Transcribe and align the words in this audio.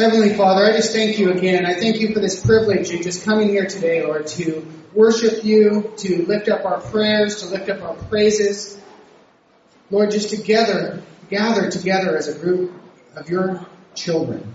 Heavenly 0.00 0.32
Father, 0.32 0.64
I 0.64 0.72
just 0.72 0.94
thank 0.94 1.18
you 1.18 1.30
again. 1.30 1.66
I 1.66 1.74
thank 1.74 2.00
you 2.00 2.14
for 2.14 2.20
this 2.20 2.42
privilege 2.42 2.90
of 2.90 3.02
just 3.02 3.22
coming 3.22 3.50
here 3.50 3.66
today, 3.66 4.02
Lord, 4.02 4.26
to 4.28 4.66
worship 4.94 5.44
you, 5.44 5.92
to 5.98 6.24
lift 6.24 6.48
up 6.48 6.64
our 6.64 6.80
prayers, 6.80 7.42
to 7.42 7.48
lift 7.48 7.68
up 7.68 7.82
our 7.82 7.94
praises. 8.08 8.80
Lord, 9.90 10.10
just 10.10 10.30
together, 10.30 11.02
gather 11.28 11.70
together 11.70 12.16
as 12.16 12.28
a 12.28 12.38
group 12.38 12.72
of 13.14 13.28
your 13.28 13.66
children. 13.94 14.54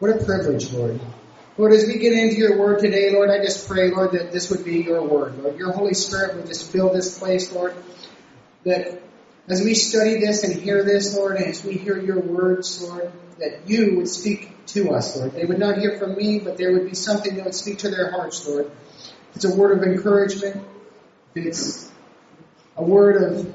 What 0.00 0.20
a 0.20 0.22
privilege, 0.22 0.70
Lord. 0.70 1.00
Lord, 1.56 1.72
as 1.72 1.86
we 1.86 1.96
get 1.96 2.12
into 2.12 2.36
your 2.36 2.58
word 2.58 2.80
today, 2.80 3.10
Lord, 3.10 3.30
I 3.30 3.42
just 3.42 3.66
pray, 3.66 3.90
Lord, 3.90 4.12
that 4.12 4.32
this 4.32 4.50
would 4.50 4.66
be 4.66 4.82
your 4.82 5.02
word. 5.02 5.38
Lord, 5.38 5.56
your 5.56 5.72
Holy 5.72 5.94
Spirit 5.94 6.36
would 6.36 6.46
just 6.46 6.70
fill 6.70 6.92
this 6.92 7.18
place, 7.18 7.50
Lord. 7.54 7.74
That 8.64 9.00
as 9.48 9.62
we 9.62 9.76
study 9.76 10.20
this 10.20 10.44
and 10.44 10.52
hear 10.52 10.84
this, 10.84 11.16
Lord, 11.16 11.36
and 11.36 11.46
as 11.46 11.64
we 11.64 11.72
hear 11.72 11.98
your 11.98 12.20
words, 12.20 12.82
Lord, 12.82 13.10
that 13.38 13.66
you 13.66 13.96
would 13.96 14.08
speak 14.08 14.53
to 14.68 14.90
us, 14.90 15.16
Lord. 15.16 15.32
They 15.32 15.44
would 15.44 15.58
not 15.58 15.78
hear 15.78 15.98
from 15.98 16.16
me, 16.16 16.38
but 16.38 16.56
there 16.56 16.72
would 16.72 16.88
be 16.88 16.94
something 16.94 17.36
that 17.36 17.44
would 17.44 17.54
speak 17.54 17.78
to 17.78 17.90
their 17.90 18.10
hearts, 18.10 18.46
Lord. 18.46 18.70
It's 19.34 19.44
a 19.44 19.54
word 19.54 19.78
of 19.78 19.84
encouragement, 19.84 20.64
it's 21.34 21.90
a 22.76 22.84
word 22.84 23.22
of 23.22 23.54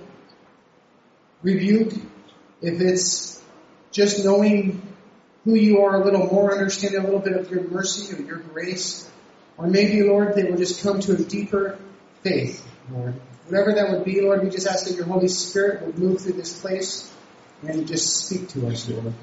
rebuke, 1.41 1.93
if 2.61 2.81
it's 2.81 3.41
just 3.91 4.23
knowing 4.25 4.81
who 5.45 5.55
you 5.55 5.81
are 5.81 6.01
a 6.01 6.05
little 6.05 6.25
more, 6.27 6.51
understanding 6.51 6.99
a 6.99 7.03
little 7.03 7.19
bit 7.19 7.33
of 7.33 7.49
your 7.49 7.63
mercy 7.63 8.13
or 8.13 8.21
your 8.21 8.37
grace, 8.37 9.09
or 9.57 9.67
maybe, 9.67 10.03
Lord, 10.03 10.35
they 10.35 10.43
will 10.43 10.57
just 10.57 10.83
come 10.83 10.99
to 11.01 11.13
a 11.13 11.17
deeper 11.17 11.77
faith, 12.23 12.65
Lord. 12.91 13.15
Whatever 13.47 13.73
that 13.73 13.91
would 13.91 14.05
be, 14.05 14.21
Lord, 14.21 14.43
we 14.43 14.49
just 14.49 14.67
ask 14.67 14.87
that 14.87 14.95
your 14.95 15.05
Holy 15.05 15.27
Spirit 15.27 15.81
would 15.85 15.97
move 15.97 16.21
through 16.21 16.33
this 16.33 16.59
place 16.59 17.11
and 17.67 17.87
just 17.87 18.25
speak 18.25 18.49
to 18.49 18.67
us, 18.67 18.87
Lord. 18.89 19.13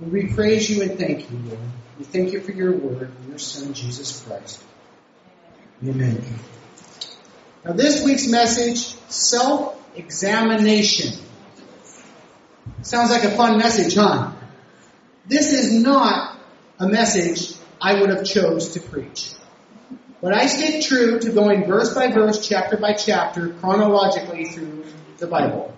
We 0.00 0.32
praise 0.32 0.70
you 0.70 0.82
and 0.82 0.96
thank 0.96 1.30
you, 1.30 1.38
Lord. 1.38 1.58
We 1.98 2.04
thank 2.04 2.32
you 2.32 2.40
for 2.40 2.52
your 2.52 2.72
word 2.72 3.10
and 3.18 3.28
your 3.28 3.38
Son, 3.38 3.74
Jesus 3.74 4.22
Christ. 4.24 4.62
Amen. 5.84 6.24
Now, 7.64 7.72
this 7.72 8.04
week's 8.04 8.28
message 8.28 8.78
self 9.10 9.76
examination. 9.96 11.14
Sounds 12.82 13.10
like 13.10 13.24
a 13.24 13.36
fun 13.36 13.58
message, 13.58 13.96
huh? 13.96 14.32
This 15.26 15.52
is 15.52 15.82
not 15.82 16.38
a 16.78 16.88
message 16.88 17.54
I 17.80 18.00
would 18.00 18.10
have 18.10 18.24
chose 18.24 18.74
to 18.74 18.80
preach. 18.80 19.32
But 20.20 20.32
I 20.32 20.46
stick 20.46 20.84
true 20.84 21.18
to 21.20 21.32
going 21.32 21.66
verse 21.66 21.94
by 21.94 22.10
verse, 22.10 22.46
chapter 22.46 22.76
by 22.76 22.92
chapter, 22.92 23.50
chronologically 23.54 24.46
through 24.46 24.84
the 25.18 25.26
Bible. 25.26 25.74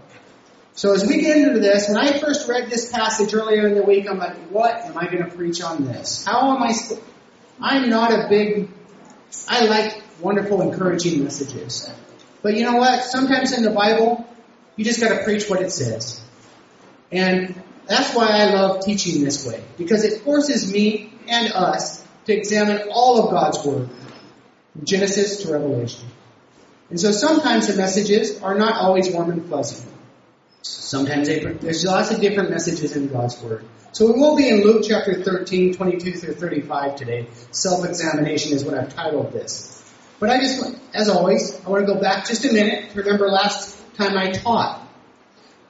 So 0.74 0.94
as 0.94 1.06
we 1.06 1.20
get 1.20 1.36
into 1.36 1.58
this, 1.58 1.88
when 1.88 1.98
I 1.98 2.18
first 2.18 2.48
read 2.48 2.70
this 2.70 2.90
passage 2.90 3.34
earlier 3.34 3.66
in 3.66 3.74
the 3.74 3.82
week, 3.82 4.08
I'm 4.08 4.18
like, 4.18 4.36
what 4.50 4.74
am 4.76 4.96
I 4.96 5.06
going 5.06 5.24
to 5.24 5.30
preach 5.30 5.60
on 5.62 5.84
this? 5.84 6.24
How 6.24 6.56
am 6.56 6.62
I? 6.62 6.72
Sp-? 6.72 7.02
I'm 7.60 7.90
not 7.90 8.12
a 8.12 8.28
big. 8.28 8.70
I 9.48 9.66
like 9.66 10.02
wonderful, 10.20 10.62
encouraging 10.62 11.24
messages, 11.24 11.90
but 12.42 12.54
you 12.54 12.64
know 12.64 12.76
what? 12.76 13.04
Sometimes 13.04 13.52
in 13.52 13.62
the 13.62 13.70
Bible, 13.70 14.26
you 14.76 14.84
just 14.84 15.00
got 15.00 15.10
to 15.10 15.24
preach 15.24 15.48
what 15.48 15.60
it 15.60 15.70
says, 15.70 16.20
and 17.12 17.54
that's 17.86 18.14
why 18.14 18.28
I 18.28 18.52
love 18.52 18.84
teaching 18.84 19.24
this 19.24 19.46
way 19.46 19.62
because 19.76 20.04
it 20.04 20.22
forces 20.22 20.72
me 20.72 21.12
and 21.28 21.52
us 21.52 22.04
to 22.26 22.36
examine 22.36 22.88
all 22.90 23.24
of 23.24 23.30
God's 23.30 23.64
Word, 23.64 23.88
Genesis 24.82 25.42
to 25.42 25.52
Revelation. 25.52 26.08
And 26.88 26.98
so 26.98 27.12
sometimes 27.12 27.68
the 27.68 27.76
messages 27.76 28.42
are 28.42 28.56
not 28.56 28.74
always 28.74 29.10
warm 29.10 29.30
and 29.30 29.48
fuzzy. 29.48 29.89
Sometimes 30.90 31.28
there's 31.28 31.84
lots 31.84 32.10
of 32.10 32.20
different 32.20 32.50
messages 32.50 32.96
in 32.96 33.06
God's 33.06 33.40
Word. 33.40 33.64
So 33.92 34.06
we 34.06 34.18
will 34.18 34.36
be 34.36 34.48
in 34.48 34.64
Luke 34.64 34.84
chapter 34.84 35.22
13, 35.22 35.74
22 35.74 36.14
through 36.14 36.34
35 36.34 36.96
today. 36.96 37.28
Self-examination 37.52 38.54
is 38.54 38.64
what 38.64 38.74
I've 38.74 38.92
titled 38.92 39.32
this. 39.32 39.88
But 40.18 40.30
I 40.30 40.38
just, 40.38 40.60
as 40.92 41.08
always, 41.08 41.64
I 41.64 41.68
want 41.68 41.86
to 41.86 41.94
go 41.94 42.00
back 42.00 42.26
just 42.26 42.44
a 42.44 42.52
minute 42.52 42.90
to 42.90 43.02
remember 43.02 43.28
last 43.28 43.80
time 43.94 44.18
I 44.18 44.32
taught. 44.32 44.84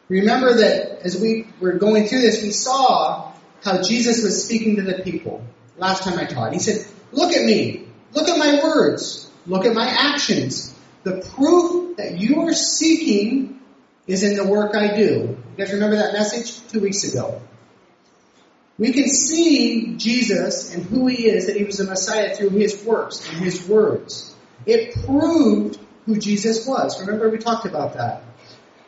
Remember 0.08 0.54
that 0.54 1.02
as 1.04 1.20
we 1.20 1.46
were 1.60 1.74
going 1.74 2.06
through 2.06 2.22
this, 2.22 2.42
we 2.42 2.50
saw 2.50 3.30
how 3.62 3.82
Jesus 3.82 4.24
was 4.24 4.42
speaking 4.42 4.76
to 4.76 4.82
the 4.82 5.02
people. 5.02 5.44
Last 5.76 6.02
time 6.02 6.18
I 6.18 6.24
taught. 6.24 6.54
He 6.54 6.60
said, 6.60 6.86
look 7.12 7.34
at 7.34 7.44
me. 7.44 7.88
Look 8.14 8.26
at 8.26 8.38
my 8.38 8.62
words. 8.64 9.30
Look 9.46 9.66
at 9.66 9.74
my 9.74 9.86
actions. 9.86 10.74
The 11.02 11.20
proof 11.36 11.98
that 11.98 12.18
you 12.18 12.40
are 12.48 12.54
seeking 12.54 13.59
is 14.10 14.22
in 14.22 14.36
the 14.36 14.44
work 14.44 14.74
I 14.74 14.94
do. 14.94 15.02
You 15.02 15.38
guys 15.56 15.72
remember 15.72 15.96
that 15.96 16.12
message 16.12 16.66
two 16.68 16.80
weeks 16.80 17.04
ago? 17.04 17.40
We 18.78 18.92
can 18.92 19.08
see 19.08 19.94
Jesus 19.96 20.74
and 20.74 20.82
who 20.84 21.06
he 21.06 21.28
is, 21.28 21.46
that 21.46 21.56
he 21.56 21.64
was 21.64 21.76
the 21.76 21.84
Messiah 21.84 22.34
through 22.34 22.50
his 22.50 22.82
works 22.82 23.28
and 23.28 23.38
his 23.38 23.68
words. 23.68 24.34
It 24.64 24.94
proved 25.04 25.78
who 26.06 26.18
Jesus 26.18 26.66
was. 26.66 26.98
Remember 27.00 27.28
we 27.28 27.38
talked 27.38 27.66
about 27.66 27.94
that. 27.94 28.22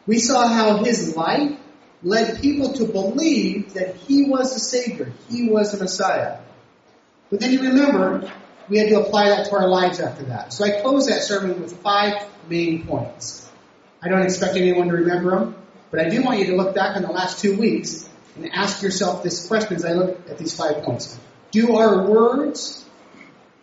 We 0.06 0.18
saw 0.18 0.48
how 0.48 0.82
his 0.82 1.14
life 1.14 1.58
led 2.02 2.40
people 2.40 2.72
to 2.72 2.86
believe 2.86 3.74
that 3.74 3.94
he 3.96 4.24
was 4.24 4.54
the 4.54 4.60
Savior. 4.60 5.12
He 5.28 5.48
was 5.48 5.72
the 5.72 5.78
Messiah. 5.78 6.38
But 7.30 7.40
then 7.40 7.52
you 7.52 7.62
remember, 7.62 8.32
we 8.68 8.78
had 8.78 8.88
to 8.88 9.00
apply 9.00 9.28
that 9.28 9.46
to 9.46 9.52
our 9.52 9.68
lives 9.68 10.00
after 10.00 10.24
that. 10.24 10.52
So 10.52 10.64
I 10.64 10.80
closed 10.80 11.08
that 11.08 11.22
sermon 11.22 11.60
with 11.60 11.80
five 11.82 12.26
main 12.48 12.86
points. 12.86 13.41
I 14.02 14.08
don't 14.08 14.22
expect 14.22 14.56
anyone 14.56 14.88
to 14.88 14.94
remember 14.94 15.30
them, 15.30 15.54
but 15.90 16.00
I 16.00 16.08
do 16.08 16.22
want 16.22 16.40
you 16.40 16.46
to 16.46 16.56
look 16.56 16.74
back 16.74 16.96
on 16.96 17.02
the 17.02 17.12
last 17.12 17.40
two 17.40 17.56
weeks 17.56 18.08
and 18.36 18.50
ask 18.52 18.82
yourself 18.82 19.22
this 19.22 19.46
question 19.46 19.76
as 19.76 19.84
I 19.84 19.92
look 19.92 20.28
at 20.28 20.38
these 20.38 20.56
five 20.56 20.82
points. 20.82 21.18
Do 21.52 21.76
our 21.76 22.08
words 22.08 22.84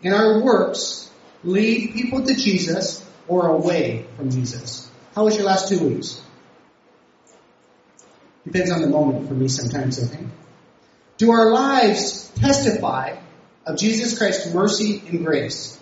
and 0.04 0.14
our 0.14 0.42
works 0.42 1.12
lead 1.44 1.94
people 1.94 2.26
to 2.26 2.36
Jesus 2.36 3.06
or 3.28 3.48
away 3.48 4.06
from 4.16 4.30
Jesus? 4.30 4.90
How 5.14 5.26
was 5.26 5.36
your 5.36 5.46
last 5.46 5.68
two 5.68 5.86
weeks? 5.86 6.22
Depends 8.46 8.72
on 8.72 8.82
the 8.82 8.88
moment 8.88 9.28
for 9.28 9.34
me 9.34 9.48
sometimes, 9.48 10.02
I 10.02 10.08
think. 10.08 10.30
Do 11.18 11.32
our 11.32 11.52
lives 11.52 12.32
testify 12.36 13.18
of 13.66 13.78
Jesus 13.78 14.18
Christ's 14.18 14.54
mercy 14.54 15.04
and 15.08 15.26
grace? 15.26 15.78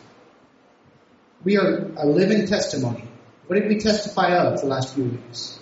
We 1.43 1.57
are 1.57 1.91
a 1.95 2.05
living 2.05 2.47
testimony. 2.47 3.06
What 3.47 3.59
did 3.59 3.69
we 3.69 3.79
testify 3.79 4.35
of 4.35 4.61
the 4.61 4.67
last 4.67 4.93
few 4.93 5.05
weeks? 5.05 5.57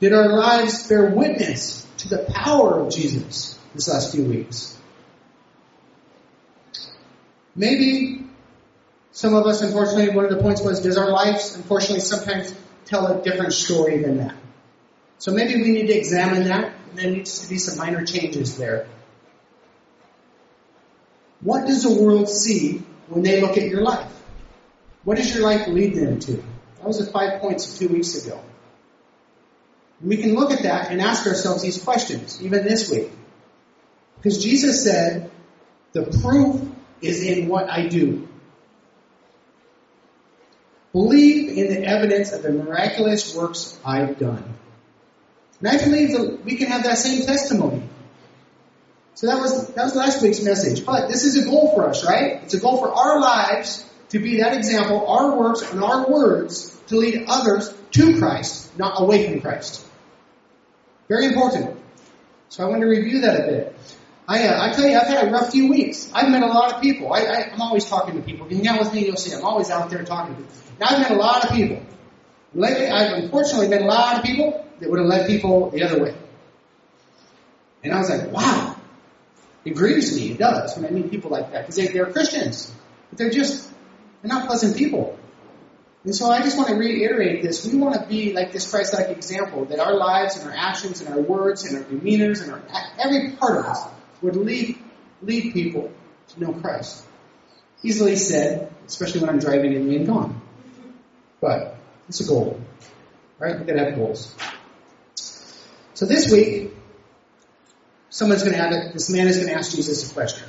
Did 0.00 0.12
our 0.12 0.28
lives 0.28 0.88
bear 0.88 1.10
witness 1.10 1.86
to 1.98 2.08
the 2.08 2.26
power 2.32 2.80
of 2.80 2.92
Jesus 2.92 3.58
this 3.74 3.88
last 3.88 4.12
few 4.12 4.24
weeks? 4.24 4.76
Maybe 7.54 8.26
some 9.12 9.34
of 9.34 9.46
us, 9.46 9.60
unfortunately, 9.62 10.14
one 10.14 10.24
of 10.24 10.30
the 10.30 10.42
points 10.42 10.62
was, 10.62 10.82
does 10.82 10.96
our 10.96 11.10
lives, 11.10 11.54
unfortunately, 11.54 12.00
sometimes 12.00 12.54
tell 12.86 13.06
a 13.06 13.22
different 13.22 13.52
story 13.52 13.98
than 13.98 14.18
that? 14.18 14.34
So 15.18 15.32
maybe 15.32 15.62
we 15.62 15.70
need 15.70 15.88
to 15.88 15.96
examine 15.96 16.44
that. 16.44 16.72
and 16.88 16.98
There 16.98 17.10
needs 17.10 17.40
to 17.40 17.48
be 17.48 17.58
some 17.58 17.78
minor 17.78 18.04
changes 18.04 18.56
there. 18.56 18.88
What 21.42 21.66
does 21.66 21.82
the 21.82 22.02
world 22.02 22.28
see 22.28 22.82
when 23.08 23.22
they 23.22 23.40
look 23.40 23.56
at 23.58 23.68
your 23.68 23.82
life? 23.82 24.10
What 25.04 25.18
does 25.18 25.34
your 25.34 25.44
life 25.44 25.68
lead 25.68 25.94
them 25.94 26.18
to? 26.20 26.42
That 26.80 26.86
was 26.88 27.00
at 27.00 27.12
five 27.12 27.40
points 27.40 27.78
two 27.78 27.88
weeks 27.88 28.24
ago. 28.24 28.42
we 30.02 30.16
can 30.16 30.34
look 30.34 30.50
at 30.50 30.62
that 30.62 30.90
and 30.90 31.00
ask 31.00 31.26
ourselves 31.26 31.62
these 31.62 31.82
questions, 31.82 32.42
even 32.42 32.64
this 32.64 32.90
week. 32.90 33.10
Because 34.16 34.42
Jesus 34.42 34.82
said, 34.82 35.30
the 35.92 36.04
proof 36.22 36.62
is 37.02 37.22
in 37.22 37.48
what 37.48 37.68
I 37.70 37.86
do. 37.88 38.28
Believe 40.92 41.56
in 41.56 41.68
the 41.68 41.86
evidence 41.86 42.32
of 42.32 42.42
the 42.42 42.50
miraculous 42.50 43.34
works 43.34 43.78
I've 43.84 44.18
done. 44.18 44.42
And 45.60 45.68
I 45.68 45.76
believe 45.76 46.12
that 46.12 46.44
we 46.44 46.56
can 46.56 46.68
have 46.68 46.84
that 46.84 46.96
same 46.96 47.26
testimony. 47.26 47.82
So 49.14 49.26
that 49.26 49.38
was 49.38 49.68
that 49.74 49.84
was 49.84 49.94
last 49.94 50.22
week's 50.22 50.42
message. 50.42 50.86
But 50.86 51.08
this 51.08 51.24
is 51.24 51.36
a 51.36 51.44
goal 51.44 51.74
for 51.74 51.86
us, 51.88 52.06
right? 52.06 52.42
It's 52.42 52.54
a 52.54 52.60
goal 52.60 52.78
for 52.78 52.90
our 52.90 53.20
lives 53.20 53.84
to 54.10 54.18
be 54.18 54.40
that 54.40 54.56
example, 54.56 55.06
our 55.06 55.36
works 55.36 55.62
and 55.62 55.82
our 55.82 56.08
words 56.08 56.76
to 56.88 56.96
lead 56.96 57.24
others 57.28 57.72
to 57.92 58.18
Christ, 58.18 58.76
not 58.78 59.00
away 59.00 59.28
from 59.28 59.40
Christ. 59.40 59.86
Very 61.08 61.26
important. 61.26 61.78
So 62.48 62.64
I 62.64 62.68
want 62.68 62.82
to 62.82 62.88
review 62.88 63.22
that 63.22 63.40
a 63.40 63.42
bit. 63.44 63.76
I, 64.28 64.46
uh, 64.46 64.68
I 64.68 64.72
tell 64.72 64.86
you, 64.86 64.96
I've 64.96 65.08
had 65.08 65.26
a 65.26 65.30
rough 65.30 65.50
few 65.50 65.68
weeks. 65.68 66.10
I've 66.12 66.28
met 66.30 66.42
a 66.42 66.46
lot 66.46 66.72
of 66.72 66.80
people. 66.80 67.12
I, 67.12 67.20
I, 67.20 67.36
am 67.52 67.60
always 67.60 67.84
talking 67.84 68.14
to 68.14 68.22
people. 68.22 68.46
If 68.46 68.52
you 68.52 68.58
hang 68.58 68.68
out 68.68 68.78
with 68.80 68.92
me, 68.92 69.06
you'll 69.06 69.16
see 69.16 69.34
I'm 69.34 69.44
always 69.44 69.70
out 69.70 69.90
there 69.90 70.04
talking 70.04 70.36
to 70.36 70.42
people. 70.42 70.56
Now 70.78 70.86
I've 70.90 71.00
met 71.00 71.10
a 71.10 71.16
lot 71.16 71.44
of 71.44 71.50
people. 71.50 71.82
Lately, 72.54 72.88
I've 72.88 73.24
unfortunately 73.24 73.68
met 73.68 73.82
a 73.82 73.86
lot 73.86 74.18
of 74.18 74.24
people 74.24 74.64
that 74.78 74.90
would 74.90 74.98
have 74.98 75.08
led 75.08 75.26
people 75.26 75.70
the 75.70 75.82
other 75.82 76.00
way. 76.00 76.14
And 77.82 77.92
I 77.92 77.98
was 77.98 78.10
like, 78.10 78.30
wow. 78.30 78.76
It 79.64 79.74
grieves 79.74 80.16
me. 80.16 80.32
It 80.32 80.38
does 80.38 80.76
when 80.76 80.86
I 80.86 80.90
meet 80.90 81.10
people 81.10 81.30
like 81.30 81.52
that 81.52 81.62
because 81.62 81.76
they, 81.76 81.88
they're 81.88 82.10
Christians, 82.10 82.72
but 83.10 83.18
they're 83.18 83.30
just 83.30 83.70
they're 84.22 84.28
not 84.28 84.46
pleasant 84.46 84.76
people. 84.76 85.18
And 86.04 86.14
so 86.14 86.30
I 86.30 86.40
just 86.40 86.56
want 86.56 86.70
to 86.70 86.76
reiterate 86.76 87.42
this. 87.42 87.66
We 87.66 87.78
want 87.78 87.94
to 87.94 88.06
be 88.06 88.32
like 88.32 88.52
this 88.52 88.70
Christ-like 88.70 89.08
example 89.08 89.66
that 89.66 89.80
our 89.80 89.94
lives 89.94 90.36
and 90.36 90.48
our 90.48 90.56
actions 90.56 91.02
and 91.02 91.12
our 91.12 91.20
words 91.20 91.64
and 91.64 91.76
our 91.76 91.84
demeanors 91.84 92.40
and 92.42 92.52
our, 92.52 92.62
every 92.98 93.32
part 93.32 93.58
of 93.58 93.66
us 93.66 93.86
would 94.22 94.36
lead, 94.36 94.78
lead 95.20 95.52
people 95.52 95.92
to 96.28 96.40
know 96.40 96.52
Christ. 96.54 97.04
Easily 97.82 98.16
said, 98.16 98.72
especially 98.86 99.20
when 99.20 99.30
I'm 99.30 99.38
driving 99.38 99.74
in 99.74 99.92
and 99.94 100.06
gone. 100.06 100.40
But 101.40 101.76
it's 102.08 102.20
a 102.20 102.26
goal, 102.26 102.60
right? 103.38 103.58
We 103.58 103.66
gotta 103.66 103.84
have 103.84 103.96
goals. 103.96 104.34
So 105.94 106.06
this 106.06 106.32
week, 106.32 106.74
someone's 108.08 108.42
gonna 108.42 108.56
have 108.56 108.72
it, 108.72 108.92
this 108.94 109.10
man 109.10 109.28
is 109.28 109.38
gonna 109.38 109.52
ask 109.52 109.74
Jesus 109.74 110.10
a 110.10 110.14
question. 110.14 110.48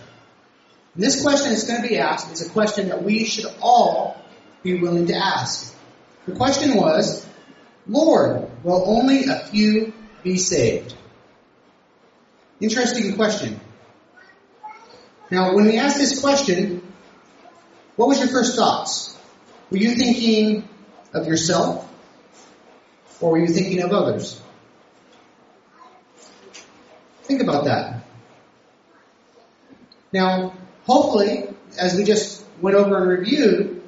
And 0.93 1.03
this 1.03 1.21
question 1.21 1.49
that's 1.49 1.65
going 1.65 1.81
to 1.81 1.87
be 1.87 1.97
asked 1.97 2.31
is 2.31 2.45
a 2.45 2.49
question 2.49 2.89
that 2.89 3.03
we 3.03 3.25
should 3.25 3.45
all 3.61 4.21
be 4.63 4.79
willing 4.81 5.07
to 5.07 5.15
ask. 5.15 5.75
The 6.25 6.35
question 6.35 6.75
was, 6.75 7.25
Lord, 7.87 8.49
will 8.63 8.83
only 8.85 9.25
a 9.25 9.39
few 9.39 9.93
be 10.23 10.37
saved? 10.37 10.95
Interesting 12.59 13.15
question. 13.15 13.59
Now, 15.31 15.55
when 15.55 15.65
we 15.65 15.77
asked 15.77 15.97
this 15.97 16.19
question, 16.19 16.81
what 17.95 18.07
was 18.07 18.19
your 18.19 18.27
first 18.27 18.55
thoughts? 18.55 19.17
Were 19.69 19.77
you 19.77 19.95
thinking 19.95 20.67
of 21.13 21.25
yourself? 21.25 21.87
Or 23.21 23.31
were 23.31 23.39
you 23.39 23.47
thinking 23.47 23.81
of 23.81 23.91
others? 23.91 24.41
Think 27.23 27.41
about 27.41 27.65
that. 27.65 28.03
Now, 30.11 30.53
hopefully, 30.85 31.47
as 31.77 31.95
we 31.95 32.03
just 32.03 32.45
went 32.61 32.75
over 32.75 32.97
and 32.97 33.07
reviewed, 33.07 33.81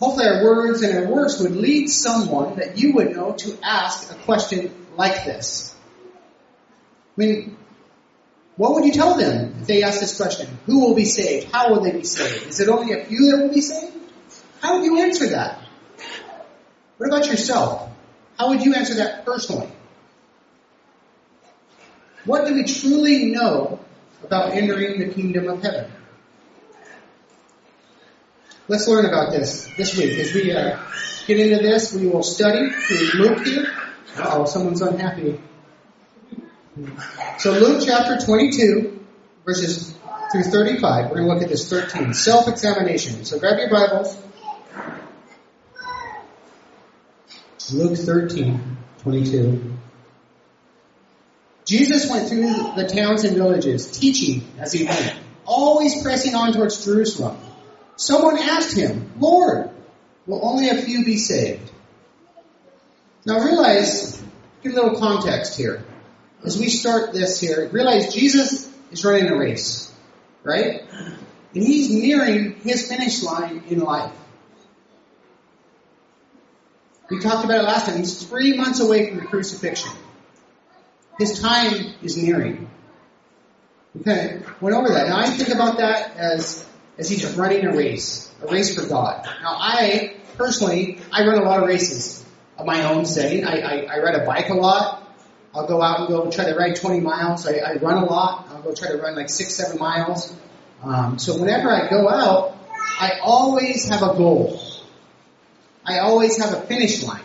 hopefully 0.00 0.26
our 0.26 0.44
words 0.44 0.82
and 0.82 0.98
our 0.98 1.12
works 1.12 1.40
would 1.40 1.56
lead 1.56 1.88
someone 1.88 2.56
that 2.56 2.78
you 2.78 2.94
would 2.94 3.14
know 3.14 3.32
to 3.32 3.58
ask 3.62 4.10
a 4.10 4.14
question 4.22 4.72
like 4.96 5.24
this. 5.24 5.74
I 7.16 7.20
mean, 7.20 7.56
what 8.56 8.74
would 8.74 8.84
you 8.84 8.92
tell 8.92 9.16
them 9.16 9.54
if 9.60 9.66
they 9.66 9.82
asked 9.82 10.00
this 10.00 10.16
question? 10.16 10.58
Who 10.66 10.80
will 10.80 10.94
be 10.94 11.04
saved? 11.04 11.50
How 11.52 11.70
will 11.70 11.80
they 11.80 11.92
be 11.92 12.04
saved? 12.04 12.48
Is 12.48 12.60
it 12.60 12.68
only 12.68 12.92
a 12.92 13.04
few 13.04 13.30
that 13.30 13.42
will 13.42 13.54
be 13.54 13.60
saved? 13.60 13.96
How 14.60 14.78
would 14.78 14.84
you 14.84 15.00
answer 15.00 15.28
that? 15.30 15.60
What 16.98 17.08
about 17.08 17.26
yourself? 17.26 17.90
How 18.38 18.48
would 18.48 18.64
you 18.64 18.74
answer 18.74 18.94
that 18.94 19.24
personally? 19.24 19.70
What 22.24 22.46
do 22.46 22.54
we 22.54 22.64
truly 22.64 23.26
know 23.26 23.80
about 24.22 24.52
entering 24.52 24.98
the 24.98 25.12
kingdom 25.12 25.48
of 25.48 25.62
heaven? 25.62 25.90
Let's 28.66 28.88
learn 28.88 29.04
about 29.04 29.30
this 29.30 29.68
this 29.76 29.94
week. 29.94 30.18
As 30.18 30.32
we 30.32 30.50
uh, 30.50 30.78
get 31.26 31.38
into 31.38 31.62
this, 31.62 31.92
we 31.92 32.06
will 32.06 32.22
study 32.22 32.70
through 32.70 33.20
Luke 33.20 33.46
here. 33.46 33.66
Oh, 34.16 34.46
someone's 34.46 34.80
unhappy. 34.80 35.38
So 37.38 37.52
Luke 37.52 37.82
chapter 37.84 38.24
22, 38.24 39.04
verses 39.44 39.94
through 40.32 40.44
35. 40.44 41.10
We're 41.10 41.16
going 41.16 41.28
to 41.28 41.34
look 41.34 41.42
at 41.42 41.50
this 41.50 41.68
13. 41.68 42.14
Self-examination. 42.14 43.26
So 43.26 43.38
grab 43.38 43.58
your 43.58 43.68
Bibles. 43.68 44.16
Luke 47.70 47.98
13, 47.98 48.76
22. 49.02 49.74
Jesus 51.66 52.10
went 52.10 52.28
through 52.30 52.46
the 52.76 52.90
towns 52.90 53.24
and 53.24 53.36
villages, 53.36 53.90
teaching 53.90 54.42
as 54.58 54.72
he 54.72 54.84
went, 54.84 55.18
always 55.44 56.02
pressing 56.02 56.34
on 56.34 56.54
towards 56.54 56.82
Jerusalem. 56.82 57.36
Someone 57.96 58.38
asked 58.38 58.76
him, 58.76 59.12
Lord, 59.18 59.70
will 60.26 60.46
only 60.46 60.68
a 60.68 60.82
few 60.82 61.04
be 61.04 61.16
saved? 61.16 61.70
Now 63.26 63.40
realize, 63.40 64.22
get 64.62 64.72
a 64.72 64.74
little 64.74 64.98
context 64.98 65.56
here. 65.56 65.84
As 66.44 66.58
we 66.58 66.68
start 66.68 67.12
this 67.12 67.40
here, 67.40 67.68
realize 67.70 68.12
Jesus 68.12 68.70
is 68.90 69.04
running 69.04 69.28
a 69.28 69.36
race, 69.36 69.92
right? 70.42 70.82
And 71.54 71.64
he's 71.64 71.90
nearing 71.90 72.56
his 72.60 72.88
finish 72.88 73.22
line 73.22 73.62
in 73.68 73.80
life. 73.80 74.12
We 77.10 77.20
talked 77.20 77.44
about 77.44 77.60
it 77.60 77.64
last 77.64 77.86
time. 77.86 77.98
He's 77.98 78.22
three 78.24 78.56
months 78.56 78.80
away 78.80 79.08
from 79.08 79.20
the 79.20 79.26
crucifixion. 79.26 79.92
His 81.18 81.40
time 81.40 81.94
is 82.02 82.16
nearing. 82.16 82.68
Okay, 84.00 84.40
went 84.60 84.74
over 84.74 84.88
that. 84.88 85.08
Now 85.08 85.18
I 85.18 85.26
think 85.26 85.50
about 85.50 85.78
that 85.78 86.16
as 86.16 86.66
as 86.98 87.08
he's 87.08 87.24
running 87.36 87.64
a 87.64 87.76
race, 87.76 88.32
a 88.42 88.46
race 88.46 88.74
for 88.74 88.86
God. 88.86 89.24
Now 89.24 89.56
I 89.58 90.16
personally, 90.36 90.98
I 91.12 91.26
run 91.26 91.38
a 91.38 91.44
lot 91.44 91.62
of 91.62 91.68
races 91.68 92.24
of 92.58 92.66
my 92.66 92.84
own 92.84 93.04
setting. 93.04 93.44
I, 93.44 93.58
I, 93.58 93.76
I 93.94 93.98
ride 93.98 94.14
a 94.14 94.26
bike 94.26 94.48
a 94.48 94.54
lot. 94.54 95.00
I'll 95.54 95.66
go 95.66 95.80
out 95.80 96.00
and 96.00 96.08
go 96.08 96.30
try 96.30 96.44
to 96.46 96.54
ride 96.54 96.76
20 96.76 97.00
miles. 97.00 97.46
I, 97.46 97.58
I 97.58 97.74
run 97.74 98.02
a 98.02 98.06
lot. 98.06 98.48
I'll 98.50 98.62
go 98.62 98.74
try 98.74 98.90
to 98.90 98.98
run 98.98 99.14
like 99.14 99.30
six, 99.30 99.54
seven 99.54 99.78
miles. 99.78 100.34
Um, 100.82 101.18
so 101.18 101.38
whenever 101.38 101.70
I 101.70 101.88
go 101.88 102.08
out, 102.08 102.56
I 103.00 103.20
always 103.22 103.88
have 103.88 104.02
a 104.02 104.14
goal. 104.16 104.60
I 105.84 105.98
always 105.98 106.42
have 106.42 106.54
a 106.54 106.60
finish 106.62 107.02
line. 107.02 107.22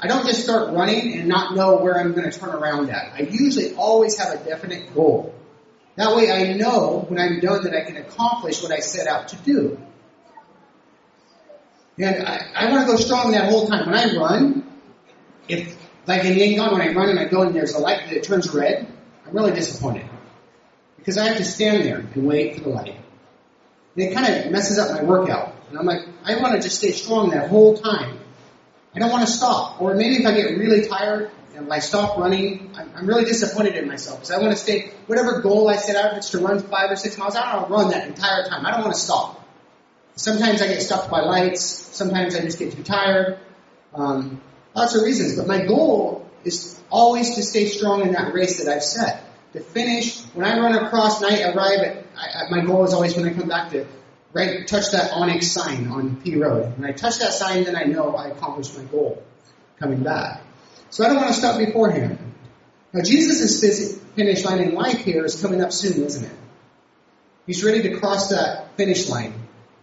I 0.00 0.08
don't 0.08 0.26
just 0.26 0.42
start 0.42 0.72
running 0.72 1.16
and 1.18 1.28
not 1.28 1.54
know 1.54 1.76
where 1.76 1.98
I'm 1.98 2.12
going 2.12 2.28
to 2.28 2.36
turn 2.36 2.50
around 2.50 2.90
at. 2.90 3.12
I 3.14 3.20
usually 3.20 3.74
always 3.74 4.18
have 4.18 4.40
a 4.40 4.44
definite 4.44 4.92
goal. 4.94 5.32
That 5.96 6.16
way 6.16 6.30
I 6.30 6.54
know 6.54 7.04
when 7.08 7.18
I'm 7.18 7.40
done 7.40 7.64
that 7.64 7.74
I 7.74 7.84
can 7.84 7.96
accomplish 7.96 8.62
what 8.62 8.72
I 8.72 8.80
set 8.80 9.06
out 9.06 9.28
to 9.28 9.36
do. 9.36 9.78
And 11.98 12.26
I, 12.26 12.50
I 12.54 12.70
want 12.70 12.86
to 12.86 12.92
go 12.92 12.96
strong 12.96 13.32
that 13.32 13.50
whole 13.50 13.66
time. 13.66 13.86
When 13.86 13.94
I 13.94 14.16
run, 14.16 14.72
if, 15.48 15.76
like 16.06 16.24
in 16.24 16.36
Yangon, 16.36 16.72
when 16.72 16.80
I 16.80 16.92
run 16.92 17.10
and 17.10 17.18
I 17.18 17.26
go 17.26 17.42
and 17.42 17.54
there's 17.54 17.74
a 17.74 17.78
light 17.78 18.08
that 18.10 18.22
turns 18.22 18.52
red, 18.54 18.90
I'm 19.26 19.34
really 19.34 19.52
disappointed. 19.52 20.06
Because 20.96 21.18
I 21.18 21.28
have 21.28 21.36
to 21.36 21.44
stand 21.44 21.84
there 21.84 21.98
and 21.98 22.26
wait 22.26 22.56
for 22.56 22.60
the 22.62 22.68
light. 22.70 22.96
And 23.96 24.04
it 24.04 24.14
kind 24.14 24.34
of 24.34 24.50
messes 24.50 24.78
up 24.78 24.90
my 24.90 25.02
workout. 25.02 25.54
And 25.68 25.78
I'm 25.78 25.84
like, 25.84 26.08
I 26.24 26.40
want 26.40 26.54
to 26.54 26.62
just 26.62 26.78
stay 26.78 26.92
strong 26.92 27.30
that 27.30 27.50
whole 27.50 27.76
time. 27.76 28.18
I 28.94 28.98
don't 28.98 29.10
want 29.10 29.26
to 29.26 29.32
stop. 29.32 29.80
Or 29.80 29.94
maybe 29.94 30.16
if 30.16 30.26
I 30.26 30.34
get 30.34 30.56
really 30.56 30.86
tired, 30.86 31.30
and 31.54 31.72
I 31.72 31.78
stop 31.80 32.18
running, 32.18 32.70
I'm, 32.74 32.90
I'm 32.96 33.06
really 33.06 33.24
disappointed 33.24 33.76
in 33.76 33.86
myself 33.86 34.18
because 34.18 34.30
I 34.30 34.38
want 34.38 34.52
to 34.52 34.56
stay, 34.56 34.92
whatever 35.06 35.40
goal 35.40 35.68
I 35.68 35.76
set 35.76 35.96
out, 35.96 36.12
if 36.12 36.18
it's 36.18 36.30
to 36.30 36.38
run 36.38 36.60
five 36.60 36.90
or 36.90 36.96
six 36.96 37.18
miles, 37.18 37.36
I 37.36 37.52
don't 37.52 37.54
want 37.54 37.68
to 37.68 37.74
run 37.74 37.90
that 37.90 38.08
entire 38.08 38.44
time. 38.44 38.66
I 38.66 38.70
don't 38.70 38.82
want 38.82 38.94
to 38.94 39.00
stop. 39.00 39.46
Sometimes 40.16 40.62
I 40.62 40.68
get 40.68 40.82
stopped 40.82 41.10
by 41.10 41.20
lights. 41.20 41.62
Sometimes 41.62 42.34
I 42.34 42.40
just 42.40 42.58
get 42.58 42.72
too 42.72 42.82
tired. 42.82 43.38
Um, 43.94 44.40
lots 44.74 44.94
of 44.94 45.02
reasons. 45.02 45.36
But 45.36 45.46
my 45.46 45.64
goal 45.64 46.28
is 46.44 46.80
always 46.90 47.34
to 47.36 47.42
stay 47.42 47.66
strong 47.66 48.02
in 48.02 48.12
that 48.12 48.34
race 48.34 48.62
that 48.62 48.72
I've 48.72 48.82
set. 48.82 49.24
To 49.54 49.60
finish, 49.60 50.22
when 50.34 50.46
I 50.46 50.58
run 50.58 50.74
across 50.74 51.22
and 51.22 51.34
I 51.34 51.50
arrive 51.50 51.80
at, 51.80 52.06
I, 52.16 52.50
my 52.50 52.64
goal 52.64 52.84
is 52.84 52.94
always 52.94 53.16
when 53.16 53.26
I 53.26 53.34
come 53.34 53.48
back 53.48 53.70
to 53.72 53.86
right, 54.32 54.66
touch 54.66 54.90
that 54.92 55.12
onyx 55.12 55.50
sign 55.50 55.88
on 55.88 56.16
P 56.16 56.36
Road. 56.36 56.78
When 56.78 56.88
I 56.88 56.92
touch 56.92 57.18
that 57.18 57.32
sign, 57.32 57.64
then 57.64 57.76
I 57.76 57.84
know 57.84 58.16
I 58.16 58.28
accomplished 58.28 58.76
my 58.76 58.84
goal 58.84 59.22
coming 59.78 60.02
back. 60.02 60.42
So 60.92 61.02
I 61.04 61.08
don't 61.08 61.16
want 61.16 61.28
to 61.28 61.34
stop 61.34 61.58
beforehand. 61.58 62.18
Now 62.92 63.00
Jesus' 63.02 63.98
finish 64.14 64.44
line 64.44 64.58
in 64.60 64.74
life 64.74 64.98
here 64.98 65.24
is 65.24 65.40
coming 65.40 65.62
up 65.62 65.72
soon, 65.72 66.04
isn't 66.04 66.22
it? 66.22 66.36
He's 67.46 67.64
ready 67.64 67.82
to 67.84 67.96
cross 67.96 68.28
that 68.28 68.76
finish 68.76 69.08
line. 69.08 69.32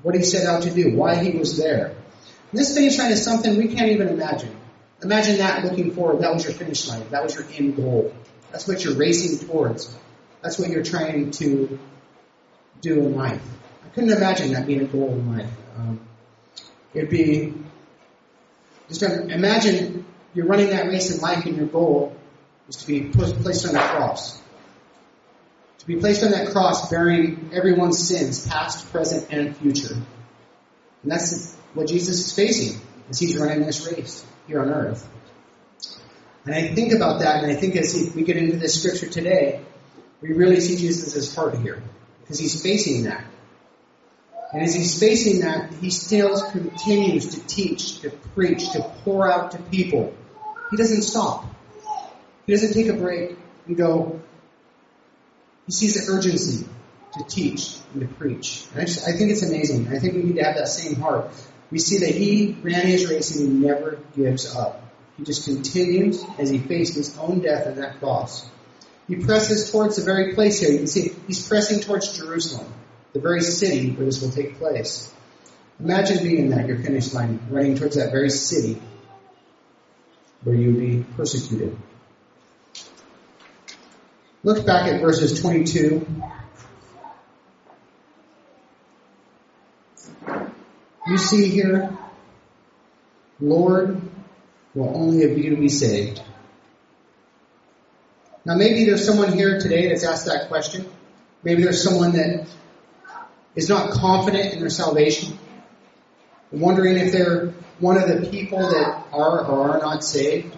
What 0.03 0.13
he 0.13 0.21
set 0.21 0.45
out 0.45 0.63
to 0.63 0.69
do, 0.71 0.95
why 0.95 1.15
he 1.15 1.31
was 1.31 1.57
there. 1.57 1.87
And 2.51 2.59
this 2.59 2.75
finish 2.75 2.99
line 2.99 3.11
is 3.11 3.23
something 3.23 3.57
we 3.57 3.69
can't 3.69 3.89
even 3.89 4.07
imagine. 4.07 4.55
Imagine 5.01 5.39
that 5.39 5.65
looking 5.65 5.95
forward. 5.95 6.21
That 6.21 6.31
was 6.31 6.43
your 6.43 6.53
finish 6.53 6.87
line. 6.87 7.09
That 7.09 7.23
was 7.23 7.33
your 7.33 7.45
end 7.53 7.75
goal. 7.75 8.13
That's 8.51 8.67
what 8.67 8.83
you're 8.83 8.95
racing 8.95 9.47
towards. 9.47 9.91
That's 10.43 10.59
what 10.59 10.69
you're 10.69 10.83
trying 10.83 11.31
to 11.31 11.79
do 12.81 12.99
in 12.99 13.15
life. 13.15 13.41
I 13.83 13.89
couldn't 13.89 14.11
imagine 14.11 14.53
that 14.53 14.67
being 14.67 14.81
a 14.81 14.85
goal 14.85 15.09
in 15.09 15.37
life. 15.37 15.51
Um, 15.75 16.01
it'd 16.93 17.09
be 17.09 17.55
just 18.89 19.01
imagine 19.01 19.98
you're 20.39 20.47
running 20.47 20.69
that 20.69 20.87
race 20.87 21.13
in 21.13 21.19
life 21.19 21.45
and 21.45 21.57
your 21.57 21.65
goal 21.65 22.15
is 22.69 22.77
to 22.77 22.87
be 22.87 23.09
placed 23.09 23.67
on 23.67 23.75
a 23.75 23.79
cross. 23.79 24.41
To 25.79 25.85
be 25.85 25.97
placed 25.97 26.23
on 26.23 26.31
that 26.31 26.51
cross 26.51 26.89
bearing 26.89 27.49
everyone's 27.51 28.07
sins, 28.07 28.47
past, 28.47 28.89
present, 28.89 29.27
and 29.33 29.57
future. 29.57 29.95
And 31.03 31.11
that's 31.11 31.53
what 31.73 31.89
Jesus 31.89 32.25
is 32.25 32.33
facing 32.33 32.79
as 33.09 33.19
he's 33.19 33.37
running 33.37 33.65
this 33.65 33.85
race 33.91 34.25
here 34.47 34.61
on 34.61 34.69
earth. 34.69 35.09
And 36.45 36.55
I 36.55 36.73
think 36.73 36.93
about 36.93 37.19
that, 37.19 37.43
and 37.43 37.51
I 37.51 37.55
think 37.55 37.75
as 37.75 38.13
we 38.15 38.23
get 38.23 38.37
into 38.37 38.55
this 38.55 38.81
scripture 38.81 39.09
today, 39.09 39.59
we 40.21 40.31
really 40.31 40.61
see 40.61 40.77
Jesus' 40.77 41.35
heart 41.35 41.57
here. 41.57 41.83
Because 42.21 42.39
he's 42.39 42.63
facing 42.63 43.03
that. 43.03 43.25
And 44.53 44.63
as 44.63 44.73
he's 44.73 44.97
facing 44.97 45.41
that, 45.41 45.73
he 45.81 45.89
still 45.89 46.49
continues 46.49 47.35
to 47.35 47.45
teach, 47.45 47.99
to 48.03 48.09
preach, 48.09 48.71
to 48.71 48.79
pour 49.03 49.29
out 49.29 49.51
to 49.51 49.57
people. 49.63 50.13
He 50.71 50.77
doesn't 50.77 51.01
stop. 51.01 51.45
He 52.45 52.53
doesn't 52.53 52.73
take 52.73 52.87
a 52.87 52.93
break 52.93 53.37
and 53.67 53.77
go. 53.77 54.21
He 55.65 55.71
sees 55.71 55.93
the 55.93 56.11
urgency 56.11 56.67
to 57.13 57.23
teach 57.23 57.77
and 57.93 58.01
to 58.01 58.07
preach. 58.07 58.65
And 58.71 58.81
I, 58.81 58.85
just, 58.85 59.07
I 59.07 59.13
think 59.13 59.31
it's 59.31 59.43
amazing. 59.43 59.87
I 59.87 59.99
think 59.99 60.15
we 60.15 60.23
need 60.23 60.35
to 60.35 60.43
have 60.43 60.55
that 60.55 60.67
same 60.67 60.95
heart. 60.95 61.31
We 61.71 61.79
see 61.79 61.99
that 61.99 62.15
he 62.15 62.57
ran 62.61 62.85
his 62.87 63.09
race 63.09 63.35
and 63.35 63.47
he 63.47 63.67
never 63.67 63.99
gives 64.15 64.55
up. 64.55 64.83
He 65.17 65.23
just 65.23 65.45
continues 65.45 66.23
as 66.37 66.49
he 66.49 66.59
faced 66.59 66.95
his 66.95 67.17
own 67.17 67.41
death 67.41 67.67
on 67.67 67.75
that 67.75 67.99
cross. 67.99 68.49
He 69.07 69.15
presses 69.15 69.71
towards 69.71 69.95
the 69.97 70.03
very 70.03 70.33
place 70.33 70.59
here. 70.59 70.71
You 70.71 70.77
can 70.77 70.87
see 70.87 71.11
he's 71.27 71.47
pressing 71.47 71.81
towards 71.81 72.17
Jerusalem, 72.17 72.71
the 73.13 73.19
very 73.19 73.41
city 73.41 73.91
where 73.91 74.05
this 74.05 74.21
will 74.21 74.31
take 74.31 74.57
place. 74.57 75.11
Imagine 75.79 76.23
being 76.23 76.37
in 76.37 76.49
that, 76.49 76.67
your 76.67 76.77
finish 76.77 77.13
line, 77.13 77.39
running 77.49 77.75
towards 77.75 77.95
that 77.95 78.11
very 78.11 78.29
city 78.29 78.79
where 80.43 80.55
you'll 80.55 80.79
be 80.79 81.05
persecuted. 81.15 81.77
Look 84.43 84.65
back 84.65 84.91
at 84.91 85.01
verses 85.01 85.41
22. 85.41 86.05
You 91.07 91.17
see 91.17 91.49
here, 91.49 91.97
Lord, 93.41 94.01
will 94.73 94.95
only 94.95 95.23
of 95.23 95.37
you 95.37 95.57
be 95.57 95.69
saved. 95.69 96.21
Now 98.45 98.55
maybe 98.55 98.85
there's 98.85 99.05
someone 99.05 99.33
here 99.33 99.59
today 99.59 99.89
that's 99.89 100.03
asked 100.03 100.27
that 100.27 100.47
question. 100.47 100.89
Maybe 101.43 101.63
there's 101.63 101.83
someone 101.83 102.13
that 102.13 102.47
is 103.55 103.69
not 103.69 103.91
confident 103.91 104.53
in 104.53 104.59
their 104.59 104.69
salvation, 104.69 105.37
wondering 106.51 106.97
if 106.97 107.11
they're 107.11 107.53
one 107.79 107.97
of 107.97 108.07
the 108.07 108.29
people 108.29 108.59
that 108.59 109.05
are 109.11 109.45
or 109.45 109.71
are 109.71 109.79
not 109.79 110.03
saved. 110.03 110.55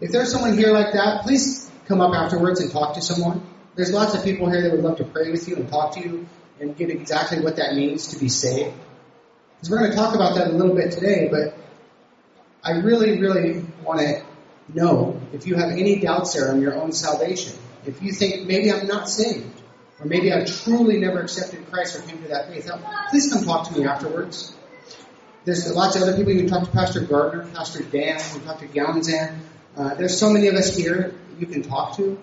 If 0.00 0.10
there's 0.12 0.32
someone 0.32 0.56
here 0.56 0.72
like 0.72 0.92
that, 0.92 1.22
please 1.22 1.70
come 1.86 2.00
up 2.00 2.14
afterwards 2.14 2.60
and 2.60 2.70
talk 2.70 2.94
to 2.94 3.02
someone. 3.02 3.42
There's 3.74 3.92
lots 3.92 4.14
of 4.14 4.24
people 4.24 4.50
here 4.50 4.62
that 4.62 4.72
would 4.72 4.82
love 4.82 4.98
to 4.98 5.04
pray 5.04 5.30
with 5.30 5.48
you 5.48 5.56
and 5.56 5.68
talk 5.68 5.94
to 5.94 6.00
you 6.00 6.28
and 6.60 6.76
get 6.76 6.90
exactly 6.90 7.40
what 7.40 7.56
that 7.56 7.74
means 7.74 8.08
to 8.08 8.18
be 8.18 8.28
saved. 8.28 8.74
Because 9.56 9.70
we're 9.70 9.78
going 9.78 9.90
to 9.90 9.96
talk 9.96 10.14
about 10.14 10.36
that 10.36 10.48
a 10.48 10.52
little 10.52 10.74
bit 10.74 10.92
today, 10.92 11.28
but 11.30 11.56
I 12.62 12.78
really, 12.78 13.20
really 13.20 13.64
want 13.82 14.00
to 14.00 14.22
know 14.72 15.20
if 15.32 15.46
you 15.46 15.56
have 15.56 15.70
any 15.70 16.00
doubts 16.00 16.34
there 16.34 16.50
on 16.50 16.60
your 16.60 16.74
own 16.74 16.92
salvation. 16.92 17.56
If 17.86 18.02
you 18.02 18.12
think 18.12 18.46
maybe 18.46 18.72
I'm 18.72 18.86
not 18.86 19.08
saved, 19.08 19.62
or 20.00 20.06
maybe 20.06 20.32
I've 20.32 20.46
truly 20.46 20.98
never 20.98 21.20
accepted 21.20 21.70
Christ 21.70 21.96
or 21.96 22.02
came 22.02 22.22
to 22.22 22.28
that 22.28 22.48
faith, 22.48 22.70
please 23.10 23.32
come 23.32 23.44
talk 23.44 23.68
to 23.68 23.78
me 23.78 23.86
afterwards. 23.86 24.54
There's 25.48 25.66
lots 25.74 25.96
of 25.96 26.02
other 26.02 26.14
people. 26.14 26.34
You 26.34 26.40
can 26.40 26.50
talk 26.50 26.64
to 26.64 26.70
Pastor 26.72 27.00
Gardner, 27.00 27.46
Pastor 27.54 27.82
Dan, 27.82 28.18
you 28.18 28.38
can 28.38 28.40
talk 28.42 28.58
to 28.58 28.68
Galanzan. 28.68 29.38
Uh, 29.74 29.94
there's 29.94 30.18
so 30.20 30.28
many 30.28 30.48
of 30.48 30.54
us 30.54 30.76
here 30.76 31.14
you 31.38 31.46
can 31.46 31.62
talk 31.62 31.96
to. 31.96 32.20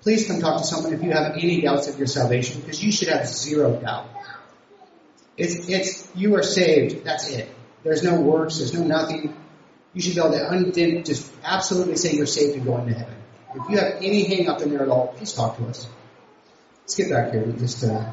Please 0.00 0.26
come 0.26 0.40
talk 0.40 0.58
to 0.58 0.66
someone 0.66 0.94
if 0.94 1.02
you 1.02 1.10
have 1.10 1.32
any 1.32 1.60
doubts 1.60 1.86
of 1.86 1.98
your 1.98 2.06
salvation, 2.06 2.62
because 2.62 2.82
you 2.82 2.92
should 2.92 3.08
have 3.08 3.26
zero 3.26 3.78
doubt. 3.78 4.08
It's, 5.36 5.68
it's, 5.68 6.10
you 6.16 6.34
are 6.36 6.42
saved. 6.42 7.04
That's 7.04 7.28
it. 7.28 7.46
There's 7.82 8.02
no 8.02 8.18
works. 8.18 8.56
There's 8.56 8.72
no 8.72 8.84
nothing. 8.84 9.36
You 9.92 10.00
should 10.00 10.14
be 10.14 10.20
able 10.20 10.30
to 10.30 10.50
undid, 10.50 11.04
just 11.04 11.30
absolutely 11.44 11.96
say 11.96 12.14
you're 12.14 12.24
saved 12.24 12.56
and 12.56 12.64
going 12.64 12.86
to 12.86 12.94
heaven. 12.94 13.16
If 13.54 13.68
you 13.68 13.76
have 13.76 13.96
any 13.96 14.24
hang 14.24 14.48
up 14.48 14.62
in 14.62 14.70
there 14.70 14.82
at 14.82 14.88
all, 14.88 15.08
please 15.08 15.34
talk 15.34 15.58
to 15.58 15.66
us. 15.66 15.86
Let's 16.84 16.94
get 16.94 17.10
back 17.10 17.32
here. 17.32 17.44
We 17.44 17.52
just 17.58 17.84
uh, 17.84 18.12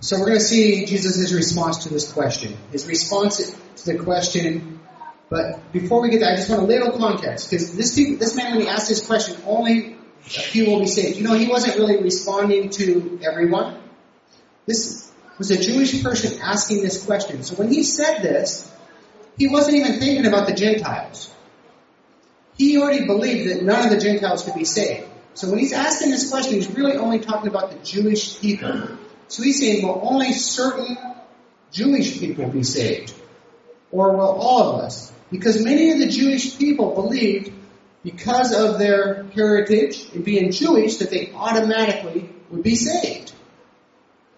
so 0.00 0.18
we're 0.18 0.26
going 0.26 0.38
to 0.38 0.44
see 0.44 0.84
Jesus' 0.86 1.32
response 1.32 1.84
to 1.84 1.88
this 1.88 2.12
question. 2.12 2.56
His 2.72 2.86
response 2.86 3.54
to 3.76 3.92
the 3.92 4.02
question. 4.02 4.80
But 5.30 5.72
before 5.72 6.02
we 6.02 6.10
get 6.10 6.20
there, 6.20 6.32
I 6.32 6.36
just 6.36 6.50
want 6.50 6.62
a 6.62 6.66
little 6.66 6.98
context 6.98 7.50
because 7.50 7.74
this 7.74 7.94
this 7.94 8.36
man, 8.36 8.52
when 8.52 8.60
he 8.62 8.68
asked 8.68 8.88
this 8.88 9.06
question, 9.06 9.40
only 9.46 9.96
a 10.26 10.28
few 10.28 10.66
will 10.66 10.80
be 10.80 10.86
saved. 10.86 11.16
You 11.16 11.24
know, 11.24 11.34
he 11.34 11.48
wasn't 11.48 11.76
really 11.76 12.02
responding 12.02 12.70
to 12.70 13.20
everyone. 13.22 13.80
This 14.66 15.10
was 15.38 15.50
a 15.50 15.60
Jewish 15.60 16.02
person 16.02 16.40
asking 16.40 16.82
this 16.82 17.04
question. 17.04 17.42
So 17.42 17.56
when 17.56 17.72
he 17.72 17.82
said 17.82 18.22
this, 18.22 18.70
he 19.36 19.48
wasn't 19.48 19.76
even 19.76 19.98
thinking 19.98 20.26
about 20.26 20.46
the 20.46 20.54
Gentiles. 20.54 21.32
He 22.56 22.78
already 22.78 23.06
believed 23.06 23.50
that 23.50 23.62
none 23.64 23.84
of 23.84 23.90
the 23.90 23.98
Gentiles 23.98 24.44
could 24.44 24.54
be 24.54 24.64
saved. 24.64 25.08
So 25.34 25.50
when 25.50 25.58
he's 25.58 25.72
asking 25.72 26.10
this 26.10 26.30
question, 26.30 26.54
he's 26.54 26.70
really 26.70 26.96
only 26.96 27.18
talking 27.18 27.48
about 27.48 27.72
the 27.72 27.78
Jewish 27.78 28.38
people. 28.40 28.98
So 29.28 29.42
he's 29.42 29.58
saying, 29.58 29.86
will 29.86 30.00
only 30.02 30.32
certain 30.32 30.96
Jewish 31.72 32.18
people 32.18 32.48
be 32.48 32.62
saved? 32.62 33.14
Or 33.90 34.16
will 34.16 34.20
all 34.40 34.74
of 34.74 34.80
us? 34.84 35.12
Because 35.30 35.64
many 35.64 35.92
of 35.92 35.98
the 35.98 36.08
Jewish 36.08 36.58
people 36.58 36.94
believed, 36.94 37.52
because 38.02 38.52
of 38.52 38.78
their 38.78 39.24
heritage 39.34 40.06
and 40.12 40.24
being 40.24 40.52
Jewish, 40.52 40.98
that 40.98 41.10
they 41.10 41.32
automatically 41.34 42.28
would 42.50 42.62
be 42.62 42.76
saved. 42.76 43.32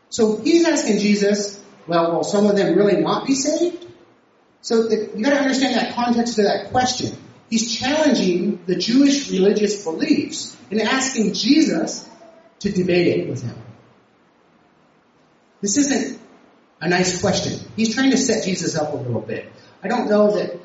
So 0.08 0.36
he's 0.36 0.66
asking 0.66 1.00
Jesus, 1.00 1.62
well, 1.86 2.12
will 2.12 2.24
some 2.24 2.46
of 2.46 2.56
them 2.56 2.76
really 2.76 3.00
not 3.00 3.26
be 3.26 3.34
saved? 3.34 3.84
So 4.62 4.84
the, 4.84 5.10
you 5.14 5.24
gotta 5.24 5.40
understand 5.40 5.74
that 5.74 5.94
context 5.94 6.38
of 6.38 6.44
that 6.44 6.70
question. 6.70 7.16
He's 7.50 7.76
challenging 7.76 8.64
the 8.66 8.76
Jewish 8.76 9.30
religious 9.30 9.84
beliefs 9.84 10.56
and 10.70 10.80
asking 10.80 11.34
Jesus 11.34 12.08
to 12.60 12.72
debate 12.72 13.06
it 13.06 13.28
with 13.28 13.42
him. 13.42 13.56
This 15.60 15.76
isn't 15.76 16.20
a 16.80 16.88
nice 16.88 17.20
question. 17.20 17.60
He's 17.76 17.94
trying 17.94 18.10
to 18.10 18.16
set 18.16 18.44
Jesus 18.44 18.76
up 18.76 18.92
a 18.92 18.96
little 18.96 19.20
bit. 19.20 19.50
I 19.82 19.88
don't 19.88 20.08
know 20.08 20.36
that, 20.36 20.58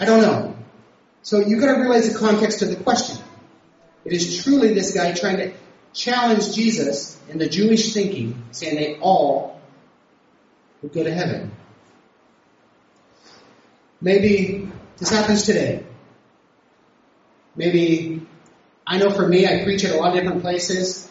I 0.00 0.04
don't 0.04 0.22
know. 0.22 0.56
So 1.22 1.38
you've 1.38 1.60
gotta 1.60 1.80
realize 1.80 2.12
the 2.12 2.18
context 2.18 2.62
of 2.62 2.70
the 2.70 2.76
question. 2.76 3.18
It 4.04 4.12
is 4.12 4.42
truly 4.42 4.74
this 4.74 4.94
guy 4.94 5.12
trying 5.12 5.36
to 5.38 5.52
challenge 5.92 6.54
Jesus 6.54 7.20
in 7.28 7.38
the 7.38 7.48
Jewish 7.48 7.92
thinking, 7.92 8.42
saying 8.52 8.76
they 8.76 8.98
all 8.98 9.60
would 10.82 10.92
go 10.92 11.04
to 11.04 11.12
heaven. 11.12 11.52
Maybe 14.00 14.70
this 14.96 15.10
happens 15.10 15.42
today. 15.42 15.84
Maybe, 17.54 18.26
I 18.86 18.98
know 18.98 19.10
for 19.10 19.26
me, 19.26 19.46
I 19.46 19.64
preach 19.64 19.84
at 19.84 19.94
a 19.94 19.98
lot 19.98 20.16
of 20.16 20.22
different 20.22 20.40
places, 20.40 21.10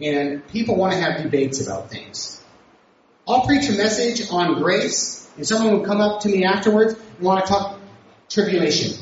and 0.00 0.46
people 0.48 0.76
want 0.76 0.92
to 0.92 0.98
have 0.98 1.22
debates 1.22 1.64
about 1.64 1.90
things. 1.90 2.42
I'll 3.26 3.46
preach 3.46 3.68
a 3.68 3.72
message 3.72 4.30
on 4.30 4.62
grace, 4.62 5.30
and 5.36 5.46
someone 5.46 5.78
will 5.78 5.86
come 5.86 6.00
up 6.00 6.20
to 6.22 6.28
me 6.28 6.44
afterwards 6.44 6.94
and 6.94 7.20
want 7.20 7.44
to 7.44 7.50
talk 7.50 7.80
tribulation 8.28 8.98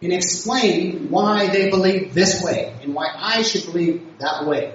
and 0.00 0.12
explain 0.12 1.10
why 1.10 1.48
they 1.48 1.70
believe 1.70 2.14
this 2.14 2.42
way 2.42 2.74
and 2.82 2.94
why 2.94 3.08
I 3.16 3.42
should 3.42 3.64
believe 3.64 4.18
that 4.18 4.46
way. 4.46 4.74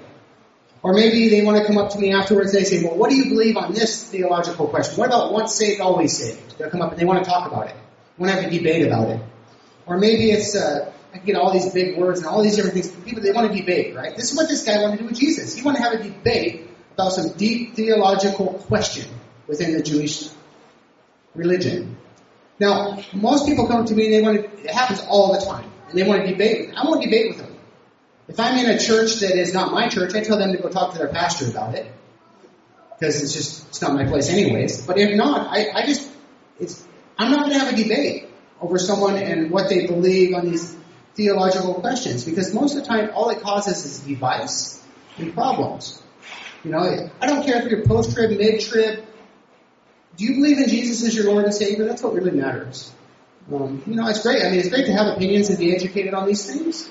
Or 0.82 0.92
maybe 0.92 1.30
they 1.30 1.42
want 1.42 1.58
to 1.58 1.64
come 1.66 1.78
up 1.78 1.92
to 1.92 1.98
me 1.98 2.12
afterwards 2.12 2.52
and 2.52 2.60
they 2.60 2.68
say, 2.68 2.84
well, 2.84 2.94
what 2.94 3.08
do 3.08 3.16
you 3.16 3.30
believe 3.30 3.56
on 3.56 3.72
this 3.72 4.04
theological 4.04 4.68
question? 4.68 4.98
What 4.98 5.06
about 5.06 5.32
once 5.32 5.54
saved, 5.54 5.80
always 5.80 6.18
saved? 6.18 6.58
They'll 6.58 6.68
come 6.68 6.82
up 6.82 6.90
and 6.90 7.00
they 7.00 7.06
want 7.06 7.24
to 7.24 7.30
talk 7.30 7.50
about 7.50 7.68
it. 7.68 7.76
Want 8.18 8.30
to 8.32 8.42
have 8.42 8.52
a 8.52 8.54
debate 8.54 8.86
about 8.86 9.08
it. 9.08 9.20
Or 9.86 9.96
maybe 9.96 10.30
it's, 10.30 10.54
uh, 10.54 10.92
I 11.14 11.18
can 11.18 11.26
get 11.26 11.36
all 11.36 11.52
these 11.52 11.72
big 11.72 11.96
words 11.96 12.18
and 12.18 12.28
all 12.28 12.42
these 12.42 12.56
different 12.56 12.74
things. 12.74 12.90
People, 13.04 13.22
they 13.22 13.30
want 13.30 13.52
to 13.52 13.56
debate, 13.56 13.94
right? 13.94 14.16
This 14.16 14.32
is 14.32 14.36
what 14.36 14.48
this 14.48 14.64
guy 14.64 14.82
wanted 14.82 14.96
to 14.96 15.02
do 15.04 15.08
with 15.10 15.16
Jesus. 15.16 15.54
He 15.54 15.62
wanted 15.62 15.78
to 15.78 15.84
have 15.84 15.92
a 16.00 16.02
debate 16.02 16.68
about 16.92 17.12
some 17.12 17.36
deep 17.36 17.76
theological 17.76 18.54
question 18.66 19.08
within 19.46 19.74
the 19.74 19.82
Jewish 19.82 20.28
religion. 21.36 21.96
Now, 22.58 23.00
most 23.12 23.46
people 23.46 23.68
come 23.68 23.84
to 23.84 23.94
me 23.94 24.06
and 24.06 24.14
they 24.14 24.22
want 24.22 24.42
to, 24.42 24.64
it 24.64 24.70
happens 24.70 25.02
all 25.08 25.38
the 25.38 25.46
time, 25.46 25.70
and 25.88 25.96
they 25.96 26.02
want 26.02 26.24
to 26.24 26.32
debate. 26.32 26.72
I 26.76 26.84
won't 26.84 27.02
debate 27.02 27.28
with 27.28 27.38
them. 27.38 27.56
If 28.26 28.40
I'm 28.40 28.58
in 28.58 28.70
a 28.70 28.78
church 28.78 29.20
that 29.20 29.38
is 29.38 29.54
not 29.54 29.70
my 29.70 29.88
church, 29.88 30.14
I 30.14 30.20
tell 30.20 30.38
them 30.38 30.50
to 30.50 30.58
go 30.58 30.68
talk 30.68 30.94
to 30.94 30.98
their 30.98 31.08
pastor 31.08 31.48
about 31.48 31.76
it. 31.76 31.92
Because 32.98 33.22
it's 33.22 33.34
just, 33.34 33.68
it's 33.68 33.82
not 33.82 33.94
my 33.94 34.06
place 34.06 34.30
anyways. 34.30 34.84
But 34.84 34.98
if 34.98 35.14
not, 35.14 35.46
I, 35.48 35.68
I 35.74 35.86
just, 35.86 36.10
it's, 36.58 36.84
I'm 37.18 37.30
not 37.30 37.40
going 37.40 37.52
to 37.52 37.58
have 37.58 37.72
a 37.72 37.76
debate 37.76 38.30
over 38.60 38.78
someone 38.78 39.16
and 39.16 39.50
what 39.50 39.68
they 39.68 39.86
believe 39.86 40.34
on 40.34 40.50
these 40.50 40.76
theological 41.14 41.74
questions. 41.74 42.24
Because 42.24 42.54
most 42.54 42.76
of 42.76 42.82
the 42.82 42.88
time, 42.88 43.10
all 43.14 43.30
it 43.30 43.40
causes 43.40 43.84
is 43.84 44.00
device 44.00 44.82
and 45.18 45.34
problems. 45.34 46.02
You 46.64 46.70
know, 46.70 47.10
I 47.20 47.26
don't 47.26 47.44
care 47.44 47.62
if 47.62 47.70
you're 47.70 47.84
post-trib, 47.84 48.38
mid-trib, 48.38 49.04
do 50.16 50.24
you 50.24 50.34
believe 50.34 50.58
in 50.58 50.68
Jesus 50.68 51.06
as 51.06 51.14
your 51.14 51.26
Lord 51.26 51.44
and 51.44 51.54
Savior? 51.54 51.86
That's 51.86 52.02
what 52.02 52.14
really 52.14 52.30
matters. 52.30 52.92
Um, 53.52 53.82
you 53.86 53.94
know, 53.94 54.08
it's 54.08 54.22
great. 54.22 54.44
I 54.44 54.50
mean, 54.50 54.60
it's 54.60 54.68
great 54.68 54.86
to 54.86 54.92
have 54.92 55.08
opinions 55.08 55.50
and 55.50 55.58
be 55.58 55.74
educated 55.74 56.14
on 56.14 56.26
these 56.26 56.46
things. 56.46 56.88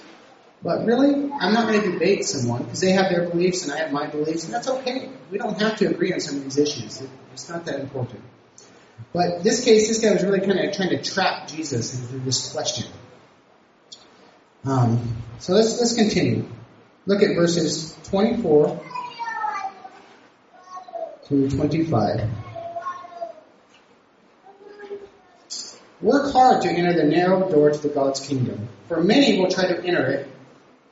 But 0.61 0.85
really, 0.85 1.31
I'm 1.31 1.53
not 1.53 1.67
going 1.67 1.81
to 1.81 1.91
debate 1.91 2.25
someone 2.25 2.63
because 2.63 2.81
they 2.81 2.91
have 2.91 3.09
their 3.09 3.29
beliefs 3.29 3.63
and 3.63 3.73
I 3.73 3.77
have 3.79 3.91
my 3.91 4.07
beliefs, 4.07 4.45
and 4.45 4.53
that's 4.53 4.67
okay. 4.67 5.09
We 5.31 5.37
don't 5.37 5.59
have 5.61 5.77
to 5.77 5.87
agree 5.87 6.13
on 6.13 6.19
some 6.19 6.37
of 6.37 6.43
these 6.43 6.57
issues. 6.57 7.01
It's 7.33 7.49
not 7.49 7.65
that 7.65 7.79
important. 7.79 8.21
But 9.13 9.43
this 9.43 9.63
case, 9.63 9.87
this 9.87 9.99
guy 9.99 10.11
was 10.11 10.23
really 10.23 10.39
kind 10.39 10.59
of 10.59 10.75
trying 10.75 10.89
to 10.89 11.01
trap 11.01 11.47
Jesus 11.47 11.99
into 11.99 12.23
this 12.23 12.51
question. 12.51 12.91
Um, 14.65 15.17
so 15.39 15.53
let's 15.53 15.77
let's 15.79 15.93
continue. 15.93 16.45
Look 17.05 17.21
at 17.21 17.35
verses 17.35 17.97
24 18.05 18.81
to 21.27 21.49
25. 21.49 22.29
Work 26.01 26.31
hard 26.31 26.61
to 26.61 26.69
enter 26.69 26.93
the 26.93 27.03
narrow 27.03 27.49
door 27.49 27.71
to 27.71 27.77
the 27.77 27.89
God's 27.89 28.25
kingdom, 28.25 28.69
for 28.87 29.03
many 29.03 29.37
will 29.39 29.49
try 29.49 29.67
to 29.67 29.83
enter 29.83 30.05
it, 30.07 30.29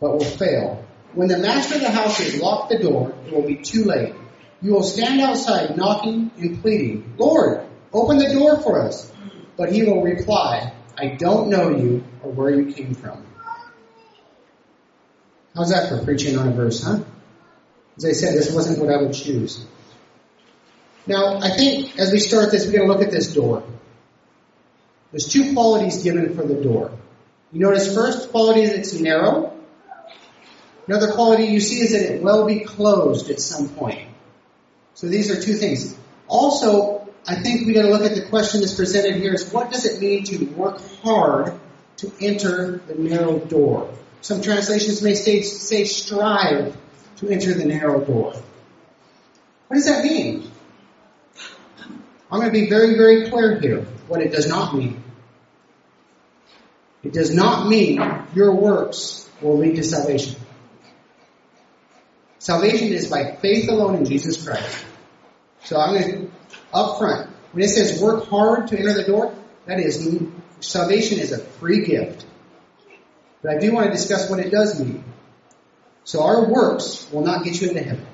but 0.01 0.17
will 0.17 0.25
fail. 0.25 0.85
When 1.13 1.29
the 1.29 1.37
master 1.37 1.75
of 1.75 1.81
the 1.81 1.91
house 1.91 2.17
has 2.17 2.41
locked 2.41 2.71
the 2.71 2.79
door, 2.79 3.13
it 3.25 3.33
will 3.33 3.47
be 3.47 3.57
too 3.57 3.85
late. 3.85 4.15
You 4.61 4.73
will 4.73 4.83
stand 4.83 5.21
outside 5.21 5.75
knocking 5.77 6.31
and 6.37 6.61
pleading, 6.61 7.13
Lord, 7.17 7.65
open 7.91 8.17
the 8.17 8.33
door 8.33 8.59
for 8.61 8.81
us. 8.81 9.11
But 9.57 9.71
he 9.71 9.83
will 9.83 10.01
reply, 10.01 10.73
I 10.97 11.07
don't 11.07 11.49
know 11.49 11.69
you 11.69 12.03
or 12.23 12.31
where 12.31 12.49
you 12.49 12.73
came 12.73 12.93
from. 12.93 13.25
How's 15.55 15.71
that 15.71 15.89
for 15.89 16.03
preaching 16.03 16.37
on 16.37 16.47
a 16.47 16.51
verse, 16.51 16.83
huh? 16.83 16.99
As 17.97 18.05
I 18.05 18.11
said, 18.13 18.35
this 18.35 18.53
wasn't 18.53 18.79
what 18.79 18.93
I 18.93 19.01
would 19.01 19.13
choose. 19.13 19.65
Now, 21.07 21.39
I 21.41 21.49
think 21.49 21.97
as 21.99 22.11
we 22.11 22.19
start 22.19 22.51
this, 22.51 22.65
we're 22.65 22.73
going 22.73 22.87
to 22.87 22.93
look 22.93 23.03
at 23.03 23.11
this 23.11 23.33
door. 23.33 23.63
There's 25.11 25.27
two 25.27 25.53
qualities 25.53 26.03
given 26.03 26.35
for 26.35 26.43
the 26.43 26.55
door. 26.55 26.97
You 27.51 27.59
notice 27.59 27.93
first 27.93 28.31
quality 28.31 28.61
is 28.61 28.71
it's 28.71 28.93
narrow. 28.93 29.57
Another 30.87 31.11
quality 31.11 31.45
you 31.45 31.59
see 31.59 31.81
is 31.81 31.91
that 31.91 32.01
it 32.01 32.23
will 32.23 32.45
be 32.45 32.61
closed 32.61 33.29
at 33.29 33.39
some 33.41 33.69
point. 33.69 34.07
So 34.93 35.07
these 35.07 35.29
are 35.31 35.41
two 35.41 35.55
things. 35.55 35.97
Also, 36.27 37.09
I 37.27 37.35
think 37.35 37.67
we 37.67 37.73
got 37.73 37.83
to 37.83 37.89
look 37.89 38.03
at 38.03 38.15
the 38.15 38.25
question 38.29 38.61
that's 38.61 38.75
presented 38.75 39.15
here 39.17 39.33
is 39.33 39.51
what 39.51 39.71
does 39.71 39.85
it 39.85 40.01
mean 40.01 40.23
to 40.25 40.45
work 40.45 40.81
hard 41.03 41.59
to 41.97 42.11
enter 42.21 42.77
the 42.87 42.95
narrow 42.95 43.39
door? 43.39 43.93
Some 44.21 44.41
translations 44.41 45.01
may 45.01 45.15
say, 45.15 45.41
say 45.41 45.85
strive 45.85 46.77
to 47.17 47.29
enter 47.29 47.53
the 47.53 47.65
narrow 47.65 48.03
door. 48.03 48.33
What 49.67 49.75
does 49.75 49.85
that 49.85 50.03
mean? 50.03 50.49
I'm 52.31 52.39
going 52.39 52.51
to 52.53 52.59
be 52.59 52.69
very, 52.69 52.95
very 52.95 53.29
clear 53.29 53.59
here 53.59 53.81
what 54.07 54.21
it 54.21 54.31
does 54.31 54.47
not 54.47 54.75
mean. 54.75 55.03
It 57.03 57.13
does 57.13 57.33
not 57.33 57.67
mean 57.67 57.99
your 58.35 58.53
works 58.53 59.29
will 59.41 59.57
lead 59.57 59.75
to 59.77 59.83
salvation. 59.83 60.35
Salvation 62.37 62.89
is 62.89 63.07
by 63.07 63.35
faith 63.35 63.69
alone 63.69 63.95
in 63.95 64.05
Jesus 64.05 64.45
Christ. 64.45 64.85
So 65.63 65.77
I'm 65.77 65.99
going 65.99 66.11
to, 66.11 66.31
up 66.73 66.99
front, 66.99 67.29
when 67.51 67.63
it 67.63 67.69
says 67.69 68.01
work 68.01 68.27
hard 68.27 68.67
to 68.67 68.77
enter 68.77 68.93
the 68.93 69.03
door, 69.03 69.35
that 69.65 69.79
is, 69.79 70.21
salvation 70.59 71.19
is 71.19 71.31
a 71.31 71.39
free 71.39 71.85
gift. 71.85 72.25
But 73.41 73.55
I 73.55 73.59
do 73.59 73.73
want 73.73 73.87
to 73.87 73.91
discuss 73.91 74.29
what 74.29 74.39
it 74.39 74.51
does 74.51 74.79
mean. 74.79 75.03
So 76.03 76.23
our 76.23 76.45
works 76.45 77.09
will 77.11 77.23
not 77.23 77.43
get 77.43 77.59
you 77.61 77.69
into 77.69 77.81
heaven. 77.81 78.07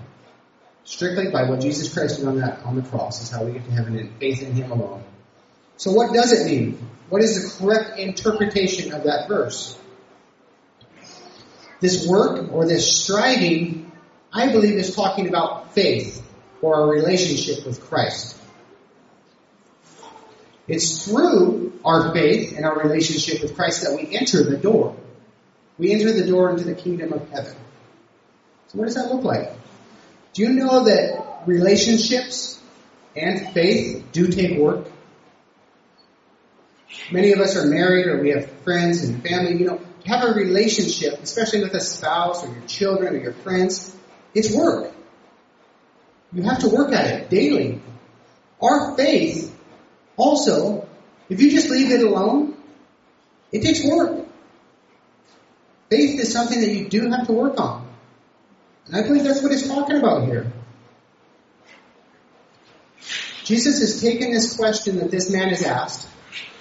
Strictly 0.84 1.32
by 1.32 1.50
what 1.50 1.60
Jesus 1.60 1.94
Christ 1.94 2.20
did 2.20 2.28
on 2.28 2.40
that 2.40 2.64
on 2.64 2.76
the 2.76 2.82
cross 2.82 3.22
is 3.22 3.30
how 3.30 3.44
we 3.44 3.54
get 3.54 3.66
to 3.66 3.72
heaven 3.72 3.98
in 3.98 4.14
faith 4.20 4.42
in 4.42 4.54
Him 4.54 4.72
alone. 4.72 5.04
So 5.76 5.92
what 5.92 6.14
does 6.14 6.32
it 6.32 6.46
mean? 6.50 6.80
What 7.10 7.22
is 7.22 7.58
the 7.58 7.66
correct 7.66 8.00
interpretation 8.00 8.94
of 8.94 9.04
that 9.04 9.28
verse? 9.28 9.78
This 11.80 12.08
work 12.08 12.52
or 12.52 12.66
this 12.66 13.04
striving, 13.04 13.92
I 14.34 14.52
believe, 14.52 14.76
is 14.76 14.96
talking 14.96 15.28
about 15.28 15.74
faith 15.74 16.26
or 16.62 16.76
our 16.76 16.90
relationship 16.90 17.66
with 17.66 17.82
Christ. 17.82 18.38
It's 20.68 21.06
through 21.06 21.80
our 21.86 22.14
faith 22.14 22.56
and 22.58 22.66
our 22.66 22.78
relationship 22.80 23.42
with 23.42 23.56
Christ 23.56 23.84
that 23.84 23.96
we 23.96 24.16
enter 24.16 24.44
the 24.44 24.58
door. 24.58 24.96
We 25.78 25.92
enter 25.92 26.12
the 26.12 26.26
door 26.26 26.50
into 26.50 26.64
the 26.64 26.76
kingdom 26.76 27.14
of 27.14 27.30
heaven. 27.30 27.56
So 28.68 28.80
what 28.80 28.86
does 28.86 28.96
that 28.96 29.14
look 29.14 29.24
like? 29.24 29.52
Do 30.34 30.44
you 30.44 30.50
know 30.50 30.86
that 30.86 31.44
relationships 31.46 32.60
and 33.16 33.54
faith 33.54 34.06
do 34.12 34.28
take 34.28 34.58
work? 34.58 34.88
Many 37.12 37.32
of 37.32 37.40
us 37.40 37.56
are 37.56 37.66
married 37.66 38.08
or 38.08 38.22
we 38.22 38.30
have 38.30 38.50
friends 38.64 39.04
and 39.04 39.22
family. 39.24 39.58
You 39.58 39.66
know, 39.66 39.78
to 39.78 40.10
have 40.10 40.24
a 40.24 40.34
relationship, 40.34 41.22
especially 41.22 41.64
with 41.64 41.74
a 41.74 41.80
spouse 41.80 42.44
or 42.44 42.52
your 42.52 42.66
children 42.66 43.16
or 43.16 43.18
your 43.18 43.34
friends, 43.34 43.96
it's 44.34 44.54
work. 44.54 44.94
You 46.34 46.44
have 46.44 46.60
to 46.60 46.70
work 46.70 46.94
at 46.94 47.06
it 47.08 47.30
daily. 47.30 47.82
Our 48.62 48.96
faith 48.96 49.56
also, 50.18 50.88
if 51.30 51.42
you 51.42 51.52
just 51.52 51.70
leave 51.70 51.92
it 51.92 52.02
alone, 52.02 52.58
it 53.52 53.62
takes 53.62 53.84
work. 53.86 54.27
Faith 55.90 56.20
is 56.20 56.32
something 56.32 56.60
that 56.60 56.72
you 56.72 56.90
do 56.90 57.10
have 57.10 57.28
to 57.28 57.34
work 57.34 57.60
on. 57.60 57.88
And 58.86 58.96
I 58.96 59.04
believe 59.04 59.24
that's 59.24 59.42
what 59.42 59.52
he's 59.52 59.68
talking 59.68 59.98
about 59.98 60.26
here. 60.26 60.52
Jesus 63.44 63.80
has 63.80 64.02
taken 64.02 64.32
this 64.32 64.58
question 64.58 64.98
that 64.98 65.10
this 65.10 65.30
man 65.32 65.50
has 65.50 65.64
asked. 65.64 66.08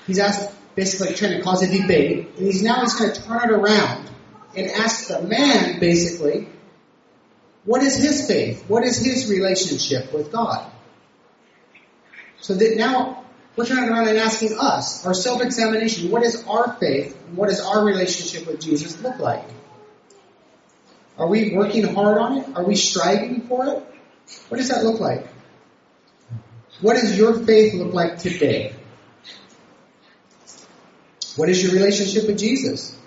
He's 0.07 0.21
asked, 0.21 0.51
basically 0.77 1.15
trying 1.15 1.39
to 1.39 1.43
cause 1.43 1.63
a 1.63 1.81
debate, 1.81 2.29
and 2.37 2.47
he's 2.47 2.63
now 2.63 2.83
he's 2.83 2.95
going 2.95 3.13
to 3.13 3.23
turn 3.23 3.51
it 3.51 3.51
around 3.51 4.09
and 4.57 4.71
ask 4.71 5.09
the 5.09 5.23
man, 5.23 5.81
basically, 5.81 6.49
what 7.65 7.83
is 7.83 7.97
his 7.97 8.29
faith? 8.29 8.65
What 8.69 8.85
is 8.85 8.99
his 8.99 9.29
relationship 9.29 10.13
with 10.13 10.31
God? 10.31 10.71
So 12.41 12.55
that 12.55 12.77
now 12.77 13.26
we're 13.57 13.65
turning 13.65 13.89
around 13.89 14.09
and 14.09 14.19
asking 14.19 14.57
us, 14.59 15.05
our 15.07 15.15
self-examination, 15.15 16.11
what 16.11 16.23
is 16.23 16.45
our 16.47 16.75
faith? 16.75 17.17
What 17.35 17.49
does 17.49 17.61
our 17.61 17.85
relationship 17.85 18.47
with 18.47 18.61
Jesus 18.61 19.01
look 19.01 19.19
like? 19.19 19.45
Are 21.17 21.27
we 21.27 21.55
working 21.55 21.95
hard 21.95 22.19
on 22.19 22.39
it? 22.39 22.57
Are 22.57 22.65
we 22.65 22.77
striving 22.77 23.41
for 23.43 23.67
it? 23.67 23.87
What 24.49 24.59
does 24.59 24.69
that 24.69 24.85
look 24.85 25.01
like? 25.01 25.27
What 26.83 26.95
does 26.95 27.17
your 27.17 27.33
faith 27.33 27.73
look 27.75 27.95
like 27.95 28.19
today? 28.19 28.75
What 31.37 31.49
is 31.49 31.63
your 31.63 31.73
relationship 31.73 32.27
with 32.27 32.39
Jesus? 32.39 32.99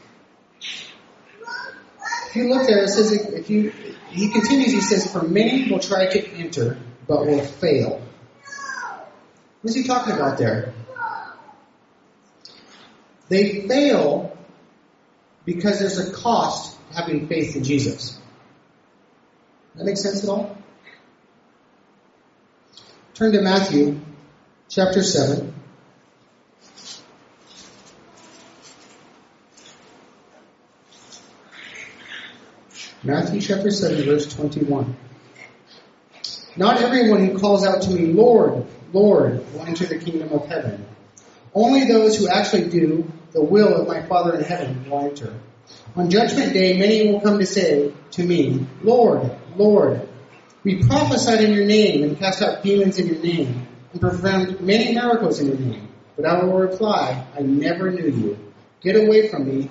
If 2.29 2.35
you 2.35 2.49
look 2.49 2.67
there, 2.67 2.83
it 2.83 2.89
says, 2.89 3.11
if 3.11 3.49
you, 3.49 3.69
he 4.09 4.31
continues, 4.31 4.71
he 4.71 4.81
says, 4.81 5.11
for 5.11 5.21
many 5.21 5.69
will 5.69 5.79
try 5.79 6.07
to 6.07 6.31
enter, 6.33 6.79
but 7.07 7.25
will 7.25 7.43
fail. 7.43 8.01
What's 9.61 9.75
he 9.75 9.83
talking 9.83 10.13
about 10.13 10.37
there? 10.37 10.73
They 13.27 13.67
fail 13.67 14.37
because 15.45 15.79
there's 15.79 15.99
a 15.99 16.11
cost 16.11 16.77
to 16.89 16.95
having 16.95 17.27
faith 17.27 17.55
in 17.55 17.63
Jesus. 17.63 18.19
That 19.75 19.85
makes 19.85 20.01
sense 20.01 20.23
at 20.23 20.29
all? 20.29 20.57
Turn 23.13 23.33
to 23.33 23.41
Matthew 23.41 23.99
chapter 24.69 25.03
7. 25.03 25.53
Matthew 33.03 33.41
chapter 33.41 33.71
7 33.71 34.05
verse 34.05 34.33
21. 34.33 34.95
Not 36.57 36.81
everyone 36.81 37.25
who 37.25 37.39
calls 37.39 37.65
out 37.65 37.83
to 37.83 37.89
me, 37.91 38.07
Lord, 38.07 38.65
Lord, 38.93 39.53
will 39.53 39.61
enter 39.61 39.85
the 39.85 39.97
kingdom 39.97 40.31
of 40.31 40.47
heaven. 40.47 40.85
Only 41.53 41.85
those 41.85 42.17
who 42.17 42.27
actually 42.27 42.69
do 42.69 43.11
the 43.31 43.43
will 43.43 43.81
of 43.81 43.87
my 43.87 44.01
Father 44.03 44.35
in 44.35 44.43
heaven 44.43 44.89
will 44.89 44.99
enter. 44.99 45.33
On 45.95 46.09
judgment 46.09 46.53
day, 46.53 46.77
many 46.77 47.11
will 47.11 47.21
come 47.21 47.39
to 47.39 47.45
say 47.45 47.93
to 48.11 48.23
me, 48.23 48.65
Lord, 48.81 49.31
Lord, 49.55 50.07
we 50.63 50.83
prophesied 50.83 51.43
in 51.43 51.53
your 51.53 51.65
name 51.65 52.03
and 52.03 52.17
cast 52.17 52.41
out 52.41 52.63
demons 52.63 52.99
in 52.99 53.07
your 53.07 53.23
name 53.23 53.67
and 53.91 54.01
performed 54.01 54.61
many 54.61 54.93
miracles 54.93 55.39
in 55.39 55.47
your 55.47 55.57
name. 55.57 55.87
But 56.15 56.25
I 56.25 56.43
will 56.43 56.57
reply, 56.57 57.25
I 57.37 57.41
never 57.41 57.91
knew 57.91 58.07
you. 58.07 58.37
Get 58.81 58.95
away 58.95 59.29
from 59.29 59.47
me, 59.47 59.69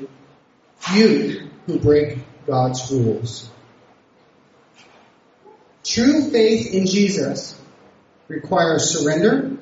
you 0.94 1.50
who 1.66 1.78
break 1.78 2.18
God's 2.46 2.90
rules. 2.90 3.50
True 5.84 6.30
faith 6.30 6.72
in 6.72 6.86
Jesus 6.86 7.57
requires 8.28 8.90
surrender, 8.90 9.56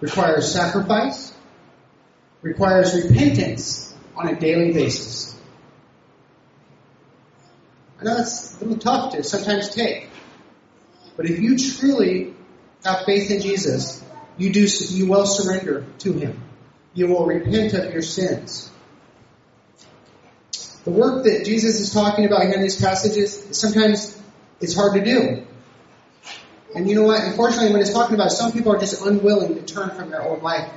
requires 0.00 0.52
sacrifice, 0.52 1.32
requires 2.42 2.94
repentance 2.94 3.94
on 4.14 4.28
a 4.28 4.38
daily 4.38 4.72
basis. 4.72 5.36
I 8.00 8.04
know 8.04 8.16
that's 8.16 8.60
a 8.60 8.64
little 8.64 8.78
tough 8.78 9.12
to 9.12 9.22
sometimes 9.22 9.70
take, 9.74 10.08
but 11.16 11.26
if 11.26 11.38
you 11.38 11.58
truly 11.58 12.34
have 12.84 13.04
faith 13.04 13.30
in 13.30 13.40
Jesus, 13.40 14.02
you 14.38 14.52
do 14.52 14.66
you 14.88 15.06
will 15.06 15.26
surrender 15.26 15.84
to 15.98 16.12
Him. 16.14 16.42
You 16.94 17.08
will 17.08 17.26
repent 17.26 17.74
of 17.74 17.92
your 17.92 18.02
sins. 18.02 18.70
The 20.84 20.90
work 20.90 21.24
that 21.24 21.44
Jesus 21.44 21.78
is 21.78 21.92
talking 21.92 22.24
about 22.24 22.42
here 22.44 22.54
in 22.54 22.62
these 22.62 22.80
passages, 22.80 23.48
sometimes 23.58 24.18
it's 24.60 24.74
hard 24.74 24.94
to 24.94 25.04
do. 25.04 25.46
And 26.74 26.88
you 26.88 26.94
know 26.94 27.02
what? 27.02 27.22
Unfortunately, 27.22 27.72
when 27.72 27.80
it's 27.80 27.92
talking 27.92 28.14
about 28.14 28.30
some 28.30 28.52
people 28.52 28.72
are 28.72 28.78
just 28.78 29.04
unwilling 29.04 29.54
to 29.56 29.62
turn 29.62 29.90
from 29.90 30.10
their 30.10 30.22
old 30.22 30.42
life. 30.42 30.70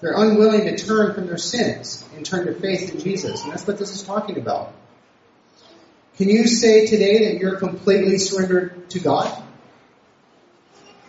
They're 0.00 0.14
unwilling 0.16 0.64
to 0.64 0.76
turn 0.76 1.14
from 1.14 1.26
their 1.26 1.38
sins 1.38 2.04
and 2.14 2.24
turn 2.24 2.46
to 2.46 2.54
faith 2.54 2.94
in 2.94 3.00
Jesus. 3.00 3.42
And 3.42 3.52
that's 3.52 3.66
what 3.66 3.78
this 3.78 3.90
is 3.90 4.02
talking 4.02 4.38
about. 4.38 4.72
Can 6.18 6.28
you 6.28 6.46
say 6.46 6.86
today 6.86 7.32
that 7.32 7.40
you're 7.40 7.56
completely 7.56 8.18
surrendered 8.18 8.90
to 8.90 9.00
God? 9.00 9.42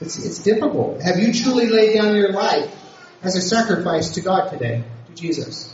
It's, 0.01 0.23
it's 0.23 0.39
difficult. 0.39 1.01
Have 1.01 1.19
you 1.19 1.33
truly 1.33 1.67
laid 1.67 1.95
down 1.95 2.15
your 2.15 2.31
life 2.31 2.73
as 3.21 3.35
a 3.35 3.41
sacrifice 3.41 4.11
to 4.11 4.21
God 4.21 4.49
today, 4.49 4.83
to 5.07 5.13
Jesus? 5.13 5.73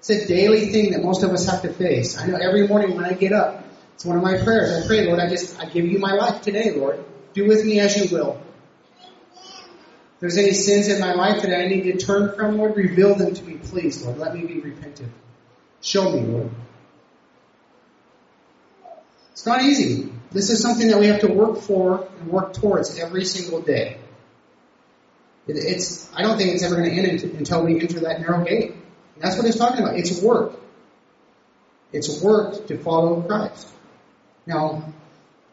It's 0.00 0.10
a 0.10 0.26
daily 0.26 0.66
thing 0.66 0.92
that 0.92 1.02
most 1.02 1.22
of 1.22 1.30
us 1.30 1.46
have 1.46 1.62
to 1.62 1.72
face. 1.72 2.18
I 2.18 2.26
know 2.26 2.36
every 2.36 2.68
morning 2.68 2.94
when 2.94 3.06
I 3.06 3.14
get 3.14 3.32
up, 3.32 3.63
it's 3.94 4.04
one 4.04 4.16
of 4.16 4.22
my 4.22 4.36
prayers. 4.42 4.84
I 4.84 4.86
pray, 4.86 5.06
Lord, 5.06 5.20
I 5.20 5.28
just, 5.28 5.58
I 5.58 5.66
give 5.66 5.86
you 5.86 5.98
my 5.98 6.12
life 6.12 6.42
today, 6.42 6.72
Lord. 6.72 7.04
Do 7.32 7.46
with 7.46 7.64
me 7.64 7.80
as 7.80 7.96
you 7.96 8.16
will. 8.16 8.40
If 9.34 10.20
there's 10.20 10.38
any 10.38 10.52
sins 10.52 10.88
in 10.88 11.00
my 11.00 11.14
life 11.14 11.42
that 11.42 11.56
I 11.56 11.66
need 11.66 11.82
to 11.82 11.96
turn 11.96 12.34
from, 12.36 12.58
Lord, 12.58 12.76
reveal 12.76 13.14
them 13.14 13.34
to 13.34 13.44
me, 13.44 13.54
please, 13.54 14.02
Lord. 14.04 14.18
Let 14.18 14.34
me 14.34 14.44
be 14.46 14.60
repentant. 14.60 15.12
Show 15.80 16.10
me, 16.10 16.20
Lord. 16.20 16.50
It's 19.32 19.46
not 19.46 19.62
easy. 19.62 20.12
This 20.30 20.50
is 20.50 20.62
something 20.62 20.88
that 20.88 20.98
we 20.98 21.06
have 21.06 21.20
to 21.20 21.28
work 21.28 21.58
for 21.58 22.08
and 22.18 22.28
work 22.28 22.54
towards 22.54 22.98
every 22.98 23.24
single 23.24 23.60
day. 23.60 23.98
It, 25.46 25.56
it's, 25.56 26.10
I 26.14 26.22
don't 26.22 26.38
think 26.38 26.54
it's 26.54 26.62
ever 26.62 26.76
going 26.76 26.90
to 26.90 26.96
end 26.96 27.22
until 27.22 27.64
we 27.64 27.80
enter 27.80 28.00
that 28.00 28.20
narrow 28.20 28.44
gate. 28.44 28.70
And 28.70 29.22
that's 29.22 29.36
what 29.36 29.46
it's 29.46 29.58
talking 29.58 29.80
about. 29.80 29.96
It's 29.96 30.20
work. 30.22 30.58
It's 31.92 32.22
work 32.22 32.66
to 32.68 32.78
follow 32.78 33.20
Christ. 33.22 33.68
Now, 34.46 34.92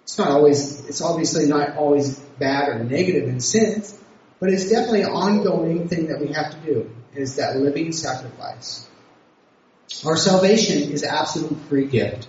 it's 0.03 0.17
not 0.17 0.29
always, 0.29 0.87
it's 0.87 1.01
obviously 1.01 1.47
not 1.47 1.77
always 1.77 2.19
bad 2.39 2.69
or 2.69 2.83
negative 2.83 3.29
in 3.29 3.39
sins, 3.39 3.97
but 4.39 4.49
it's 4.49 4.69
definitely 4.69 5.03
an 5.03 5.11
ongoing 5.11 5.87
thing 5.87 6.07
that 6.07 6.19
we 6.19 6.33
have 6.33 6.51
to 6.51 6.57
do, 6.65 6.89
is 7.13 7.35
that 7.35 7.57
living 7.57 7.91
sacrifice. 7.91 8.87
Our 10.05 10.17
salvation 10.17 10.91
is 10.91 11.03
absolute 11.03 11.57
free 11.69 11.87
gift. 11.87 12.27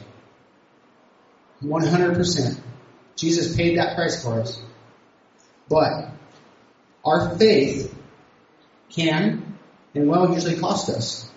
100%. 1.62 2.61
Jesus 3.16 3.57
paid 3.57 3.79
that 3.79 3.94
price 3.96 4.22
for 4.22 4.40
us. 4.40 4.61
But 5.68 6.11
our 7.05 7.37
faith 7.38 7.94
can 8.90 9.57
and 9.94 10.09
will 10.09 10.33
usually 10.35 10.59
cost 10.59 10.88
us. 10.90 11.31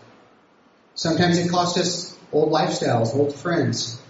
Sometimes 0.95 1.37
it 1.37 1.49
costs 1.49 1.77
us 1.77 2.17
old 2.31 2.51
lifestyles, 2.51 3.15
old 3.15 3.35
friends. 3.35 4.01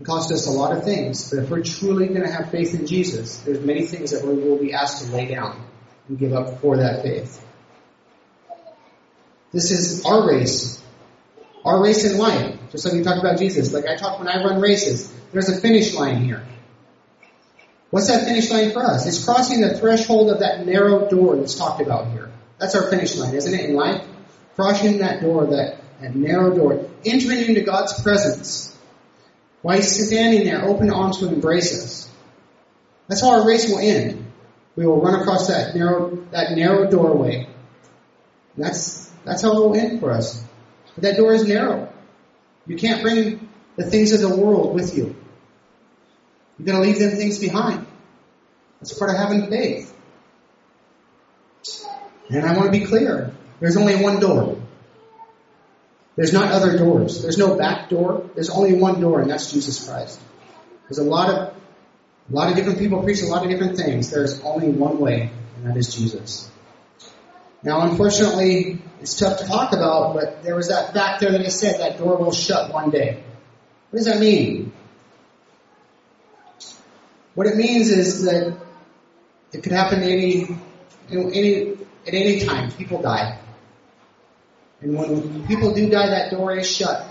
It 0.00 0.04
costs 0.04 0.32
us 0.32 0.46
a 0.46 0.50
lot 0.50 0.76
of 0.76 0.84
things. 0.84 1.30
But 1.30 1.44
if 1.44 1.50
we're 1.50 1.62
truly 1.62 2.08
going 2.08 2.22
to 2.22 2.30
have 2.30 2.50
faith 2.50 2.74
in 2.74 2.86
Jesus, 2.86 3.38
there's 3.38 3.60
many 3.60 3.86
things 3.86 4.10
that 4.10 4.24
we 4.26 4.34
will 4.34 4.58
be 4.58 4.72
asked 4.72 5.04
to 5.04 5.12
lay 5.12 5.26
down 5.26 5.64
and 6.08 6.18
give 6.18 6.32
up 6.32 6.60
for 6.60 6.78
that 6.78 7.02
faith. 7.02 7.44
This 9.52 9.70
is 9.70 10.04
our 10.04 10.26
race. 10.26 10.82
Our 11.64 11.82
race 11.82 12.04
in 12.10 12.18
life. 12.18 12.58
Just 12.70 12.84
like 12.84 12.94
we 12.94 13.02
talked 13.02 13.20
about 13.20 13.38
Jesus. 13.38 13.72
Like 13.72 13.86
I 13.86 13.96
talk 13.96 14.18
when 14.18 14.28
I 14.28 14.42
run 14.42 14.60
races. 14.60 15.12
There's 15.32 15.48
a 15.48 15.60
finish 15.60 15.94
line 15.94 16.24
here. 16.24 16.44
What's 17.90 18.08
that 18.08 18.24
finish 18.24 18.50
line 18.50 18.72
for 18.72 18.82
us? 18.82 19.06
It's 19.06 19.22
crossing 19.22 19.60
the 19.60 19.76
threshold 19.76 20.30
of 20.30 20.40
that 20.40 20.64
narrow 20.66 21.10
door 21.10 21.36
that's 21.36 21.54
talked 21.54 21.82
about 21.82 22.10
here. 22.12 22.32
That's 22.58 22.74
our 22.74 22.88
finish 22.88 23.16
line, 23.16 23.34
isn't 23.34 23.52
it, 23.52 23.68
in 23.68 23.76
life? 23.76 24.02
Crossing 24.56 24.98
that 24.98 25.20
door, 25.20 25.46
that, 25.48 25.78
that 26.00 26.16
narrow 26.16 26.56
door. 26.56 26.88
Entering 27.04 27.40
into 27.40 27.60
God's 27.60 28.00
presence. 28.02 28.71
While 29.62 29.76
He's 29.76 30.08
standing 30.08 30.44
there, 30.44 30.64
open 30.64 30.90
arms 30.90 31.18
to 31.18 31.28
embrace 31.28 31.72
us. 31.82 32.10
That's 33.08 33.20
how 33.20 33.40
our 33.40 33.46
race 33.46 33.68
will 33.68 33.78
end. 33.78 34.30
We 34.76 34.86
will 34.86 35.00
run 35.00 35.20
across 35.20 35.48
that 35.48 35.74
narrow, 35.74 36.16
that 36.30 36.52
narrow 36.52 36.90
doorway. 36.90 37.48
That's, 38.56 39.10
that's 39.24 39.42
how 39.42 39.52
it 39.52 39.54
will 39.54 39.74
end 39.74 40.00
for 40.00 40.10
us. 40.10 40.42
But 40.94 41.02
that 41.02 41.16
door 41.16 41.32
is 41.32 41.46
narrow. 41.46 41.92
You 42.66 42.76
can't 42.76 43.02
bring 43.02 43.48
the 43.76 43.90
things 43.90 44.12
of 44.12 44.20
the 44.20 44.36
world 44.36 44.74
with 44.74 44.96
you. 44.96 45.16
You're 46.58 46.76
to 46.76 46.80
leave 46.80 46.98
them 46.98 47.16
things 47.16 47.38
behind. 47.38 47.86
That's 48.80 48.96
part 48.98 49.10
of 49.10 49.16
having 49.16 49.48
faith. 49.48 49.94
And 52.28 52.46
I 52.46 52.56
want 52.56 52.72
to 52.72 52.78
be 52.78 52.86
clear. 52.86 53.34
There's 53.60 53.76
only 53.76 53.96
one 53.96 54.20
door. 54.20 54.61
There's 56.16 56.32
not 56.32 56.52
other 56.52 56.76
doors. 56.76 57.22
There's 57.22 57.38
no 57.38 57.56
back 57.56 57.88
door. 57.88 58.28
There's 58.34 58.50
only 58.50 58.74
one 58.74 59.00
door, 59.00 59.20
and 59.20 59.30
that's 59.30 59.50
Jesus 59.50 59.88
Christ. 59.88 60.20
There's 60.88 60.98
a 60.98 61.04
lot 61.04 61.30
of 61.30 61.54
a 62.30 62.34
lot 62.34 62.50
of 62.50 62.56
different 62.56 62.78
people 62.78 63.02
preach 63.02 63.22
a 63.22 63.26
lot 63.26 63.44
of 63.44 63.50
different 63.50 63.76
things. 63.76 64.10
There's 64.10 64.40
only 64.42 64.68
one 64.68 64.98
way, 64.98 65.30
and 65.56 65.66
that 65.66 65.76
is 65.76 65.94
Jesus. 65.94 66.50
Now, 67.62 67.82
unfortunately, 67.82 68.78
it's 69.00 69.16
tough 69.16 69.38
to 69.38 69.46
talk 69.46 69.72
about, 69.72 70.14
but 70.14 70.42
there 70.42 70.54
was 70.54 70.68
that 70.68 70.92
fact 70.92 71.20
there 71.20 71.32
that 71.32 71.40
I 71.40 71.48
said 71.48 71.80
that 71.80 71.98
door 71.98 72.16
will 72.16 72.32
shut 72.32 72.72
one 72.72 72.90
day. 72.90 73.22
What 73.90 73.98
does 73.98 74.06
that 74.06 74.18
mean? 74.18 74.72
What 77.34 77.46
it 77.46 77.56
means 77.56 77.88
is 77.88 78.24
that 78.24 78.58
it 79.52 79.62
could 79.62 79.72
happen 79.72 80.02
any, 80.02 80.46
any, 81.10 81.72
at 82.06 82.14
any 82.14 82.40
time. 82.44 82.70
People 82.72 83.00
die. 83.00 83.38
And 84.82 84.96
when 84.96 85.46
people 85.46 85.72
do 85.74 85.88
die, 85.88 86.08
that 86.08 86.30
door 86.30 86.56
is 86.56 86.68
shut. 86.70 87.08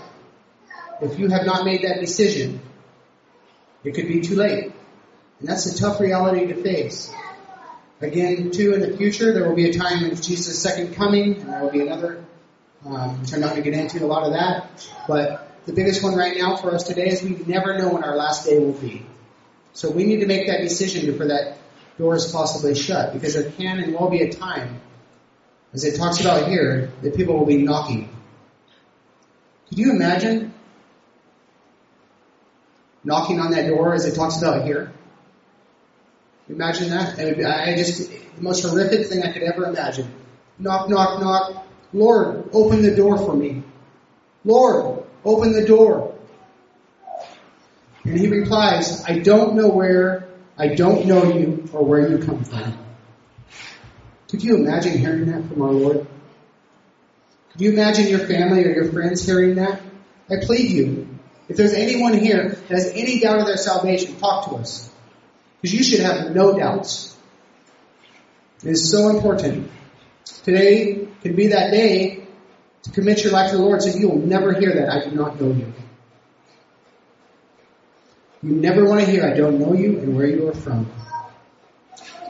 If 1.00 1.18
you 1.18 1.28
have 1.28 1.46
not 1.46 1.64
made 1.64 1.82
that 1.82 2.00
decision, 2.00 2.60
it 3.82 3.94
could 3.94 4.06
be 4.06 4.20
too 4.20 4.36
late. 4.36 4.72
And 5.40 5.48
that's 5.48 5.66
a 5.66 5.76
tough 5.76 5.98
reality 5.98 6.46
to 6.46 6.62
face. 6.62 7.10
Again, 8.00 8.50
too, 8.50 8.74
in 8.74 8.80
the 8.80 8.96
future, 8.96 9.32
there 9.32 9.48
will 9.48 9.56
be 9.56 9.70
a 9.70 9.72
time 9.72 10.04
of 10.04 10.20
Jesus' 10.20 10.60
second 10.60 10.94
coming, 10.94 11.40
and 11.40 11.48
there 11.48 11.62
will 11.62 11.70
be 11.70 11.80
another, 11.80 12.24
um, 12.84 13.22
I'm 13.32 13.40
not 13.40 13.50
going 13.50 13.62
to 13.62 13.70
get 13.70 13.78
into 13.78 14.04
a 14.04 14.06
lot 14.06 14.24
of 14.24 14.32
that. 14.32 14.88
But 15.08 15.48
the 15.66 15.72
biggest 15.72 16.02
one 16.02 16.14
right 16.14 16.36
now 16.36 16.56
for 16.56 16.74
us 16.74 16.82
today 16.82 17.08
is 17.08 17.22
we 17.22 17.30
never 17.46 17.78
know 17.78 17.94
when 17.94 18.04
our 18.04 18.16
last 18.16 18.44
day 18.44 18.58
will 18.58 18.72
be. 18.72 19.06
So 19.72 19.90
we 19.90 20.04
need 20.04 20.20
to 20.20 20.26
make 20.26 20.48
that 20.48 20.60
decision 20.60 21.06
before 21.06 21.28
that 21.28 21.56
door 21.96 22.16
is 22.16 22.30
possibly 22.30 22.74
shut, 22.74 23.12
because 23.12 23.34
there 23.34 23.50
can 23.50 23.78
and 23.78 23.94
will 23.94 24.10
be 24.10 24.22
a 24.22 24.32
time, 24.32 24.80
as 25.72 25.84
it 25.84 25.96
talks 25.96 26.20
about 26.20 26.48
here, 26.48 26.92
that 27.02 27.16
people 27.16 27.38
will 27.38 27.46
be 27.46 27.56
knocking. 27.56 28.08
Could 29.68 29.78
you 29.78 29.90
imagine 29.90 30.52
knocking 33.04 33.40
on 33.40 33.52
that 33.52 33.68
door 33.68 33.94
as 33.94 34.04
it 34.04 34.14
talks 34.14 34.38
about 34.38 34.64
here? 34.66 34.92
Imagine 36.48 36.90
that. 36.90 37.18
I 37.18 37.76
just, 37.76 38.10
the 38.10 38.42
most 38.42 38.62
horrific 38.62 39.06
thing 39.06 39.22
I 39.22 39.32
could 39.32 39.42
ever 39.42 39.64
imagine. 39.64 40.12
Knock, 40.58 40.88
knock, 40.90 41.20
knock. 41.20 41.66
Lord, 41.94 42.50
open 42.52 42.82
the 42.82 42.94
door 42.94 43.16
for 43.16 43.34
me. 43.34 43.62
Lord, 44.44 45.04
open 45.24 45.52
the 45.52 45.64
door. 45.64 46.14
And 48.04 48.18
he 48.18 48.28
replies, 48.28 49.04
I 49.04 49.20
don't 49.20 49.54
know 49.54 49.68
where, 49.68 50.28
I 50.58 50.74
don't 50.74 51.06
know 51.06 51.32
you 51.32 51.68
or 51.72 51.84
where 51.84 52.08
you 52.08 52.18
come 52.18 52.44
from. 52.44 52.76
Could 54.32 54.42
you 54.42 54.56
imagine 54.56 54.96
hearing 54.96 55.26
that 55.26 55.46
from 55.46 55.60
our 55.60 55.72
Lord? 55.72 56.06
Could 57.52 57.60
you 57.60 57.72
imagine 57.72 58.08
your 58.08 58.20
family 58.20 58.64
or 58.64 58.70
your 58.70 58.90
friends 58.90 59.26
hearing 59.26 59.56
that? 59.56 59.82
I 60.30 60.36
plead 60.40 60.70
you, 60.70 61.06
if 61.50 61.58
there's 61.58 61.74
anyone 61.74 62.14
here 62.14 62.48
that 62.48 62.70
has 62.70 62.92
any 62.94 63.20
doubt 63.20 63.40
of 63.40 63.46
their 63.46 63.58
salvation, 63.58 64.16
talk 64.16 64.48
to 64.48 64.56
us. 64.56 64.90
Because 65.60 65.74
you 65.74 65.84
should 65.84 66.00
have 66.00 66.34
no 66.34 66.58
doubts. 66.58 67.14
It 68.64 68.70
is 68.70 68.90
so 68.90 69.10
important. 69.10 69.70
Today 70.44 71.08
can 71.20 71.36
be 71.36 71.48
that 71.48 71.70
day 71.70 72.26
to 72.84 72.90
commit 72.90 73.22
your 73.22 73.34
life 73.34 73.50
to 73.50 73.58
the 73.58 73.62
Lord 73.62 73.82
so 73.82 73.90
you 73.90 74.08
will 74.08 74.26
never 74.26 74.54
hear 74.54 74.74
that 74.76 74.88
I 74.88 75.10
do 75.10 75.14
not 75.14 75.38
know 75.38 75.48
you. 75.48 75.74
You 78.42 78.52
never 78.52 78.86
want 78.86 79.00
to 79.00 79.06
hear 79.06 79.26
I 79.26 79.36
don't 79.36 79.58
know 79.58 79.74
you 79.74 79.98
and 79.98 80.16
where 80.16 80.26
you 80.26 80.48
are 80.48 80.54
from. 80.54 80.90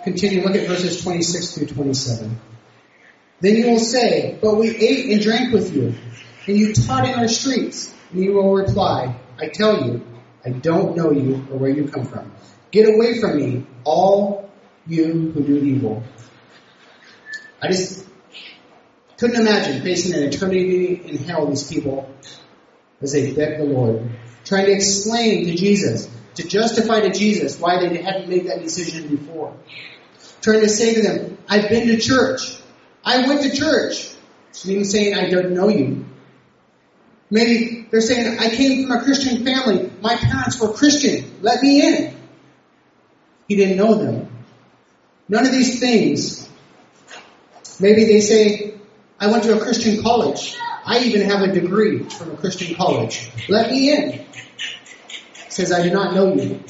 Continue, 0.05 0.43
look 0.43 0.57
at 0.57 0.67
verses 0.67 1.03
26 1.03 1.55
through 1.55 1.67
27. 1.69 2.41
Then 3.41 3.57
you 3.57 3.71
will 3.71 3.79
say, 3.79 4.39
But 4.41 4.57
we 4.57 4.71
ate 4.75 5.13
and 5.13 5.23
drank 5.23 5.53
with 5.53 5.75
you, 5.75 5.95
and 6.47 6.57
you 6.59 6.73
taught 6.73 7.09
in 7.09 7.15
our 7.19 7.29
streets. 7.29 7.95
And 8.11 8.23
you 8.23 8.35
will 8.35 8.53
reply, 8.53 9.17
I 9.39 9.49
tell 9.49 9.87
you, 9.87 10.05
I 10.45 10.51
don't 10.51 10.97
know 10.97 11.13
you 11.13 11.47
or 11.51 11.59
where 11.59 11.71
you 11.71 11.89
come 11.89 12.05
from. 12.05 12.33
Get 12.71 12.89
away 12.89 13.21
from 13.21 13.37
me, 13.37 13.67
all 13.85 14.51
you 14.87 15.31
who 15.33 15.43
do 15.43 15.57
evil. 15.57 16.03
I 17.61 17.69
just 17.69 18.07
couldn't 19.19 19.41
imagine 19.41 19.83
facing 19.83 20.15
an 20.15 20.25
eternity 20.25 20.95
in 20.95 21.19
hell, 21.19 21.47
these 21.47 21.69
people, 21.69 22.13
as 23.01 23.13
they 23.13 23.33
begged 23.33 23.61
the 23.61 23.65
Lord, 23.65 24.11
trying 24.45 24.67
to 24.67 24.73
explain 24.73 25.47
to 25.47 25.55
Jesus, 25.55 26.09
to 26.37 26.47
justify 26.47 27.01
to 27.01 27.11
Jesus 27.11 27.59
why 27.59 27.79
they 27.81 28.03
hadn't 28.03 28.29
made 28.29 28.47
that 28.47 28.63
decision 28.63 29.15
before. 29.15 29.57
Trying 30.41 30.61
to 30.61 30.69
say 30.69 30.95
to 30.95 31.03
them, 31.03 31.39
I've 31.49 31.69
been 31.69 31.89
to 31.89 31.99
church. 31.99 32.57
I 33.05 33.27
went 33.27 33.43
to 33.43 33.57
church. 33.57 34.11
And 34.63 34.73
even 34.73 34.85
saying, 34.85 35.15
I 35.15 35.31
don't 35.31 35.53
know 35.53 35.69
you. 35.69 36.05
Maybe 37.31 37.87
they're 37.91 38.01
saying, 38.01 38.39
I 38.39 38.51
came 38.51 38.87
from 38.87 38.99
a 38.99 39.03
Christian 39.03 39.45
family. 39.45 39.91
My 40.01 40.17
parents 40.17 40.61
were 40.61 40.73
Christian. 40.73 41.39
Let 41.41 41.63
me 41.63 41.87
in. 41.87 42.17
He 43.49 43.57
didn't 43.57 43.77
know 43.77 43.95
them. 43.95 44.45
None 45.29 45.47
of 45.47 45.53
these 45.53 45.81
things. 45.81 46.49
Maybe 47.81 48.05
they 48.05 48.21
say, 48.21 48.75
I 49.19 49.29
went 49.29 49.45
to 49.45 49.57
a 49.57 49.61
Christian 49.61 50.03
college. 50.03 50.57
I 50.85 50.99
even 51.05 51.23
have 51.23 51.43
a 51.43 51.53
degree 51.53 52.03
from 52.03 52.33
a 52.33 52.37
Christian 52.37 52.75
college. 52.75 53.31
Let 53.49 53.71
me 53.71 53.93
in. 53.93 54.27
Says, 55.53 55.71
I 55.71 55.83
do 55.83 55.91
not 55.91 56.15
know 56.15 56.35
you. 56.35 56.65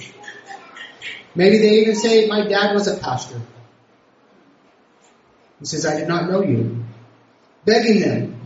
Maybe 1.37 1.59
they 1.59 1.71
even 1.83 1.95
say, 1.95 2.27
my 2.27 2.49
dad 2.49 2.75
was 2.75 2.89
a 2.89 2.97
pastor. 2.97 3.41
He 5.61 5.67
says, 5.67 5.87
I 5.87 6.01
did 6.01 6.09
not 6.09 6.29
know 6.29 6.43
you. 6.43 6.85
Begging 7.65 8.01
them. 8.01 8.41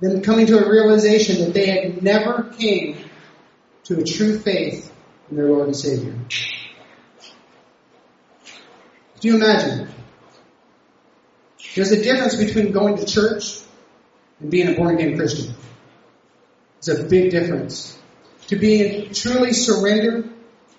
Then 0.00 0.22
coming 0.22 0.46
to 0.48 0.58
a 0.62 0.70
realization 0.70 1.42
that 1.42 1.54
they 1.54 1.66
had 1.68 2.02
never 2.02 2.42
came 2.58 2.98
to 3.84 3.98
a 3.98 4.04
true 4.04 4.38
faith 4.38 4.92
in 5.30 5.38
their 5.38 5.48
Lord 5.48 5.68
and 5.68 5.76
Savior. 5.76 6.12
Can 9.14 9.22
you 9.22 9.36
imagine? 9.36 9.88
There's 11.74 11.92
a 11.92 12.02
difference 12.02 12.36
between 12.36 12.72
going 12.72 12.98
to 12.98 13.06
church 13.06 13.60
and 14.38 14.50
being 14.50 14.68
a 14.68 14.76
born 14.76 14.96
again 14.96 15.16
Christian. 15.16 15.54
It's 16.76 16.88
a 16.88 17.04
big 17.04 17.30
difference. 17.30 17.98
To 18.48 18.56
be 18.56 19.08
truly 19.12 19.52
surrendered, 19.52 20.30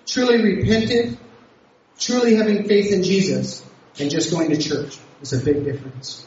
truly 0.06 0.40
repentant, 0.42 1.18
truly 1.98 2.34
having 2.34 2.66
faith 2.66 2.92
in 2.92 3.02
Jesus, 3.02 3.64
and 3.98 4.10
just 4.10 4.30
going 4.30 4.50
to 4.50 4.56
church 4.56 4.98
is 5.20 5.32
a 5.32 5.44
big 5.44 5.64
difference. 5.64 6.26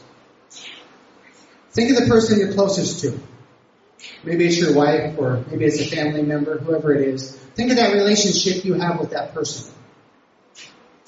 Think 1.72 1.90
of 1.90 2.04
the 2.04 2.06
person 2.06 2.38
you're 2.38 2.52
closest 2.52 3.00
to. 3.00 3.18
Maybe 4.24 4.46
it's 4.46 4.58
your 4.58 4.74
wife, 4.74 5.18
or 5.18 5.44
maybe 5.50 5.64
it's 5.64 5.80
a 5.80 5.86
family 5.86 6.22
member, 6.22 6.58
whoever 6.58 6.92
it 6.92 7.08
is. 7.08 7.34
Think 7.54 7.70
of 7.70 7.76
that 7.76 7.92
relationship 7.92 8.64
you 8.64 8.74
have 8.74 9.00
with 9.00 9.10
that 9.10 9.34
person. 9.34 9.72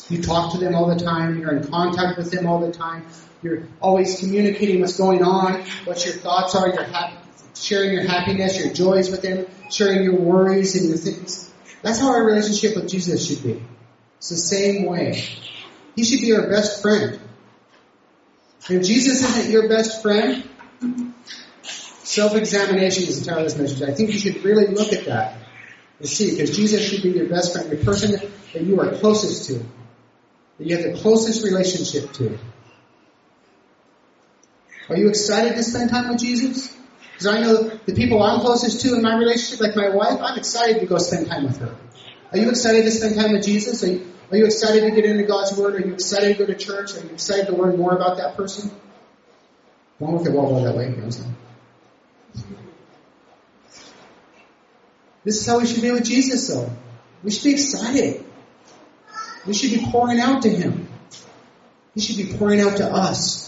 You 0.09 0.23
talk 0.23 0.53
to 0.53 0.59
them 0.59 0.75
all 0.75 0.89
the 0.89 1.03
time. 1.03 1.39
You're 1.39 1.57
in 1.57 1.69
contact 1.69 2.19
with 2.19 2.31
them 2.31 2.47
all 2.47 2.61
the 2.61 2.73
time. 2.73 3.07
You're 3.43 3.65
always 3.81 4.19
communicating 4.19 4.81
what's 4.81 4.97
going 4.97 5.23
on, 5.23 5.63
what 5.85 6.05
your 6.05 6.15
thoughts 6.15 6.55
are. 6.55 6.69
You're 6.69 6.85
happy, 6.85 7.17
sharing 7.55 7.93
your 7.93 8.03
happiness, 8.07 8.59
your 8.63 8.73
joys 8.73 9.11
with 9.11 9.23
them, 9.23 9.47
sharing 9.71 10.03
your 10.03 10.17
worries 10.17 10.77
and 10.77 10.89
your 10.89 10.99
things. 10.99 11.53
That's 11.83 12.01
how 12.01 12.09
our 12.09 12.25
relationship 12.25 12.77
with 12.77 12.89
Jesus 12.89 13.27
should 13.27 13.43
be. 13.43 13.63
It's 14.19 14.31
the 14.31 14.37
same 14.37 14.87
way. 14.87 15.23
He 15.97 16.05
should 16.05 16.21
be 16.21 16.35
our 16.35 16.49
best 16.49 16.83
friend. 16.83 17.21
If 18.69 18.83
Jesus 18.83 19.23
isn't 19.23 19.53
your 19.53 19.69
best 19.69 20.01
friend, 20.03 20.49
self-examination 21.63 23.05
is 23.05 23.21
the 23.21 23.27
title 23.27 23.45
this 23.45 23.59
message. 23.59 23.83
I 23.83 23.93
think 23.93 24.13
you 24.13 24.19
should 24.19 24.43
really 24.43 24.69
look 24.69 24.93
at 24.93 25.05
that 25.07 25.39
and 25.99 26.09
see, 26.09 26.31
because 26.33 26.57
Jesus 26.57 26.83
should 26.89 27.03
be 27.03 27.11
your 27.11 27.29
best 27.29 27.53
friend, 27.53 27.71
the 27.71 27.77
person 27.77 28.13
that 28.53 28.63
you 28.63 28.81
are 28.81 28.93
closest 28.95 29.47
to 29.49 29.63
that 30.59 30.67
you 30.67 30.77
have 30.77 30.85
the 30.85 31.01
closest 31.01 31.45
relationship 31.45 32.13
to. 32.15 32.39
Are 34.89 34.97
you 34.97 35.09
excited 35.09 35.57
to 35.57 35.63
spend 35.63 35.91
time 35.91 36.09
with 36.09 36.19
Jesus? 36.19 36.74
Because 37.15 37.27
I 37.29 37.41
know 37.41 37.63
the 37.87 37.95
people 37.95 38.23
I'm 38.23 38.41
closest 38.41 38.81
to 38.81 38.95
in 38.95 39.03
my 39.03 39.17
relationship, 39.17 39.65
like 39.65 39.77
my 39.77 39.89
wife, 39.89 40.19
I'm 40.21 40.37
excited 40.37 40.81
to 40.81 40.87
go 40.87 40.99
spend 40.99 41.29
time 41.29 41.45
with 41.45 41.59
her. 41.59 41.75
Are 42.33 42.39
you 42.39 42.51
excited 42.51 42.83
to 42.83 42.91
spend 42.91 43.15
time 43.15 43.33
with 43.33 43.45
Jesus? 43.45 43.85
Are 43.85 43.87
you, 43.87 44.13
are 44.33 44.37
you 44.37 44.47
excited 44.47 44.81
to 44.81 44.91
get 44.91 45.05
into 45.05 45.23
God's 45.23 45.57
Word? 45.57 45.77
Are 45.77 45.87
you 45.87 45.95
excited 45.95 46.37
to 46.37 46.45
go 46.45 46.53
to 46.53 46.59
church? 46.59 46.97
Are 46.97 47.01
you 47.01 47.11
excited 47.11 47.47
to 47.47 47.55
learn 47.55 47.77
more 47.77 47.95
about 47.95 48.17
that 48.17 48.37
person? 48.37 48.73
Don't 50.01 50.17
look 50.17 50.27
at 50.27 50.33
wall 50.33 50.65
that 50.65 50.77
way, 50.77 50.93
This 55.23 55.41
is 55.41 55.47
how 55.47 55.61
we 55.61 55.67
should 55.67 55.83
be 55.83 55.93
with 55.93 56.05
Jesus, 56.05 56.49
though. 56.49 56.69
We 57.23 57.31
should 57.31 57.45
be 57.45 57.53
excited. 57.53 58.25
We 59.47 59.55
should 59.55 59.71
be 59.71 59.87
pouring 59.91 60.19
out 60.19 60.43
to 60.43 60.51
Him. 60.51 60.89
He 61.95 62.01
should 62.01 62.17
be 62.17 62.37
pouring 62.37 62.61
out 62.61 62.79
to 62.79 62.87
us. 62.87 63.44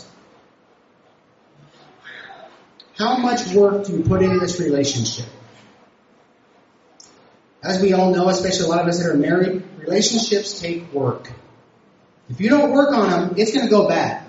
How 2.97 3.19
much 3.19 3.49
work 3.53 3.85
do 3.87 3.93
you 3.93 4.03
put 4.03 4.23
into 4.23 4.39
this 4.39 4.59
relationship? 4.59 5.27
As 7.63 7.81
we 7.81 7.93
all 7.93 8.15
know, 8.15 8.29
especially 8.29 8.67
a 8.67 8.69
lot 8.69 8.81
of 8.81 8.87
us 8.87 9.03
that 9.03 9.11
are 9.11 9.17
married, 9.17 9.63
relationships 9.79 10.61
take 10.61 10.93
work. 10.93 11.31
If 12.31 12.41
you 12.41 12.49
don't 12.49 12.73
work 12.73 12.95
on 12.95 13.11
them, 13.11 13.35
it's 13.37 13.53
going 13.53 13.67
to 13.67 13.71
go 13.71 13.89
bad. 13.89 14.25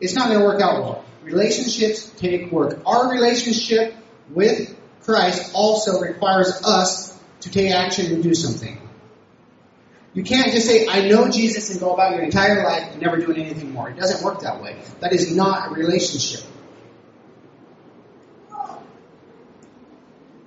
It's 0.00 0.14
not 0.14 0.28
going 0.28 0.40
to 0.40 0.44
work 0.44 0.60
out 0.60 0.82
well. 0.82 1.04
Relationships 1.22 2.10
take 2.16 2.52
work. 2.52 2.82
Our 2.84 3.10
relationship 3.10 3.94
with 4.30 4.76
Christ 5.02 5.52
also 5.54 6.00
requires 6.00 6.62
us 6.64 7.18
to 7.40 7.50
take 7.50 7.70
action 7.70 8.12
and 8.12 8.22
do 8.22 8.34
something. 8.34 8.78
You 10.12 10.22
can't 10.22 10.52
just 10.52 10.66
say, 10.66 10.86
I 10.86 11.08
know 11.08 11.30
Jesus 11.30 11.70
and 11.70 11.80
go 11.80 11.94
about 11.94 12.12
your 12.12 12.22
entire 12.22 12.64
life 12.64 12.92
and 12.92 13.02
never 13.02 13.18
doing 13.18 13.38
anything 13.38 13.72
more. 13.72 13.88
It 13.88 13.96
doesn't 13.96 14.24
work 14.24 14.40
that 14.40 14.62
way. 14.62 14.80
That 15.00 15.12
is 15.12 15.34
not 15.34 15.70
a 15.70 15.74
relationship. 15.74 16.40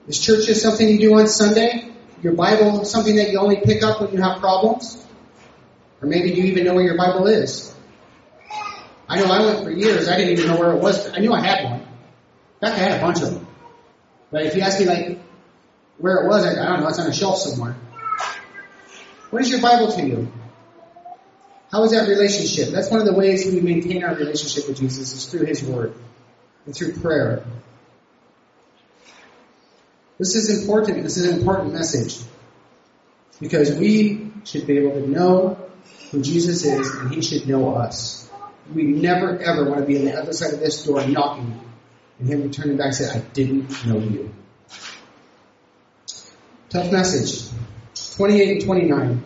Is 0.10 0.20
church 0.20 0.48
just 0.48 0.64
something 0.64 0.90
you 0.90 1.00
do 1.00 1.20
on 1.20 1.28
Sunday? 1.28 1.88
Your 2.24 2.34
Bible 2.34 2.84
something 2.84 3.16
that 3.18 3.30
you 3.30 3.40
only 3.40 3.58
pick 3.58 3.84
up 3.84 4.02
when 4.02 4.12
you 4.12 4.20
have 4.20 4.40
problems? 4.40 5.06
Or 6.02 6.08
maybe 6.08 6.32
you 6.32 6.46
even 6.46 6.66
know 6.66 6.74
where 6.74 6.84
your 6.84 6.98
Bible 6.98 7.28
is. 7.28 7.72
I 9.08 9.20
know 9.20 9.26
I 9.26 9.46
went 9.46 9.64
for 9.64 9.72
years, 9.72 10.10
I 10.10 10.18
didn't 10.18 10.40
even 10.40 10.48
know 10.48 10.60
where 10.60 10.72
it 10.72 10.82
was. 10.82 11.12
I 11.14 11.20
knew 11.20 11.32
I 11.32 11.46
had 11.46 11.64
one. 11.64 11.82
In 11.82 11.88
fact, 12.60 12.76
I 12.76 12.80
had 12.80 12.98
a 12.98 13.02
bunch 13.02 13.22
of 13.22 13.36
them. 13.36 13.48
But 14.32 14.48
if 14.48 14.56
you 14.56 14.62
ask 14.62 14.80
me 14.80 14.88
like 14.88 15.20
where 16.00 16.24
it 16.24 16.28
was, 16.28 16.44
I, 16.44 16.52
I 16.52 16.66
don't 16.70 16.82
know, 16.82 16.88
it's 16.88 17.00
on 17.00 17.08
a 17.08 17.14
shelf 17.14 17.38
somewhere. 17.38 17.76
What 19.30 19.44
is 19.44 19.52
your 19.52 19.62
Bible 19.62 19.92
to 19.92 20.06
you? 20.06 20.32
How 21.72 21.84
is 21.84 21.92
that 21.92 22.08
relationship? 22.10 22.70
That's 22.70 22.90
one 22.90 23.00
of 23.00 23.06
the 23.06 23.14
ways 23.14 23.46
we 23.46 23.62
maintain 23.62 24.04
our 24.04 24.16
relationship 24.16 24.68
with 24.68 24.80
Jesus 24.80 25.14
is 25.14 25.28
through 25.28 25.46
His 25.46 25.64
Word 25.64 25.94
and 26.66 26.76
through 26.76 26.94
prayer. 26.94 27.46
This 30.20 30.36
is 30.36 30.62
important. 30.62 31.02
This 31.02 31.16
is 31.16 31.32
an 31.32 31.40
important 31.40 31.74
message 31.74 32.20
because 33.40 33.72
we 33.72 34.32
should 34.44 34.68
be 34.68 34.78
able 34.78 34.92
to 34.92 35.08
know 35.08 35.58
who 36.12 36.22
Jesus 36.22 36.66
is 36.66 36.94
and 36.96 37.14
He 37.14 37.22
should 37.22 37.48
know 37.48 37.74
us. 37.76 38.30
We 38.74 38.84
never 38.84 39.40
ever 39.40 39.70
want 39.70 39.80
to 39.80 39.86
be 39.86 39.98
on 39.98 40.06
the 40.06 40.22
other 40.22 40.34
side 40.34 40.54
of 40.54 40.60
this 40.60 40.84
door 40.84 41.08
knocking 41.08 41.60
and 42.20 42.28
Him 42.28 42.44
returning 42.44 42.76
back 42.76 42.88
and 42.88 42.96
say, 42.96 43.10
I 43.10 43.20
didn't 43.20 43.86
know 43.86 43.98
you. 43.98 44.34
Tough 46.70 46.92
message. 46.92 47.50
28 48.18 48.52
and 48.52 48.66
29. 48.66 49.24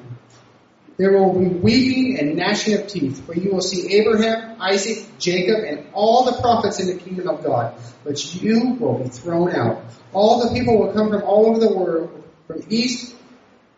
There 0.97 1.11
will 1.11 1.39
be 1.39 1.47
weeping 1.47 2.19
and 2.19 2.35
gnashing 2.35 2.75
of 2.75 2.87
teeth, 2.87 3.25
for 3.25 3.33
you 3.33 3.51
will 3.51 3.61
see 3.61 3.95
Abraham, 3.95 4.61
Isaac, 4.61 5.17
Jacob, 5.17 5.63
and 5.63 5.87
all 5.93 6.25
the 6.25 6.39
prophets 6.39 6.79
in 6.79 6.87
the 6.87 7.01
kingdom 7.01 7.27
of 7.27 7.43
God. 7.43 7.73
But 8.03 8.33
you 8.35 8.75
will 8.79 8.99
be 8.99 9.09
thrown 9.09 9.55
out. 9.55 9.83
All 10.13 10.47
the 10.47 10.53
people 10.53 10.77
will 10.77 10.93
come 10.93 11.09
from 11.09 11.23
all 11.23 11.47
over 11.47 11.59
the 11.59 11.73
world, 11.73 12.23
from 12.45 12.63
east, 12.69 13.15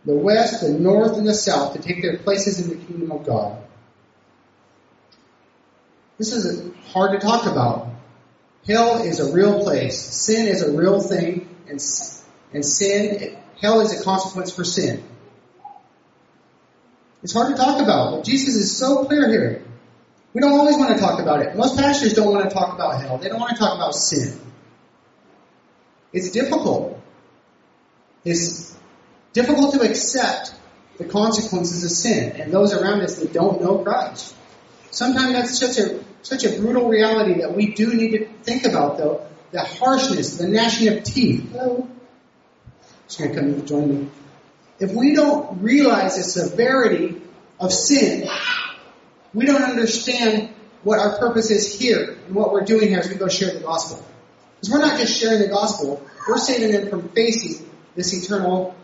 the 0.04 0.16
west, 0.16 0.62
the 0.62 0.74
north, 0.74 1.18
and 1.18 1.26
the 1.26 1.34
south, 1.34 1.74
to 1.74 1.82
take 1.82 2.02
their 2.02 2.18
places 2.18 2.60
in 2.60 2.78
the 2.78 2.86
kingdom 2.86 3.12
of 3.12 3.26
God. 3.26 3.62
This 6.18 6.34
is 6.34 6.72
hard 6.88 7.20
to 7.20 7.26
talk 7.26 7.46
about. 7.46 7.90
Hell 8.68 9.04
is 9.04 9.20
a 9.20 9.34
real 9.34 9.64
place. 9.64 9.98
Sin 9.98 10.48
is 10.48 10.62
a 10.62 10.72
real 10.72 11.02
thing, 11.02 11.48
and, 11.68 11.80
and 12.54 12.66
sin 12.66 13.38
Hell 13.62 13.80
is 13.82 14.00
a 14.00 14.04
consequence 14.04 14.54
for 14.54 14.64
sin. 14.64 15.04
It's 17.26 17.34
hard 17.34 17.56
to 17.56 17.60
talk 17.60 17.82
about, 17.82 18.12
but 18.12 18.24
Jesus 18.24 18.54
is 18.54 18.78
so 18.78 19.04
clear 19.06 19.28
here. 19.28 19.64
We 20.34 20.42
don't 20.42 20.52
always 20.52 20.78
want 20.78 20.94
to 20.94 21.00
talk 21.00 21.20
about 21.20 21.42
it. 21.42 21.56
Most 21.56 21.76
pastors 21.76 22.14
don't 22.14 22.32
want 22.32 22.48
to 22.48 22.54
talk 22.54 22.76
about 22.76 23.02
hell. 23.02 23.18
They 23.18 23.30
don't 23.30 23.40
want 23.40 23.54
to 23.54 23.58
talk 23.58 23.74
about 23.74 23.96
sin. 23.96 24.40
It's 26.14 26.30
difficult. 26.30 27.02
It's 28.24 28.78
difficult 29.34 29.74
to 29.74 29.82
accept 29.82 30.54
the 31.00 31.06
consequences 31.06 31.84
of 31.84 31.90
sin 31.90 32.40
and 32.40 32.54
those 32.54 32.76
around 32.76 33.02
us 33.02 33.16
that 33.16 33.34
don't 33.34 33.60
know 33.60 33.80
Christ. 33.80 34.36
Sometimes 34.92 35.34
that's 35.34 35.60
such 35.60 35.80
a 35.80 36.04
such 36.22 36.44
a 36.44 36.60
brutal 36.60 36.88
reality 36.88 37.42
that 37.42 37.56
we 37.56 37.74
do 37.74 37.92
need 37.96 38.12
to 38.20 38.28
think 38.44 38.68
about 38.68 39.00
though. 39.00 39.26
The 39.50 39.62
harshness, 39.62 40.38
the 40.38 40.48
gnashing 40.48 40.90
of 40.90 41.04
teeth. 41.04 41.50
Hello. 41.54 41.90
Going 43.18 43.34
to 43.34 43.42
come 43.42 43.66
join 43.66 43.90
me. 43.90 44.10
If 44.80 44.92
we 44.94 45.16
don't 45.16 45.62
realize 45.62 46.18
the 46.18 46.24
severity 46.24 47.22
of 47.60 47.72
sin, 47.72 48.28
we 49.34 49.46
don't 49.46 49.64
understand 49.64 50.50
what 50.84 51.00
our 51.00 51.18
purpose 51.18 51.50
is 51.50 51.80
here 51.80 52.18
and 52.26 52.36
what 52.36 52.52
we're 52.52 52.66
doing 52.66 52.90
here 52.90 53.00
as 53.00 53.10
we 53.10 53.16
go 53.16 53.28
share 53.28 53.54
the 53.54 53.62
gospel. 53.62 54.06
Because 54.56 54.74
we're 54.74 54.86
not 54.86 55.00
just 55.00 55.18
sharing 55.18 55.42
the 55.42 55.48
gospel, 55.48 56.06
we're 56.28 56.38
saving 56.38 56.72
them 56.72 56.90
from 56.90 57.10
facing 57.10 57.70
this 57.96 58.14
eternal 58.14 58.76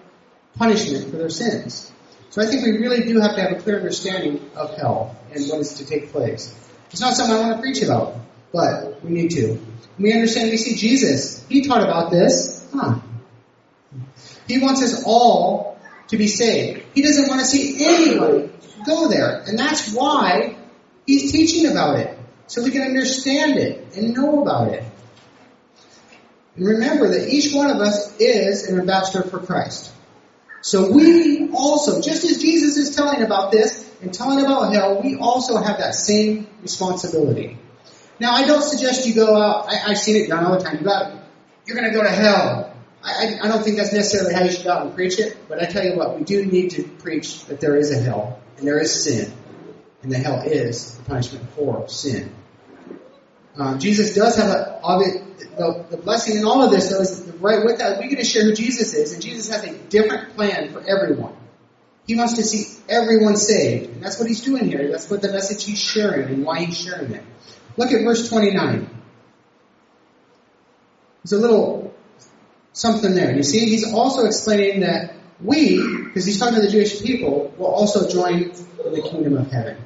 punishment 0.56 1.12
for 1.12 1.17
their 1.17 1.30
sins. 1.30 1.91
So 2.30 2.41
I 2.41 2.45
think 2.45 2.65
we 2.65 2.77
really 2.77 3.04
do 3.04 3.19
have 3.19 3.36
to 3.36 3.41
have 3.41 3.51
a 3.51 3.62
clear 3.62 3.77
understanding 3.77 4.49
of 4.56 4.75
hell 4.77 5.17
and 5.34 5.45
what 5.49 5.60
is 5.60 5.75
to 5.75 5.86
take 5.86 6.12
place. 6.12 6.56
It's 6.89 7.01
not 7.01 7.13
something 7.13 7.36
I 7.36 7.39
want 7.41 7.56
to 7.56 7.62
preach 7.62 7.82
about, 7.82 8.15
but 8.54 9.04
we 9.04 9.12
need 9.12 9.32
to. 9.32 9.60
We 9.99 10.13
understand, 10.13 10.49
we 10.49 10.58
see 10.58 10.75
Jesus. 10.75 11.45
He 11.47 11.62
taught 11.62 11.84
about 11.84 12.12
this. 12.12 12.65
Huh. 12.73 12.99
He 14.47 14.60
wants 14.60 14.82
us 14.82 15.04
all 15.06 15.70
to 16.12 16.17
be 16.17 16.28
saved. 16.28 16.84
He 16.93 17.02
doesn't 17.02 17.28
want 17.30 17.39
to 17.39 17.45
see 17.45 17.84
anybody 17.84 18.52
go 18.86 19.08
there. 19.08 19.43
And 19.47 19.58
that's 19.58 19.93
why 19.93 20.58
he's 21.08 21.32
teaching 21.32 21.71
about 21.71 22.00
it. 22.00 22.17
So 22.47 22.63
we 22.63 22.71
can 22.71 22.82
understand 22.82 23.58
it 23.58 23.95
and 23.95 24.13
know 24.13 24.41
about 24.41 24.74
it. 24.74 24.84
And 26.58 26.67
remember 26.67 27.08
that 27.08 27.30
each 27.30 27.54
one 27.54 27.71
of 27.71 27.78
us 27.78 28.15
is 28.19 28.67
an 28.67 28.78
ambassador 28.78 29.28
for 29.28 29.39
Christ. 29.39 29.93
So 30.62 30.91
we 30.91 31.50
also, 31.54 32.02
just 32.02 32.26
as 32.26 32.41
Jesus 32.41 32.76
is 32.76 32.93
telling 32.93 33.24
about 33.24 33.54
this 33.54 33.89
and 34.02 34.13
telling 34.13 34.43
about 34.43 34.74
hell, 34.74 35.02
we 35.02 35.15
also 35.15 35.58
have 35.58 35.78
that 35.78 35.95
same 35.95 36.47
responsibility. 36.62 37.58
Now, 38.19 38.34
I 38.34 38.45
don't 38.45 38.62
suggest 38.62 39.08
you 39.08 39.15
go 39.15 39.36
out, 39.36 39.69
I, 39.69 39.76
have 39.76 39.97
seen 39.97 40.17
it 40.17 40.28
done 40.28 40.45
all 40.45 40.58
the 40.58 40.63
time. 40.63 40.78
You 40.78 40.84
got, 40.84 41.13
you're 41.65 41.78
going 41.78 41.89
to 41.89 41.97
go 41.97 42.04
to 42.04 42.12
hell. 42.12 42.61
I, 43.03 43.39
I 43.41 43.47
don't 43.47 43.63
think 43.63 43.77
that's 43.77 43.93
necessarily 43.93 44.33
how 44.33 44.43
you 44.43 44.51
should 44.51 44.63
go 44.63 44.71
out 44.71 44.85
and 44.85 44.95
preach 44.95 45.19
it, 45.19 45.37
but 45.47 45.61
I 45.61 45.65
tell 45.65 45.83
you 45.83 45.97
what, 45.97 46.17
we 46.17 46.23
do 46.23 46.45
need 46.45 46.71
to 46.71 46.83
preach 46.83 47.45
that 47.45 47.59
there 47.59 47.75
is 47.75 47.91
a 47.91 47.99
hell, 47.99 48.39
and 48.57 48.67
there 48.67 48.79
is 48.79 49.03
sin, 49.03 49.31
and 50.03 50.11
the 50.11 50.17
hell 50.17 50.41
is 50.41 50.97
the 50.97 51.03
punishment 51.03 51.49
for 51.51 51.87
sin. 51.87 52.33
Uh, 53.57 53.77
Jesus 53.77 54.15
does 54.15 54.37
have 54.37 54.49
a, 54.49 54.79
the, 55.57 55.85
the 55.89 55.97
blessing 55.97 56.37
in 56.37 56.45
all 56.45 56.63
of 56.63 56.71
this, 56.71 56.89
though, 56.89 57.01
is 57.01 57.27
right 57.39 57.65
with 57.65 57.79
that, 57.79 57.99
we 57.99 58.07
get 58.07 58.19
to 58.19 58.25
share 58.25 58.43
who 58.43 58.53
Jesus 58.53 58.93
is, 58.93 59.13
and 59.13 59.21
Jesus 59.21 59.49
has 59.49 59.63
a 59.63 59.77
different 59.89 60.35
plan 60.35 60.71
for 60.71 60.81
everyone. 60.81 61.35
He 62.07 62.15
wants 62.15 62.35
to 62.35 62.43
see 62.43 62.81
everyone 62.87 63.35
saved, 63.35 63.89
and 63.89 64.03
that's 64.03 64.19
what 64.19 64.27
he's 64.27 64.41
doing 64.41 64.67
here. 64.67 64.89
That's 64.91 65.09
what 65.09 65.21
the 65.21 65.31
message 65.31 65.63
he's 65.63 65.79
sharing 65.79 66.27
and 66.27 66.45
why 66.45 66.65
he's 66.65 66.77
sharing 66.77 67.11
it. 67.11 67.23
Look 67.77 67.91
at 67.91 68.03
verse 68.03 68.29
29. 68.29 68.89
There's 71.23 71.33
a 71.33 71.37
little 71.37 71.90
something 72.73 73.13
there. 73.13 73.36
You 73.36 73.43
see, 73.43 73.69
he's 73.69 73.93
also 73.93 74.25
explaining 74.25 74.81
that 74.81 75.15
we, 75.41 75.77
because 76.05 76.25
he's 76.25 76.39
talking 76.39 76.55
to 76.55 76.62
the 76.62 76.71
Jewish 76.71 77.01
people, 77.01 77.53
will 77.57 77.67
also 77.67 78.07
join 78.07 78.51
in 78.86 78.93
the 78.93 79.01
kingdom 79.01 79.38
of 79.38 79.51
heaven. 79.51 79.77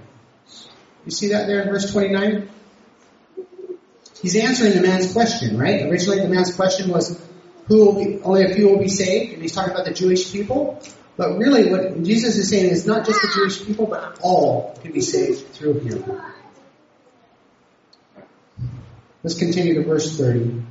You 1.05 1.11
see 1.11 1.29
that 1.29 1.47
there 1.47 1.61
in 1.61 1.69
verse 1.69 1.91
29? 1.91 2.49
He's 4.21 4.35
answering 4.35 4.73
the 4.73 4.81
man's 4.81 5.13
question, 5.13 5.57
right? 5.57 5.83
Originally 5.83 6.21
the 6.21 6.29
man's 6.29 6.55
question 6.55 6.89
was, 6.89 7.21
who 7.67 7.85
will 7.85 8.03
be, 8.03 8.21
only 8.21 8.43
a 8.43 8.53
few 8.53 8.69
will 8.69 8.79
be 8.79 8.89
saved, 8.89 9.33
and 9.33 9.41
he's 9.41 9.53
talking 9.53 9.71
about 9.71 9.85
the 9.85 9.93
Jewish 9.93 10.31
people. 10.31 10.81
But 11.17 11.37
really 11.37 11.71
what 11.71 12.03
Jesus 12.03 12.37
is 12.37 12.49
saying 12.49 12.71
is 12.71 12.85
not 12.85 13.05
just 13.05 13.21
the 13.21 13.31
Jewish 13.33 13.65
people, 13.65 13.85
but 13.87 14.19
all 14.21 14.77
can 14.81 14.91
be 14.91 15.01
saved 15.01 15.53
through 15.53 15.79
him. 15.79 16.21
Let's 19.23 19.37
continue 19.37 19.75
to 19.75 19.83
verse 19.83 20.17
30. 20.17 20.61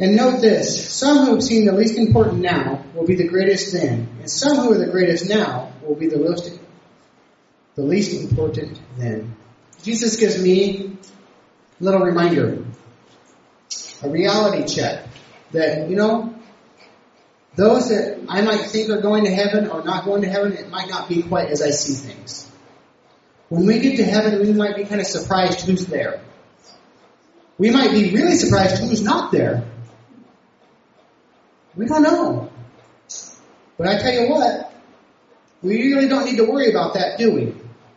And 0.00 0.16
note 0.16 0.40
this, 0.40 0.90
some 0.90 1.26
who 1.26 1.34
have 1.34 1.42
seen 1.42 1.66
the 1.66 1.72
least 1.72 1.98
important 1.98 2.40
now 2.40 2.82
will 2.94 3.04
be 3.04 3.16
the 3.16 3.28
greatest 3.28 3.74
then, 3.74 4.08
and 4.20 4.30
some 4.30 4.56
who 4.56 4.72
are 4.72 4.78
the 4.78 4.90
greatest 4.90 5.28
now 5.28 5.74
will 5.82 5.94
be 5.94 6.06
the 6.06 6.16
least, 6.16 6.58
the 7.74 7.82
least 7.82 8.18
important 8.18 8.80
then. 8.96 9.36
Jesus 9.82 10.16
gives 10.16 10.42
me 10.42 10.96
a 11.78 11.84
little 11.84 12.00
reminder, 12.00 12.64
a 14.02 14.08
reality 14.08 14.74
check 14.74 15.06
that, 15.50 15.90
you 15.90 15.96
know, 15.96 16.34
those 17.56 17.90
that 17.90 18.24
I 18.26 18.40
might 18.40 18.70
think 18.70 18.88
are 18.88 19.02
going 19.02 19.24
to 19.24 19.30
heaven 19.30 19.68
or 19.68 19.84
not 19.84 20.06
going 20.06 20.22
to 20.22 20.30
heaven, 20.30 20.54
it 20.54 20.70
might 20.70 20.88
not 20.88 21.10
be 21.10 21.22
quite 21.22 21.50
as 21.50 21.60
I 21.60 21.70
see 21.70 21.92
things. 21.92 22.50
When 23.50 23.66
we 23.66 23.80
get 23.80 23.96
to 23.96 24.04
heaven, 24.04 24.40
we 24.40 24.54
might 24.54 24.76
be 24.76 24.84
kind 24.84 25.02
of 25.02 25.06
surprised 25.06 25.60
who's 25.60 25.84
there. 25.84 26.22
We 27.58 27.70
might 27.70 27.90
be 27.90 28.14
really 28.14 28.36
surprised 28.36 28.82
who's 28.82 29.02
not 29.02 29.30
there. 29.30 29.66
We 31.80 31.86
don't 31.86 32.02
know. 32.02 32.50
But 33.78 33.86
I 33.86 33.98
tell 33.98 34.12
you 34.12 34.28
what, 34.28 34.70
we 35.62 35.94
really 35.94 36.08
don't 36.08 36.26
need 36.26 36.36
to 36.36 36.44
worry 36.44 36.68
about 36.68 36.92
that, 36.92 37.16
do 37.16 37.32
we? 37.32 37.54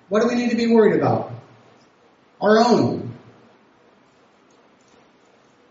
What 0.08 0.22
do 0.22 0.30
we 0.30 0.36
need 0.36 0.52
to 0.52 0.56
be 0.56 0.67
worried 0.67 0.96
about? 0.96 1.34
Our 2.39 2.60
own. 2.60 3.13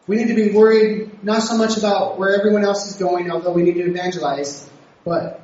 We 0.07 0.17
need 0.17 0.29
to 0.29 0.35
be 0.35 0.51
worried 0.51 1.25
not 1.25 1.41
so 1.41 1.57
much 1.57 1.79
about 1.79 2.19
where 2.19 2.39
everyone 2.39 2.67
else 2.67 2.91
is 2.91 2.97
going, 2.97 3.31
although 3.31 3.53
we 3.53 3.63
need 3.63 3.77
to 3.77 3.89
evangelize, 3.89 4.69
but 5.07 5.41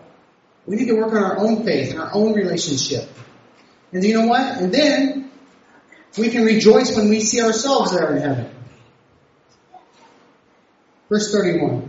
we 0.66 0.76
need 0.76 0.88
to 0.88 0.96
work 0.96 1.12
on 1.12 1.24
our 1.24 1.38
own 1.38 1.64
faith 1.64 1.92
and 1.92 2.00
our 2.00 2.10
own 2.12 2.34
relationship. 2.34 3.08
And 3.92 4.04
you 4.04 4.12
know 4.12 4.26
what? 4.26 4.42
And 4.42 4.74
then 4.74 5.30
we 6.18 6.28
can 6.28 6.44
rejoice 6.44 6.94
when 6.94 7.08
we 7.08 7.20
see 7.20 7.40
ourselves 7.40 7.92
there 7.92 8.14
in 8.14 8.20
heaven. 8.20 8.54
Verse 11.08 11.32
31. 11.32 11.87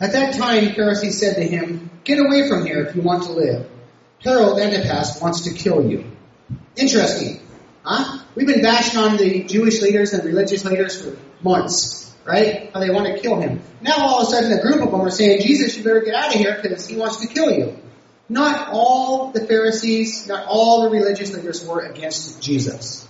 At 0.00 0.12
that 0.12 0.34
time, 0.34 0.74
Pharisees 0.74 1.20
said 1.20 1.36
to 1.36 1.46
him, 1.46 1.90
Get 2.04 2.18
away 2.18 2.48
from 2.48 2.66
here 2.66 2.84
if 2.84 2.96
you 2.96 3.02
want 3.02 3.24
to 3.24 3.32
live. 3.32 3.68
Herod 4.20 4.58
Antipas 4.58 5.20
wants 5.20 5.42
to 5.42 5.54
kill 5.54 5.88
you. 5.88 6.10
Interesting. 6.76 7.40
Huh? 7.82 8.24
We've 8.34 8.46
been 8.46 8.62
bashing 8.62 8.98
on 8.98 9.16
the 9.16 9.44
Jewish 9.44 9.80
leaders 9.82 10.12
and 10.12 10.24
religious 10.24 10.64
leaders 10.64 11.00
for 11.00 11.16
months, 11.42 12.14
right? 12.24 12.70
How 12.72 12.80
they 12.80 12.90
want 12.90 13.06
to 13.06 13.20
kill 13.20 13.40
him. 13.40 13.60
Now 13.82 13.94
all 13.98 14.22
of 14.22 14.28
a 14.28 14.30
sudden 14.30 14.52
a 14.52 14.62
group 14.62 14.82
of 14.82 14.90
them 14.90 15.00
are 15.00 15.10
saying, 15.10 15.42
Jesus, 15.42 15.76
you 15.76 15.84
better 15.84 16.00
get 16.00 16.14
out 16.14 16.34
of 16.34 16.40
here 16.40 16.58
because 16.60 16.86
he 16.86 16.96
wants 16.96 17.18
to 17.20 17.28
kill 17.28 17.52
you. 17.52 17.76
Not 18.28 18.70
all 18.70 19.30
the 19.32 19.46
Pharisees, 19.46 20.26
not 20.26 20.46
all 20.46 20.84
the 20.84 20.90
religious 20.90 21.32
leaders 21.32 21.64
were 21.66 21.80
against 21.80 22.42
Jesus. 22.42 23.06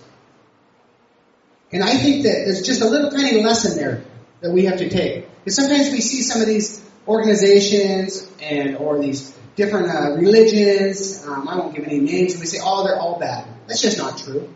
And 1.73 1.83
I 1.83 1.97
think 1.97 2.25
that 2.25 2.42
there's 2.44 2.62
just 2.62 2.83
a 2.83 2.88
little 2.88 3.11
tiny 3.11 3.42
lesson 3.42 3.77
there 3.77 4.05
that 4.44 4.52
we 4.52 4.66
have 4.66 4.76
to 4.76 4.90
take. 4.90 5.26
Because 5.40 5.57
sometimes 5.57 5.90
we 5.90 6.02
see 6.02 6.22
some 6.22 6.42
of 6.42 6.46
these 6.46 6.85
organizations 7.09 8.30
and 8.42 8.76
or 8.76 9.00
these 9.00 9.37
different 9.57 9.88
uh, 9.88 10.12
religions. 10.16 11.26
Um, 11.26 11.48
I 11.48 11.57
won't 11.57 11.74
give 11.74 11.85
any 11.85 12.00
names, 12.00 12.33
and 12.33 12.40
we 12.40 12.46
say, 12.46 12.59
"Oh, 12.62 12.87
they're 12.87 13.00
all 13.00 13.18
bad." 13.18 13.48
That's 13.66 13.80
just 13.80 13.96
not 13.96 14.18
true. 14.18 14.52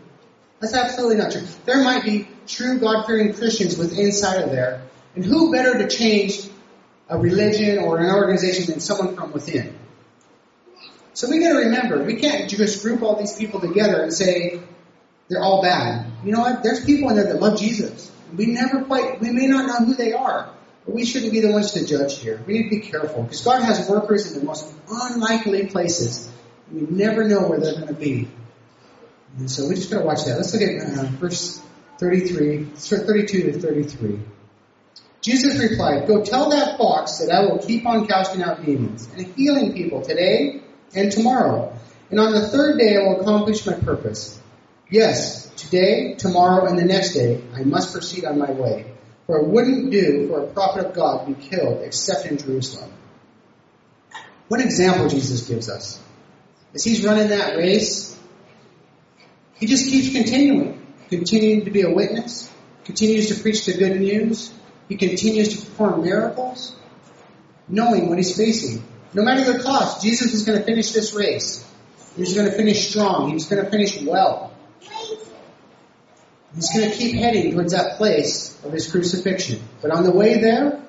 That's 0.59 0.75
absolutely 0.75 1.17
not 1.17 1.31
true. 1.31 1.41
There 1.65 1.83
might 1.83 2.03
be 2.03 2.27
true 2.45 2.79
God-fearing 2.79 3.33
Christians 3.33 3.77
within 3.77 4.05
inside 4.05 4.41
of 4.43 4.51
there, 4.51 4.83
and 5.15 5.25
who 5.25 5.51
better 5.51 5.79
to 5.79 5.87
change 5.87 6.47
a 7.09 7.17
religion 7.17 7.79
or 7.79 7.97
an 7.97 8.13
organization 8.13 8.69
than 8.69 8.79
someone 8.79 9.15
from 9.15 9.31
within? 9.31 9.75
So 11.13 11.29
we 11.29 11.39
got 11.39 11.53
to 11.53 11.65
remember, 11.65 12.03
we 12.03 12.17
can't 12.17 12.47
just 12.47 12.83
group 12.83 13.01
all 13.01 13.15
these 13.15 13.35
people 13.35 13.59
together 13.59 14.03
and 14.03 14.13
say 14.13 14.61
they're 15.27 15.41
all 15.41 15.63
bad. 15.63 16.05
You 16.23 16.31
know 16.31 16.41
what? 16.41 16.61
There's 16.61 16.85
people 16.85 17.09
in 17.09 17.15
there 17.15 17.25
that 17.25 17.41
love 17.41 17.59
Jesus. 17.59 18.11
We 18.35 18.47
never 18.47 18.83
quite, 18.83 19.19
we 19.19 19.31
may 19.31 19.47
not 19.47 19.67
know 19.67 19.85
who 19.85 19.95
they 19.95 20.13
are. 20.13 20.49
But 20.85 20.95
we 20.95 21.05
shouldn't 21.05 21.31
be 21.31 21.41
the 21.41 21.51
ones 21.51 21.71
to 21.73 21.85
judge 21.85 22.19
here. 22.19 22.41
We 22.45 22.53
need 22.53 22.63
to 22.63 22.69
be 22.69 22.81
careful 22.81 23.23
because 23.23 23.41
God 23.43 23.63
has 23.63 23.87
workers 23.89 24.31
in 24.31 24.39
the 24.39 24.45
most 24.45 24.73
unlikely 24.89 25.67
places. 25.67 26.31
We 26.71 26.81
never 26.81 27.27
know 27.27 27.47
where 27.47 27.59
they're 27.59 27.75
going 27.75 27.87
to 27.87 27.93
be. 27.93 28.27
And 29.37 29.49
so 29.49 29.67
we 29.67 29.75
just 29.75 29.91
got 29.91 29.99
to 29.99 30.05
watch 30.05 30.25
that. 30.25 30.37
Let's 30.37 30.53
look 30.53 30.63
at 30.63 30.97
uh, 30.97 31.03
verse 31.17 31.61
33, 31.99 32.65
32 32.65 33.51
to 33.51 33.59
33. 33.59 34.19
Jesus 35.21 35.59
replied, 35.59 36.07
Go 36.07 36.23
tell 36.23 36.49
that 36.51 36.77
fox 36.77 37.19
that 37.19 37.29
I 37.29 37.41
will 37.41 37.59
keep 37.59 37.85
on 37.85 38.07
casting 38.07 38.41
out 38.41 38.65
demons 38.65 39.07
and 39.15 39.27
healing 39.35 39.73
people 39.73 40.01
today 40.01 40.61
and 40.95 41.11
tomorrow. 41.11 41.77
And 42.09 42.19
on 42.19 42.31
the 42.31 42.47
third 42.47 42.79
day 42.79 42.95
I 42.97 42.99
will 42.99 43.21
accomplish 43.21 43.65
my 43.65 43.73
purpose. 43.73 44.38
Yes, 44.89 45.45
today, 45.55 46.15
tomorrow, 46.15 46.65
and 46.65 46.77
the 46.77 46.85
next 46.85 47.13
day 47.13 47.43
I 47.55 47.63
must 47.63 47.93
proceed 47.93 48.25
on 48.25 48.39
my 48.39 48.51
way. 48.51 48.91
For 49.27 49.37
it 49.37 49.47
wouldn't 49.47 49.91
do 49.91 50.27
for 50.27 50.43
a 50.43 50.47
prophet 50.47 50.87
of 50.87 50.93
God 50.95 51.27
to 51.27 51.33
be 51.33 51.41
killed 51.49 51.83
except 51.83 52.25
in 52.25 52.39
Jerusalem. 52.39 52.91
What 54.47 54.59
example 54.61 55.07
Jesus 55.07 55.47
gives 55.47 55.69
us? 55.69 56.01
As 56.73 56.83
he's 56.83 57.05
running 57.05 57.27
that 57.27 57.55
race, 57.55 58.17
he 59.53 59.67
just 59.67 59.89
keeps 59.91 60.11
continuing, 60.11 60.83
continuing 61.09 61.65
to 61.65 61.71
be 61.71 61.81
a 61.81 61.93
witness, 61.93 62.51
continues 62.85 63.27
to 63.27 63.39
preach 63.39 63.65
the 63.65 63.73
good 63.73 63.99
news, 63.99 64.51
he 64.87 64.97
continues 64.97 65.49
to 65.49 65.65
perform 65.65 66.01
miracles, 66.01 66.75
knowing 67.67 68.09
what 68.09 68.17
he's 68.17 68.35
facing. 68.35 68.83
No 69.13 69.21
matter 69.21 69.53
the 69.53 69.63
cost, 69.63 70.01
Jesus 70.01 70.33
is 70.33 70.45
going 70.45 70.57
to 70.57 70.65
finish 70.65 70.91
this 70.91 71.13
race. 71.13 71.63
He's 72.15 72.33
going 72.33 72.49
to 72.49 72.55
finish 72.55 72.89
strong. 72.89 73.29
He's 73.31 73.45
going 73.45 73.63
to 73.63 73.69
finish 73.69 74.01
well. 74.01 74.48
He's 76.55 76.71
going 76.73 76.89
to 76.89 76.95
keep 76.95 77.15
heading 77.15 77.53
towards 77.53 77.73
that 77.73 77.97
place 77.97 78.57
of 78.63 78.73
his 78.73 78.91
crucifixion. 78.91 79.61
But 79.81 79.91
on 79.91 80.03
the 80.03 80.11
way 80.11 80.39
there, 80.39 80.81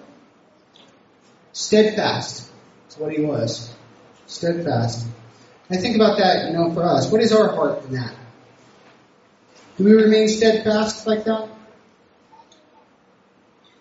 steadfast 1.52 2.50
is 2.88 2.96
what 2.96 3.12
he 3.12 3.20
was. 3.20 3.72
Steadfast. 4.26 5.06
I 5.68 5.76
think 5.76 5.96
about 5.96 6.18
that, 6.18 6.46
you 6.46 6.56
know, 6.56 6.72
for 6.72 6.82
us. 6.82 7.10
What 7.10 7.20
is 7.20 7.32
our 7.32 7.48
heart 7.48 7.84
in 7.84 7.92
that? 7.92 8.14
Do 9.76 9.84
we 9.84 9.92
remain 9.92 10.28
steadfast 10.28 11.06
like 11.06 11.24
that? 11.24 11.48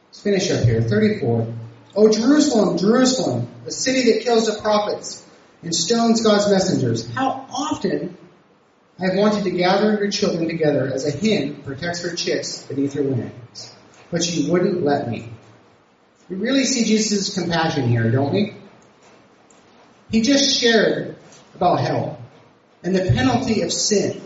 Let's 0.07 0.21
finish 0.21 0.51
up 0.51 0.63
here. 0.65 0.81
34. 0.81 1.53
Oh, 1.95 2.11
Jerusalem, 2.11 2.77
Jerusalem, 2.77 3.47
the 3.65 3.71
city 3.71 4.11
that 4.11 4.23
kills 4.23 4.45
the 4.45 4.61
prophets 4.61 5.25
and 5.63 5.73
stones 5.73 6.21
God's 6.21 6.49
messengers. 6.49 7.07
How 7.13 7.47
often 7.49 8.17
I 8.99 9.05
have 9.05 9.15
wanted 9.15 9.45
to 9.45 9.51
gather 9.51 9.97
your 9.97 10.11
children 10.11 10.49
together 10.49 10.91
as 10.93 11.05
a 11.05 11.11
hen 11.11 11.61
protects 11.63 12.01
her 12.01 12.13
chicks 12.15 12.63
beneath 12.63 12.93
her 12.93 13.03
wings, 13.03 13.73
but 14.11 14.29
you 14.29 14.51
wouldn't 14.51 14.83
let 14.83 15.09
me. 15.09 15.31
We 16.27 16.35
really 16.35 16.65
see 16.65 16.83
Jesus' 16.83 17.33
compassion 17.33 17.87
here, 17.87 18.11
don't 18.11 18.33
we? 18.33 18.55
He 20.11 20.21
just 20.21 20.59
shared 20.59 21.15
about 21.55 21.79
hell 21.79 22.21
and 22.83 22.93
the 22.93 23.11
penalty 23.11 23.61
of 23.61 23.71
sin, 23.71 24.21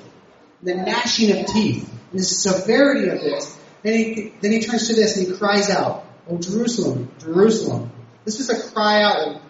the 0.63 0.73
gnashing 0.73 1.39
of 1.39 1.45
teeth, 1.47 1.87
and 2.11 2.19
the 2.19 2.23
severity 2.23 3.09
of 3.09 3.21
this. 3.21 3.57
Then 3.83 3.93
he, 3.93 4.33
then 4.41 4.51
he 4.51 4.61
turns 4.61 4.87
to 4.87 4.95
this 4.95 5.17
and 5.17 5.27
he 5.27 5.33
cries 5.33 5.69
out, 5.69 6.05
Oh 6.27 6.37
Jerusalem, 6.37 7.11
Jerusalem. 7.19 7.91
This 8.25 8.37
was 8.39 8.49
a 8.49 8.71
cry 8.71 9.03
out 9.03 9.27
of 9.27 9.41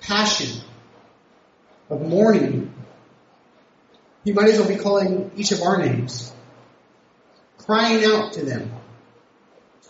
passion, 0.00 0.62
of 1.90 2.00
mourning, 2.00 2.72
he 4.24 4.32
might 4.32 4.48
as 4.48 4.58
well 4.58 4.68
be 4.68 4.76
calling 4.76 5.30
each 5.36 5.52
of 5.52 5.62
our 5.62 5.78
names, 5.78 6.32
crying 7.58 8.04
out 8.04 8.34
to 8.34 8.44
them. 8.44 8.72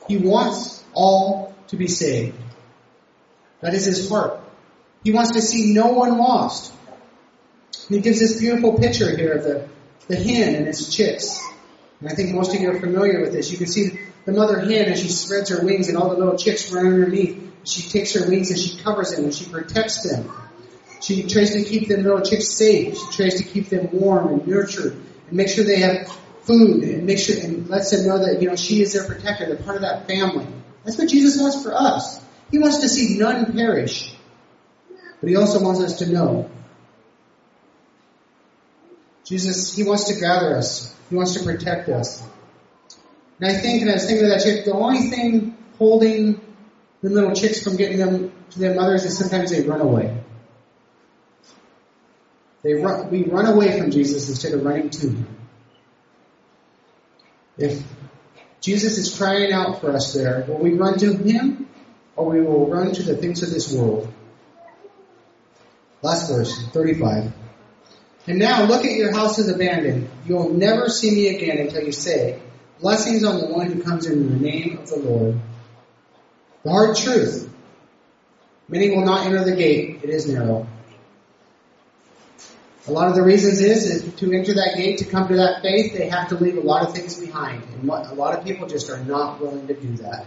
He 0.07 0.17
wants 0.17 0.83
all 0.93 1.55
to 1.69 1.77
be 1.77 1.89
saved. 1.89 2.39
That 3.61 3.75
is 3.75 3.85
his 3.85 4.09
heart. 4.09 4.41
He 5.05 5.13
wants 5.13 5.33
to 5.33 5.43
see 5.43 5.73
no 5.73 5.89
one 5.89 6.19
lost. 6.19 6.73
And 7.89 7.97
he 7.97 8.03
gives 8.03 8.21
this 8.21 8.39
beautiful 8.39 8.79
picture 8.79 9.17
here 9.17 9.33
of 9.33 9.45
the, 9.45 9.69
the 10.09 10.17
hen 10.17 10.55
and 10.55 10.67
its 10.67 10.95
chicks. 10.95 11.41
And 12.01 12.09
I 12.09 12.15
think 12.15 12.35
most 12.35 12.55
of 12.55 12.61
you 12.61 12.71
are 12.71 12.81
familiar 12.81 13.21
with 13.21 13.33
this. 13.33 13.51
You 13.51 13.59
can 13.59 13.67
see 13.67 13.99
the 14.25 14.33
mother 14.33 14.61
hen 14.61 14.87
as 14.87 15.01
she 15.01 15.09
spreads 15.09 15.51
her 15.51 15.65
wings 15.65 15.89
and 15.89 15.97
all 15.97 16.11
the 16.11 16.17
little 16.17 16.37
chicks 16.37 16.73
run 16.73 16.87
underneath. 16.87 17.43
She 17.65 17.89
takes 17.89 18.15
her 18.15 18.29
wings 18.29 18.51
and 18.51 18.59
she 18.59 18.79
covers 18.79 19.13
them 19.13 19.25
and 19.25 19.35
she 19.35 19.47
protects 19.47 20.09
them. 20.09 20.31
She 21.01 21.25
tries 21.25 21.53
to 21.53 21.65
keep 21.65 21.89
them 21.89 22.03
little 22.03 22.21
chicks 22.21 22.49
safe. 22.49 22.97
She 22.99 23.07
tries 23.13 23.35
to 23.37 23.45
keep 23.45 23.69
them 23.69 23.89
warm 23.93 24.29
and 24.29 24.47
nurtured 24.47 24.93
and 24.93 25.33
make 25.33 25.49
sure 25.49 25.65
they 25.65 25.81
have 25.81 26.09
food 26.43 26.83
and 26.83 27.05
make 27.05 27.19
sure 27.19 27.37
and 27.41 27.69
lets 27.69 27.91
them 27.91 28.07
know 28.07 28.19
that 28.19 28.41
you 28.41 28.49
know 28.49 28.57
she 28.57 28.83
is 28.83 28.95
their 28.95 29.05
protector. 29.05 29.47
They're 29.47 29.57
part 29.57 29.77
of 29.77 29.83
that 29.83 30.09
family. 30.09 30.47
That's 30.85 30.99
what 30.99 31.09
Jesus 31.09 31.41
wants 31.41 31.63
for 31.63 31.75
us. 31.75 32.21
He 32.51 32.59
wants 32.59 32.79
to 32.79 32.89
see 32.89 33.19
none 33.19 33.53
perish, 33.53 34.15
but 35.21 35.29
he 35.29 35.37
also 35.37 35.63
wants 35.63 35.81
us 35.81 35.99
to 35.99 36.11
know. 36.11 36.51
Jesus, 39.25 39.77
he 39.77 39.85
wants 39.85 40.05
to 40.05 40.19
gather 40.19 40.57
us. 40.57 40.95
He 41.11 41.17
wants 41.17 41.35
to 41.35 41.45
protect 41.45 41.91
us. 41.91 42.27
And 43.39 43.51
I 43.51 43.61
think, 43.61 43.83
and 43.83 43.91
I 43.91 43.95
was 43.95 44.07
thinking 44.07 44.25
of 44.25 44.31
that 44.31 44.43
chick, 44.43 44.65
the 44.65 44.73
only 44.73 45.11
thing 45.11 45.57
holding 45.77 46.41
the 47.03 47.11
little 47.11 47.35
chicks 47.35 47.63
from 47.63 47.77
getting 47.77 47.99
them 47.99 48.33
to 48.51 48.59
their 48.59 48.75
mothers 48.75 49.05
is 49.05 49.19
sometimes 49.19 49.51
they 49.51 49.63
run 49.63 49.83
away. 49.83 50.19
They 52.63 52.75
run, 52.75 53.11
we 53.11 53.25
run 53.25 53.47
away 53.47 53.79
from 53.79 53.91
Jesus 53.91 54.29
instead 54.29 54.53
of 54.53 54.65
running 54.65 54.91
to 54.91 55.09
him. 55.09 55.27
If 57.57 57.83
Jesus 58.61 58.99
is 58.99 59.17
crying 59.17 59.53
out 59.53 59.81
for 59.81 59.93
us 59.93 60.13
there, 60.13 60.45
will 60.49 60.59
we 60.59 60.75
run 60.75 60.99
to 60.99 61.17
him 61.17 61.69
or 62.17 62.27
will 62.27 62.33
we 62.33 62.43
will 62.43 62.69
run 62.69 62.93
to 62.93 63.03
the 63.03 63.17
things 63.17 63.43
of 63.43 63.51
this 63.51 63.73
world? 63.73 64.13
Last 66.03 66.31
verse, 66.31 66.67
35. 66.69 67.33
And 68.27 68.39
now 68.39 68.65
look 68.65 68.85
at 68.85 68.93
your 68.93 69.13
house 69.13 69.39
is 69.39 69.49
abandoned. 69.49 70.09
You'll 70.27 70.51
never 70.51 70.89
see 70.89 71.11
me 71.11 71.35
again 71.35 71.59
until 71.59 71.85
you 71.85 71.93
say, 71.93 72.41
Blessings 72.81 73.25
on 73.25 73.41
the 73.41 73.47
one 73.47 73.73
who 73.73 73.83
comes 73.83 74.07
in 74.07 74.31
the 74.31 74.37
name 74.37 74.79
of 74.79 74.89
the 74.89 74.97
Lord. 74.97 75.41
The 76.63 76.71
hard 76.71 76.97
truth. 76.97 77.51
Many 78.69 78.91
will 78.91 79.05
not 79.05 79.27
enter 79.27 79.43
the 79.45 79.57
gate. 79.57 80.01
It 80.03 80.11
is 80.11 80.29
narrow. 80.29 80.69
A 82.89 82.93
lot 82.93 83.09
of 83.09 83.15
the 83.15 83.23
reasons 83.23 83.61
is, 83.61 83.85
is 83.85 84.15
to 84.15 84.33
enter 84.33 84.55
that 84.55 84.75
gate, 84.79 84.99
to 85.01 85.05
come 85.05 85.29
to 85.29 85.37
that 85.37 85.61
faith, 85.61 85.93
they 85.93 86.09
have 86.09 86.31
to 86.31 86.37
leave 86.37 86.57
a 86.57 86.63
lot 86.63 86.89
of 86.89 86.95
things 86.95 87.21
behind. 87.21 87.63
And 87.75 87.91
a 87.91 88.15
lot 88.15 88.39
of 88.39 88.47
people 88.47 88.67
just 88.67 88.89
are 88.89 89.05
not 89.05 89.41
willing 89.43 89.67
to 89.67 89.75
do 89.75 89.97
that. 89.99 90.27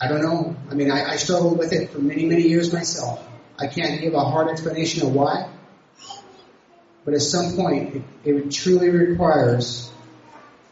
I 0.00 0.06
don't 0.06 0.22
know. 0.22 0.54
I 0.70 0.74
mean, 0.74 0.92
I, 0.92 1.10
I 1.10 1.16
struggled 1.16 1.58
with 1.58 1.72
it 1.72 1.90
for 1.90 1.98
many, 1.98 2.24
many 2.24 2.42
years 2.42 2.72
myself. 2.72 3.26
I 3.58 3.66
can't 3.66 4.00
give 4.00 4.14
a 4.14 4.20
hard 4.20 4.48
explanation 4.48 5.08
of 5.08 5.12
why. 5.12 5.50
But 7.04 7.14
at 7.14 7.22
some 7.22 7.56
point, 7.56 7.96
it, 7.96 8.02
it 8.24 8.50
truly 8.52 8.90
requires 8.90 9.90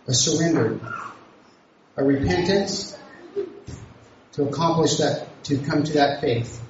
a 0.07 0.15
surrender, 0.15 0.79
a 1.97 2.05
repentance 2.05 2.97
to 4.33 4.45
accomplish 4.45 4.99
that, 4.99 5.27
to 5.45 5.59
come 5.59 5.83
to 5.83 5.93
that 5.95 6.21
faith. 6.21 6.63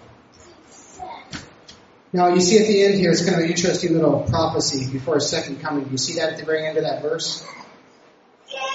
Now, 2.12 2.28
you 2.28 2.40
see 2.40 2.58
at 2.58 2.66
the 2.66 2.82
end 2.84 2.94
here, 2.94 3.10
it's 3.10 3.22
kind 3.22 3.36
of 3.36 3.44
an 3.44 3.50
interesting 3.50 3.92
little 3.92 4.22
prophecy 4.22 4.90
before 4.90 5.16
his 5.16 5.28
second 5.28 5.60
coming. 5.60 5.90
You 5.90 5.98
see 5.98 6.14
that 6.14 6.32
at 6.32 6.38
the 6.38 6.44
very 6.44 6.66
end 6.66 6.78
of 6.78 6.84
that 6.84 7.02
verse? 7.02 7.46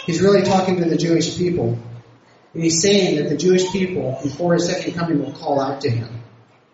He's 0.06 0.22
really 0.22 0.44
talking 0.44 0.78
to 0.78 0.86
the 0.90 0.98
Jewish 0.98 1.36
people. 1.38 1.80
And 2.54 2.64
he's 2.64 2.82
saying 2.82 3.16
that 3.18 3.30
the 3.30 3.38
Jewish 3.38 3.72
people, 3.72 4.20
before 4.22 4.54
his 4.54 4.68
second 4.68 4.94
coming, 4.94 5.24
will 5.24 5.34
call 5.34 5.60
out 5.60 5.82
to 5.82 5.90
him. 5.90 6.22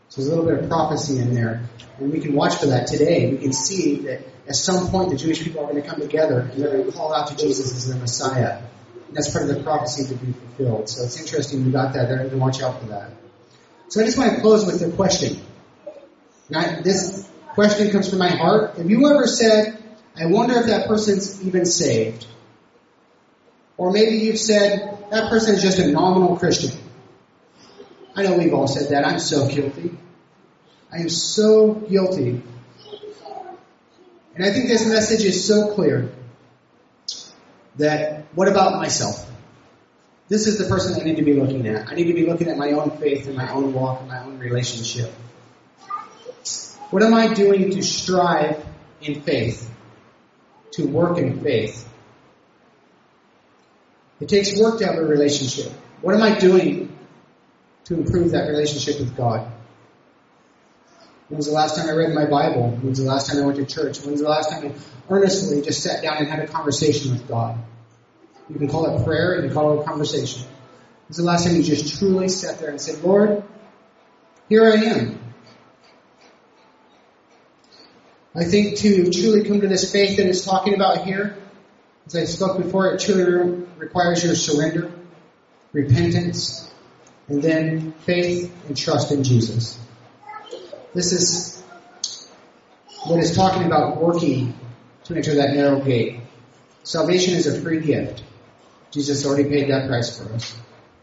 So 0.09 0.21
there's 0.21 0.33
a 0.33 0.35
little 0.35 0.49
bit 0.49 0.63
of 0.63 0.69
prophecy 0.69 1.19
in 1.19 1.33
there. 1.33 1.63
And 1.97 2.11
we 2.11 2.19
can 2.19 2.33
watch 2.33 2.55
for 2.55 2.67
that 2.67 2.87
today. 2.87 3.31
We 3.31 3.37
can 3.37 3.53
see 3.53 3.97
that 3.99 4.21
at 4.47 4.55
some 4.55 4.87
point 4.89 5.11
the 5.11 5.15
Jewish 5.15 5.41
people 5.41 5.61
are 5.61 5.71
going 5.71 5.81
to 5.81 5.87
come 5.87 6.01
together 6.01 6.39
and 6.39 6.61
they're 6.61 6.71
going 6.71 6.85
to 6.85 6.91
call 6.91 7.13
out 7.13 7.27
to 7.27 7.37
Jesus 7.37 7.73
as 7.73 7.87
their 7.87 7.97
Messiah. 7.97 8.61
And 9.07 9.15
that's 9.15 9.31
part 9.31 9.49
of 9.49 9.55
the 9.55 9.63
prophecy 9.63 10.07
to 10.07 10.15
be 10.15 10.33
fulfilled. 10.33 10.89
So 10.89 11.05
it's 11.05 11.19
interesting 11.19 11.65
we 11.65 11.71
got 11.71 11.93
that 11.93 12.09
there 12.09 12.19
and 12.19 12.39
watch 12.39 12.61
out 12.61 12.81
for 12.81 12.87
that. 12.87 13.11
So 13.89 14.01
I 14.01 14.05
just 14.05 14.17
want 14.17 14.35
to 14.35 14.41
close 14.41 14.65
with 14.65 14.81
a 14.81 14.95
question. 14.95 15.39
Now, 16.49 16.81
this 16.81 17.29
question 17.49 17.91
comes 17.91 18.09
from 18.09 18.19
my 18.19 18.29
heart. 18.29 18.77
Have 18.77 18.89
you 18.89 19.07
ever 19.09 19.27
said, 19.27 19.81
I 20.15 20.25
wonder 20.25 20.57
if 20.59 20.65
that 20.65 20.87
person's 20.87 21.45
even 21.45 21.65
saved? 21.65 22.25
Or 23.77 23.91
maybe 23.91 24.17
you've 24.17 24.39
said, 24.39 25.07
that 25.11 25.29
person 25.29 25.55
is 25.55 25.61
just 25.61 25.79
a 25.79 25.87
nominal 25.87 26.37
Christian. 26.37 26.71
I 28.15 28.23
know 28.23 28.37
we've 28.37 28.53
all 28.53 28.67
said 28.67 28.89
that. 28.89 29.05
I'm 29.05 29.19
so 29.19 29.47
guilty. 29.47 29.97
I 30.91 30.97
am 30.97 31.09
so 31.09 31.73
guilty. 31.73 32.41
And 34.35 34.45
I 34.45 34.51
think 34.51 34.67
this 34.67 34.85
message 34.87 35.23
is 35.23 35.45
so 35.45 35.73
clear 35.73 36.11
that 37.77 38.25
what 38.33 38.47
about 38.47 38.75
myself? 38.75 39.29
This 40.27 40.47
is 40.47 40.57
the 40.57 40.65
person 40.65 40.99
I 40.99 41.03
need 41.03 41.17
to 41.17 41.23
be 41.23 41.33
looking 41.33 41.67
at. 41.67 41.89
I 41.89 41.95
need 41.95 42.05
to 42.05 42.13
be 42.13 42.25
looking 42.25 42.49
at 42.49 42.57
my 42.57 42.71
own 42.71 42.91
faith 42.97 43.27
and 43.27 43.35
my 43.35 43.51
own 43.51 43.73
walk 43.73 43.99
and 44.01 44.09
my 44.09 44.23
own 44.23 44.39
relationship. 44.39 45.13
What 46.91 47.03
am 47.03 47.13
I 47.13 47.33
doing 47.33 47.71
to 47.71 47.83
strive 47.83 48.65
in 49.01 49.21
faith? 49.21 49.69
To 50.73 50.87
work 50.87 51.17
in 51.17 51.41
faith? 51.41 51.87
It 54.19 54.27
takes 54.27 54.59
work 54.59 54.79
to 54.79 54.85
have 54.85 54.95
a 54.95 55.03
relationship. 55.03 55.71
What 56.01 56.15
am 56.15 56.21
I 56.21 56.37
doing 56.37 56.97
to 57.85 57.93
improve 57.95 58.31
that 58.31 58.47
relationship 58.47 58.99
with 58.99 59.15
God? 59.15 59.51
When 61.27 61.37
was 61.37 61.45
the 61.45 61.53
last 61.53 61.75
time 61.75 61.87
I 61.87 61.91
read 61.91 62.13
my 62.13 62.25
Bible? 62.25 62.71
When 62.71 62.89
was 62.89 62.97
the 62.97 63.05
last 63.05 63.29
time 63.29 63.41
I 63.41 63.45
went 63.45 63.57
to 63.57 63.65
church? 63.65 64.01
When 64.01 64.11
was 64.11 64.21
the 64.21 64.27
last 64.27 64.49
time 64.49 64.65
I 64.65 64.73
earnestly 65.13 65.61
just 65.61 65.83
sat 65.83 66.01
down 66.01 66.17
and 66.17 66.27
had 66.27 66.39
a 66.39 66.47
conversation 66.47 67.11
with 67.11 67.27
God? 67.27 67.57
You 68.49 68.55
can 68.55 68.67
call 68.67 68.87
it 68.87 69.05
prayer, 69.05 69.33
and 69.33 69.43
you 69.43 69.49
can 69.49 69.55
call 69.55 69.77
it 69.77 69.83
a 69.83 69.85
conversation. 69.85 70.41
When 70.41 71.07
was 71.09 71.17
the 71.17 71.23
last 71.23 71.45
time 71.45 71.55
you 71.55 71.61
just 71.61 71.99
truly 71.99 72.29
sat 72.29 72.59
there 72.59 72.71
and 72.71 72.81
said, 72.81 73.03
Lord, 73.03 73.43
here 74.49 74.65
I 74.65 74.77
am. 74.77 75.28
I 78.35 78.43
think 78.43 78.77
to 78.79 79.11
truly 79.11 79.43
come 79.43 79.61
to 79.61 79.67
this 79.67 79.91
faith 79.91 80.17
that 80.17 80.27
it's 80.27 80.45
talking 80.45 80.75
about 80.75 81.03
here, 81.03 81.35
as 82.05 82.15
I 82.15 82.25
spoke 82.25 82.61
before, 82.61 82.93
it 82.93 82.99
truly 82.99 83.65
requires 83.77 84.23
your 84.23 84.35
surrender, 84.35 84.91
repentance, 85.73 86.71
and 87.27 87.41
then 87.41 87.93
faith 88.05 88.53
and 88.67 88.77
trust 88.77 89.11
in 89.11 89.23
Jesus. 89.23 89.79
This 90.93 91.11
is 91.11 91.63
what 93.05 93.19
is 93.19 93.35
talking 93.35 93.63
about 93.63 93.97
working 94.01 94.57
to 95.05 95.15
enter 95.15 95.35
that 95.35 95.55
narrow 95.55 95.79
gate. 95.79 96.19
Salvation 96.83 97.35
is 97.35 97.47
a 97.47 97.61
free 97.61 97.79
gift. 97.79 98.23
Jesus 98.91 99.25
already 99.25 99.49
paid 99.49 99.69
that 99.69 99.87
price 99.87 100.17
for 100.17 100.31
us. 100.33 100.55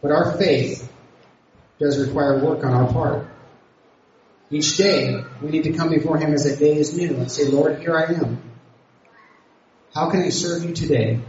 But 0.03 0.11
our 0.11 0.37
faith 0.37 0.91
does 1.79 2.05
require 2.05 2.45
work 2.45 2.65
on 2.65 2.73
our 2.73 2.93
part. 2.93 3.29
Each 4.49 4.77
day, 4.77 5.25
we 5.43 5.51
need 5.51 5.65
to 5.65 5.73
come 5.73 5.91
before 5.91 6.19
Him 6.19 6.33
as 6.33 6.45
that 6.45 6.61
day 6.61 6.77
is 6.77 6.97
new 6.97 7.17
and 7.17 7.31
say, 7.31 7.47
Lord, 7.47 7.81
here 7.81 7.97
I 7.97 8.13
am. 8.15 8.43
How 9.93 10.11
can 10.11 10.23
I 10.23 10.29
serve 10.29 10.63
you 10.63 10.73
today? 10.73 11.21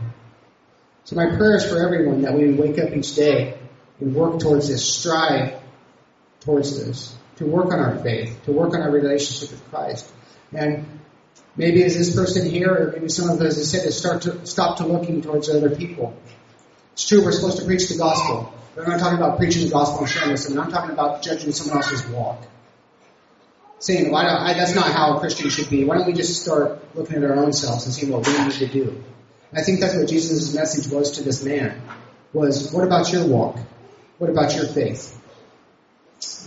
So 1.05 1.15
my 1.15 1.35
prayer 1.35 1.55
is 1.55 1.65
for 1.65 1.81
everyone 1.81 2.21
that 2.21 2.33
we 2.33 2.51
wake 2.53 2.77
up 2.77 2.91
each 2.91 3.15
day 3.15 3.57
and 3.99 4.13
work 4.13 4.39
towards 4.39 4.67
this, 4.67 4.85
strive 4.85 5.59
towards 6.41 6.77
this, 6.77 7.15
to 7.37 7.45
work 7.45 7.73
on 7.73 7.79
our 7.79 7.97
faith, 7.97 8.39
to 8.45 8.51
work 8.51 8.75
on 8.75 8.81
our 8.81 8.91
relationship 8.91 9.51
with 9.51 9.67
Christ. 9.71 10.11
And 10.53 10.85
maybe 11.55 11.83
as 11.83 11.97
this 11.97 12.15
person 12.15 12.47
here, 12.47 12.71
or 12.71 12.91
maybe 12.91 13.09
some 13.09 13.29
of 13.29 13.41
as 13.41 13.57
I 13.57 13.63
said, 13.63 13.83
to 13.83 13.91
start 13.91 14.23
to 14.23 14.45
stop 14.45 14.77
to 14.77 14.85
looking 14.85 15.23
towards 15.23 15.49
other 15.49 15.75
people. 15.75 16.15
It's 16.93 17.07
true, 17.07 17.23
we're 17.23 17.31
supposed 17.31 17.57
to 17.59 17.65
preach 17.65 17.89
the 17.89 17.97
gospel. 17.97 18.53
But 18.75 18.83
I'm 18.83 18.91
not 18.91 18.99
talking 18.99 19.17
about 19.17 19.39
preaching 19.39 19.63
the 19.63 19.71
gospel 19.71 20.01
and 20.01 20.09
sharing 20.09 20.31
with 20.33 20.47
I'm 20.47 20.55
not 20.55 20.69
talking 20.69 20.91
about 20.91 21.23
judging 21.23 21.51
someone 21.51 21.77
else's 21.77 22.07
walk 22.09 22.43
saying, 23.79 24.11
why 24.11 24.23
don't 24.23 24.37
I, 24.37 24.53
that's 24.53 24.75
not 24.75 24.91
how 24.91 25.17
a 25.17 25.19
Christian 25.19 25.49
should 25.49 25.69
be. 25.69 25.85
Why 25.85 25.97
don't 25.97 26.07
we 26.07 26.13
just 26.13 26.41
start 26.41 26.95
looking 26.95 27.17
at 27.17 27.23
our 27.23 27.35
own 27.35 27.53
selves 27.53 27.85
and 27.85 27.93
see 27.93 28.09
what 28.09 28.25
we 28.25 28.37
need 28.43 28.51
to 28.53 28.67
do? 28.67 29.03
And 29.51 29.59
I 29.59 29.63
think 29.63 29.79
that's 29.79 29.95
what 29.95 30.07
Jesus' 30.07 30.53
message 30.53 30.91
was 30.91 31.11
to 31.11 31.23
this 31.23 31.43
man, 31.43 31.81
was 32.33 32.71
what 32.73 32.83
about 32.83 33.11
your 33.11 33.25
walk? 33.25 33.57
What 34.17 34.29
about 34.29 34.55
your 34.55 34.65
faith? 34.65 35.13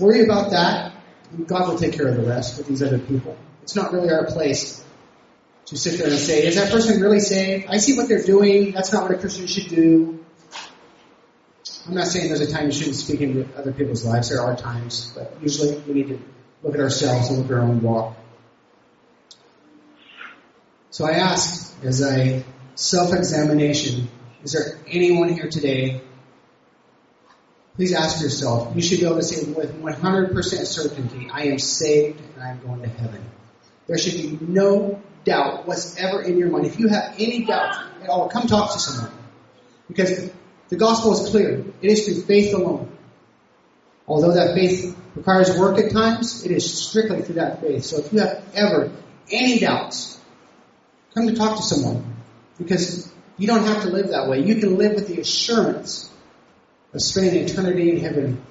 Worry 0.01 0.25
about 0.25 0.51
that. 0.51 0.95
God 1.47 1.69
will 1.69 1.79
take 1.79 1.93
care 1.93 2.09
of 2.09 2.17
the 2.17 2.25
rest 2.25 2.59
with 2.59 2.67
these 2.67 2.83
other 2.83 2.99
people. 2.99 3.37
It's 3.63 3.77
not 3.77 3.93
really 3.93 4.11
our 4.11 4.27
place 4.27 4.85
to 5.67 5.77
sit 5.77 5.99
there 5.99 6.09
and 6.09 6.19
say, 6.19 6.45
is 6.45 6.57
that 6.57 6.73
person 6.73 7.01
really 7.01 7.21
saved? 7.21 7.67
I 7.69 7.77
see 7.77 7.97
what 7.97 8.09
they're 8.09 8.25
doing. 8.25 8.73
That's 8.73 8.93
not 8.93 9.05
what 9.05 9.13
a 9.13 9.19
Christian 9.19 9.47
should 9.47 9.69
do. 9.69 10.25
I'm 11.87 11.95
not 11.95 12.09
saying 12.09 12.29
there's 12.29 12.41
a 12.41 12.51
time 12.51 12.67
you 12.67 12.73
shouldn't 12.73 12.97
speak 12.97 13.21
into 13.21 13.47
other 13.57 13.73
people's 13.73 14.05
lives. 14.05 14.31
There 14.31 14.41
are 14.41 14.57
times, 14.57 15.13
but 15.15 15.37
usually 15.41 15.79
we 15.79 15.95
need 15.95 16.09
to 16.09 16.21
look 16.63 16.75
at 16.75 16.81
ourselves 16.81 17.29
and 17.29 17.39
look 17.39 17.47
at 17.47 17.53
our 17.53 17.61
own 17.61 17.81
walk. 17.83 18.17
So 20.91 21.07
I 21.07 21.13
ask, 21.13 21.77
as 21.85 22.03
a 22.03 22.45
self-examination, 22.75 24.09
is 24.43 24.53
there 24.53 24.79
anyone 24.89 25.29
here 25.29 25.49
today? 25.49 26.03
Please 27.77 27.95
ask 27.95 28.23
yourself. 28.23 28.75
You 28.75 28.83
should 28.83 29.01
be 29.01 29.07
able 29.07 29.17
to 29.17 29.23
say 29.23 29.51
with 29.53 29.81
100% 29.81 30.67
certainty, 30.67 31.31
I 31.33 31.45
am 31.45 31.59
saved 31.59 32.21
and 32.21 32.43
I 32.43 32.51
am 32.51 32.61
going 32.61 32.83
to 32.83 32.89
heaven. 32.89 33.25
There 33.87 33.97
should 33.99 34.15
be 34.15 34.39
no 34.45 35.01
doubt 35.25 35.67
whatsoever 35.67 36.23
in 36.23 36.39
your 36.39 36.49
mind, 36.49 36.67
if 36.67 36.79
you 36.79 36.89
have 36.89 37.15
any 37.19 37.45
doubt 37.45 37.77
at 38.03 38.09
all, 38.09 38.29
come 38.29 38.47
talk 38.47 38.73
to 38.73 38.79
someone. 38.79 39.13
Because 39.89 40.31
the 40.69 40.77
gospel 40.77 41.13
is 41.13 41.31
clear. 41.31 41.65
It 41.83 41.91
is 41.91 42.07
through 42.07 42.23
faith 42.23 42.55
alone. 42.55 42.97
Although 44.07 44.33
that 44.33 44.55
faith 44.55 44.97
requires 45.15 45.57
work 45.57 45.79
at 45.79 45.93
times, 45.93 46.45
it 46.45 46.53
is 46.53 46.89
strictly 46.89 47.23
through 47.23 47.37
that 47.37 47.61
faith. 47.61 47.85
So 47.85 47.99
if 47.99 48.13
you 48.13 48.21
have 48.21 48.45
ever 48.55 48.93
any 49.31 49.59
doubts, 49.59 50.21
come 51.15 51.27
to 51.27 51.35
talk 51.35 51.57
to 51.57 51.63
someone. 51.63 52.17
Because 52.59 53.11
you 53.39 53.47
don't 53.47 53.65
have 53.65 53.83
to 53.83 53.89
live 53.89 54.09
that 54.09 54.29
way. 54.29 54.41
You 54.41 54.57
can 54.57 54.77
live 54.77 54.95
with 54.95 55.09
the 55.09 55.21
assurance 55.21 56.11
of 56.93 57.01
spending 57.01 57.45
eternity 57.45 57.91
in 57.91 58.01
heaven 58.01 58.45